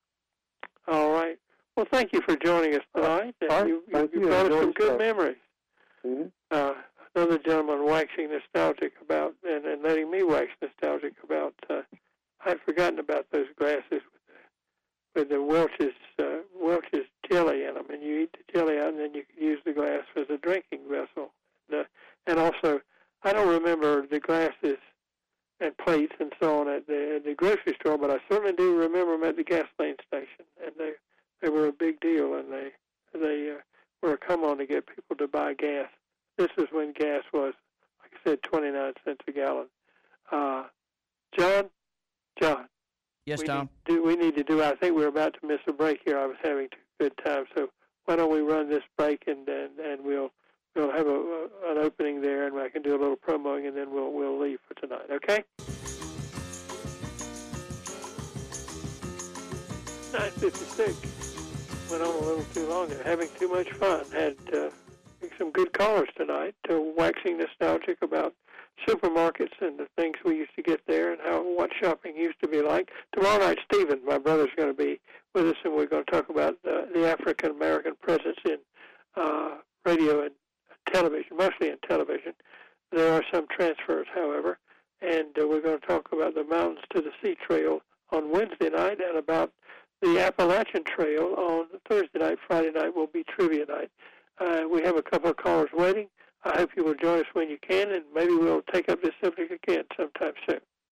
All 0.89 1.13
right. 1.13 1.39
Well, 1.77 1.87
thank 1.91 2.13
you 2.13 2.21
for 2.23 2.37
joining 2.37 2.75
us 2.75 2.83
tonight. 2.95 3.35
Right, 3.49 3.67
you, 3.67 3.83
thank 3.93 4.13
you 4.13 4.21
you. 4.21 4.27
brought 4.27 4.53
us 4.53 4.61
some 4.61 4.73
good 4.73 4.93
show. 4.93 4.99
memories. 4.99 5.37
hmm 6.05 6.23
uh, 6.51 6.75
another 7.15 7.39
gentleman 7.39 7.85
waxing 7.87 8.31
nostalgic 8.31 8.93
about 9.01 9.35
and, 9.45 9.65
and 9.65 9.83
letting 9.83 10.11
me 10.11 10.23
wax 10.23 10.49
nostalgic 10.61 11.15
about. 11.23 11.55
Uh, 11.69 11.83
I'd 12.45 12.61
forgotten 12.61 12.99
about 12.99 13.27
those 13.33 13.47
glasses 13.59 13.85
with 13.91 14.01
the, 14.27 15.21
with 15.21 15.29
the 15.31 15.43
Welch's 15.43 15.95
uh, 16.19 16.43
Welch's 16.61 17.07
jelly 17.31 17.65
in 17.65 17.75
them, 17.75 17.87
and 17.91 18.03
you 18.03 18.21
eat 18.21 18.33
the 18.33 18.59
jelly 18.59 18.79
out, 18.79 18.89
and 18.89 18.99
then 18.99 19.15
you 19.15 19.25
use 19.39 19.61
the 19.65 19.73
glass 19.73 20.05
as 20.17 20.27
a 20.31 20.39
drinking 20.39 20.81
vessel. 20.89 21.33
And, 21.71 21.81
uh, 21.81 21.85
and 22.27 22.39
also, 22.39 22.81
I 23.23 23.33
don't 23.33 23.49
remember 23.49 24.07
the 24.07 24.21
glasses 24.21 24.79
and 25.61 25.77
plates 25.79 26.15
and 26.19 26.33
so 26.41 26.61
on 26.61 26.69
at 26.69 26.87
the, 26.87 27.17
at 27.17 27.25
the 27.25 27.35
grocery 27.35 27.77
store, 27.81 27.99
but 27.99 28.11
I 28.11 28.19
certainly 28.31 28.53
do 28.53 28.77
remember 28.77 29.13
them 29.13 29.29
at 29.29 29.37
the 29.37 29.45
gasoline 29.45 29.97
station, 30.07 30.45
and 30.65 30.73
they 30.79 30.93
they 31.41 31.49
were 31.49 31.67
a 31.67 31.73
big 31.73 32.01
deal, 32.01 32.35
and 32.35 32.53
they 32.53 32.69
they 33.13 33.51
uh, 33.51 33.61
were 34.01 34.15
a 34.15 34.19
come 34.19 34.45
on 34.45 34.59
to 34.59 34.67
get 34.67 34.87
people 34.87 35.17
to 35.17 35.29
buy 35.29 35.55
gas. 35.55 35.89
This 36.39 36.51
is 36.57 36.67
when 36.71 36.93
gas 36.93 37.23
was, 37.33 37.55
like 38.01 38.13
I 38.25 38.31
said, 38.31 38.43
29 38.43 38.93
cents 39.05 39.21
a 39.27 39.33
gallon. 39.33 39.67
Uh, 40.31 40.65
John, 41.37 41.71
John, 42.41 42.69
Yes, 43.27 43.41
we 43.41 43.47
Tom. 43.47 43.69
Need, 43.89 43.95
do 43.95 44.03
we 44.03 44.17
need 44.17 44.37
to 44.37 44.43
do? 44.43 44.63
I 44.63 44.75
think 44.75 44.97
we're 44.97 45.09
about 45.09 45.35
to 45.41 45.47
miss 45.47 45.61
a 45.69 45.73
break 45.73 46.01
here. 46.05 46.19
I 46.19 46.27
was 46.27 46.37
having 46.43 46.69
too 46.71 46.79
good 47.03 47.17
time. 47.25 47.45
So 47.57 47.69
why 48.05 48.17
don't 48.17 48.33
we 48.33 48.41
run 48.41 48.69
this 48.69 48.85
break 48.97 49.25
and 49.27 49.49
and, 49.49 49.79
and 49.79 50.05
we'll 50.05 50.31
we'll 50.77 50.93
have 50.93 51.07
a, 51.07 51.11
a, 51.11 51.49
an 51.73 51.79
opening 51.79 52.21
there, 52.21 52.47
and 52.47 52.57
I 52.59 52.69
can 52.69 52.83
do 52.83 52.91
a 52.91 53.01
little 53.01 53.17
promoing, 53.17 53.67
and 53.67 53.77
then 53.77 53.93
we'll 53.93 54.13
we'll 54.13 54.39
leave 54.39 54.61
for 54.69 54.75
tonight. 54.75 55.11
Okay. 55.11 55.43
956 60.13 61.91
went 61.91 62.03
on 62.03 62.15
a 62.15 62.19
little 62.19 62.45
too 62.55 62.69
long 62.69 62.89
there. 62.89 63.03
Having 63.03 63.31
too 63.39 63.49
much 63.49 63.71
fun. 63.73 64.05
Had 64.13 64.37
uh, 64.55 64.69
some 65.39 65.51
good 65.51 65.73
callers 65.73 66.11
tonight. 66.17 66.55
Uh, 66.71 66.79
waxing 66.97 67.39
nostalgic 67.39 68.01
about 68.03 68.35
supermarkets 68.89 69.55
and 69.61 69.79
the 69.79 69.87
things 69.97 70.17
we 70.25 70.37
used 70.37 70.55
to 70.57 70.63
get 70.63 70.81
there 70.87 71.13
and 71.13 71.21
how 71.23 71.43
what 71.43 71.71
shopping 71.81 72.17
used 72.17 72.41
to 72.43 72.49
be 72.49 72.63
like. 72.63 72.91
Tomorrow 73.15 73.39
night, 73.39 73.59
Stephen, 73.73 74.01
my 74.07 74.19
brother's 74.19 74.51
going 74.57 74.69
to 74.69 74.75
be 74.75 75.01
with 75.35 75.47
us, 75.47 75.57
and 75.65 75.75
we're 75.75 75.87
going 75.87 76.05
to 76.05 76.11
talk 76.11 76.29
about 76.29 76.55
uh, 76.69 76.83
the 76.95 77.09
African 77.09 77.51
American 77.51 77.95
presence 78.01 78.39
in 78.45 78.59
uh, 79.17 79.57
radio 79.85 80.23
and 80.23 80.33
television, 80.93 81.37
mostly 81.37 81.69
in 81.69 81.77
television. 81.89 82.33
There 82.91 83.13
are 83.13 83.23
some 83.33 83.47
transfers, 83.49 84.07
however, 84.15 84.59
and 85.01 85.29
uh, 85.41 85.47
we're 85.49 85.63
going 85.63 85.81
to 85.81 85.87
talk 85.87 86.09
about 86.13 86.35
the 86.35 86.45
Mountains 86.45 86.81
to 86.95 87.01
the 87.01 87.11
Sea 87.23 87.37
Trail 87.49 87.81
on 88.11 88.31
Wednesday 88.31 88.69
night 88.69 88.99
and 89.01 89.17
about 89.17 89.53
the 90.03 90.21
Appalachian 90.21 90.85
Trail 90.85 91.35
on 91.39 91.67
Thursday 91.89 92.19
night. 92.19 92.39
Friday 92.47 92.71
night 92.71 92.95
will 92.95 93.07
be 93.07 93.25
trivia 93.25 93.65
night. 93.67 93.91
Uh, 94.39 94.65
we 94.71 94.83
have 94.83 94.97
a 94.97 95.03
couple 95.03 95.31
of 95.31 95.37
callers 95.37 95.71
waiting. 95.73 96.09
I 96.45 96.59
hope 96.59 96.71
you 96.77 96.85
will 96.85 96.95
join 96.95 97.21
us 97.21 97.27
when 97.35 97.49
you 97.49 97.59
can, 97.67 97.93
and 97.93 98.05
maybe 98.15 98.35
we'll 98.35 98.63
take 98.73 98.89
up 98.89 99.03
this 99.03 99.13
subject 99.23 99.53
again 99.53 99.85
sometime 99.97 100.33
soon. 100.49 100.61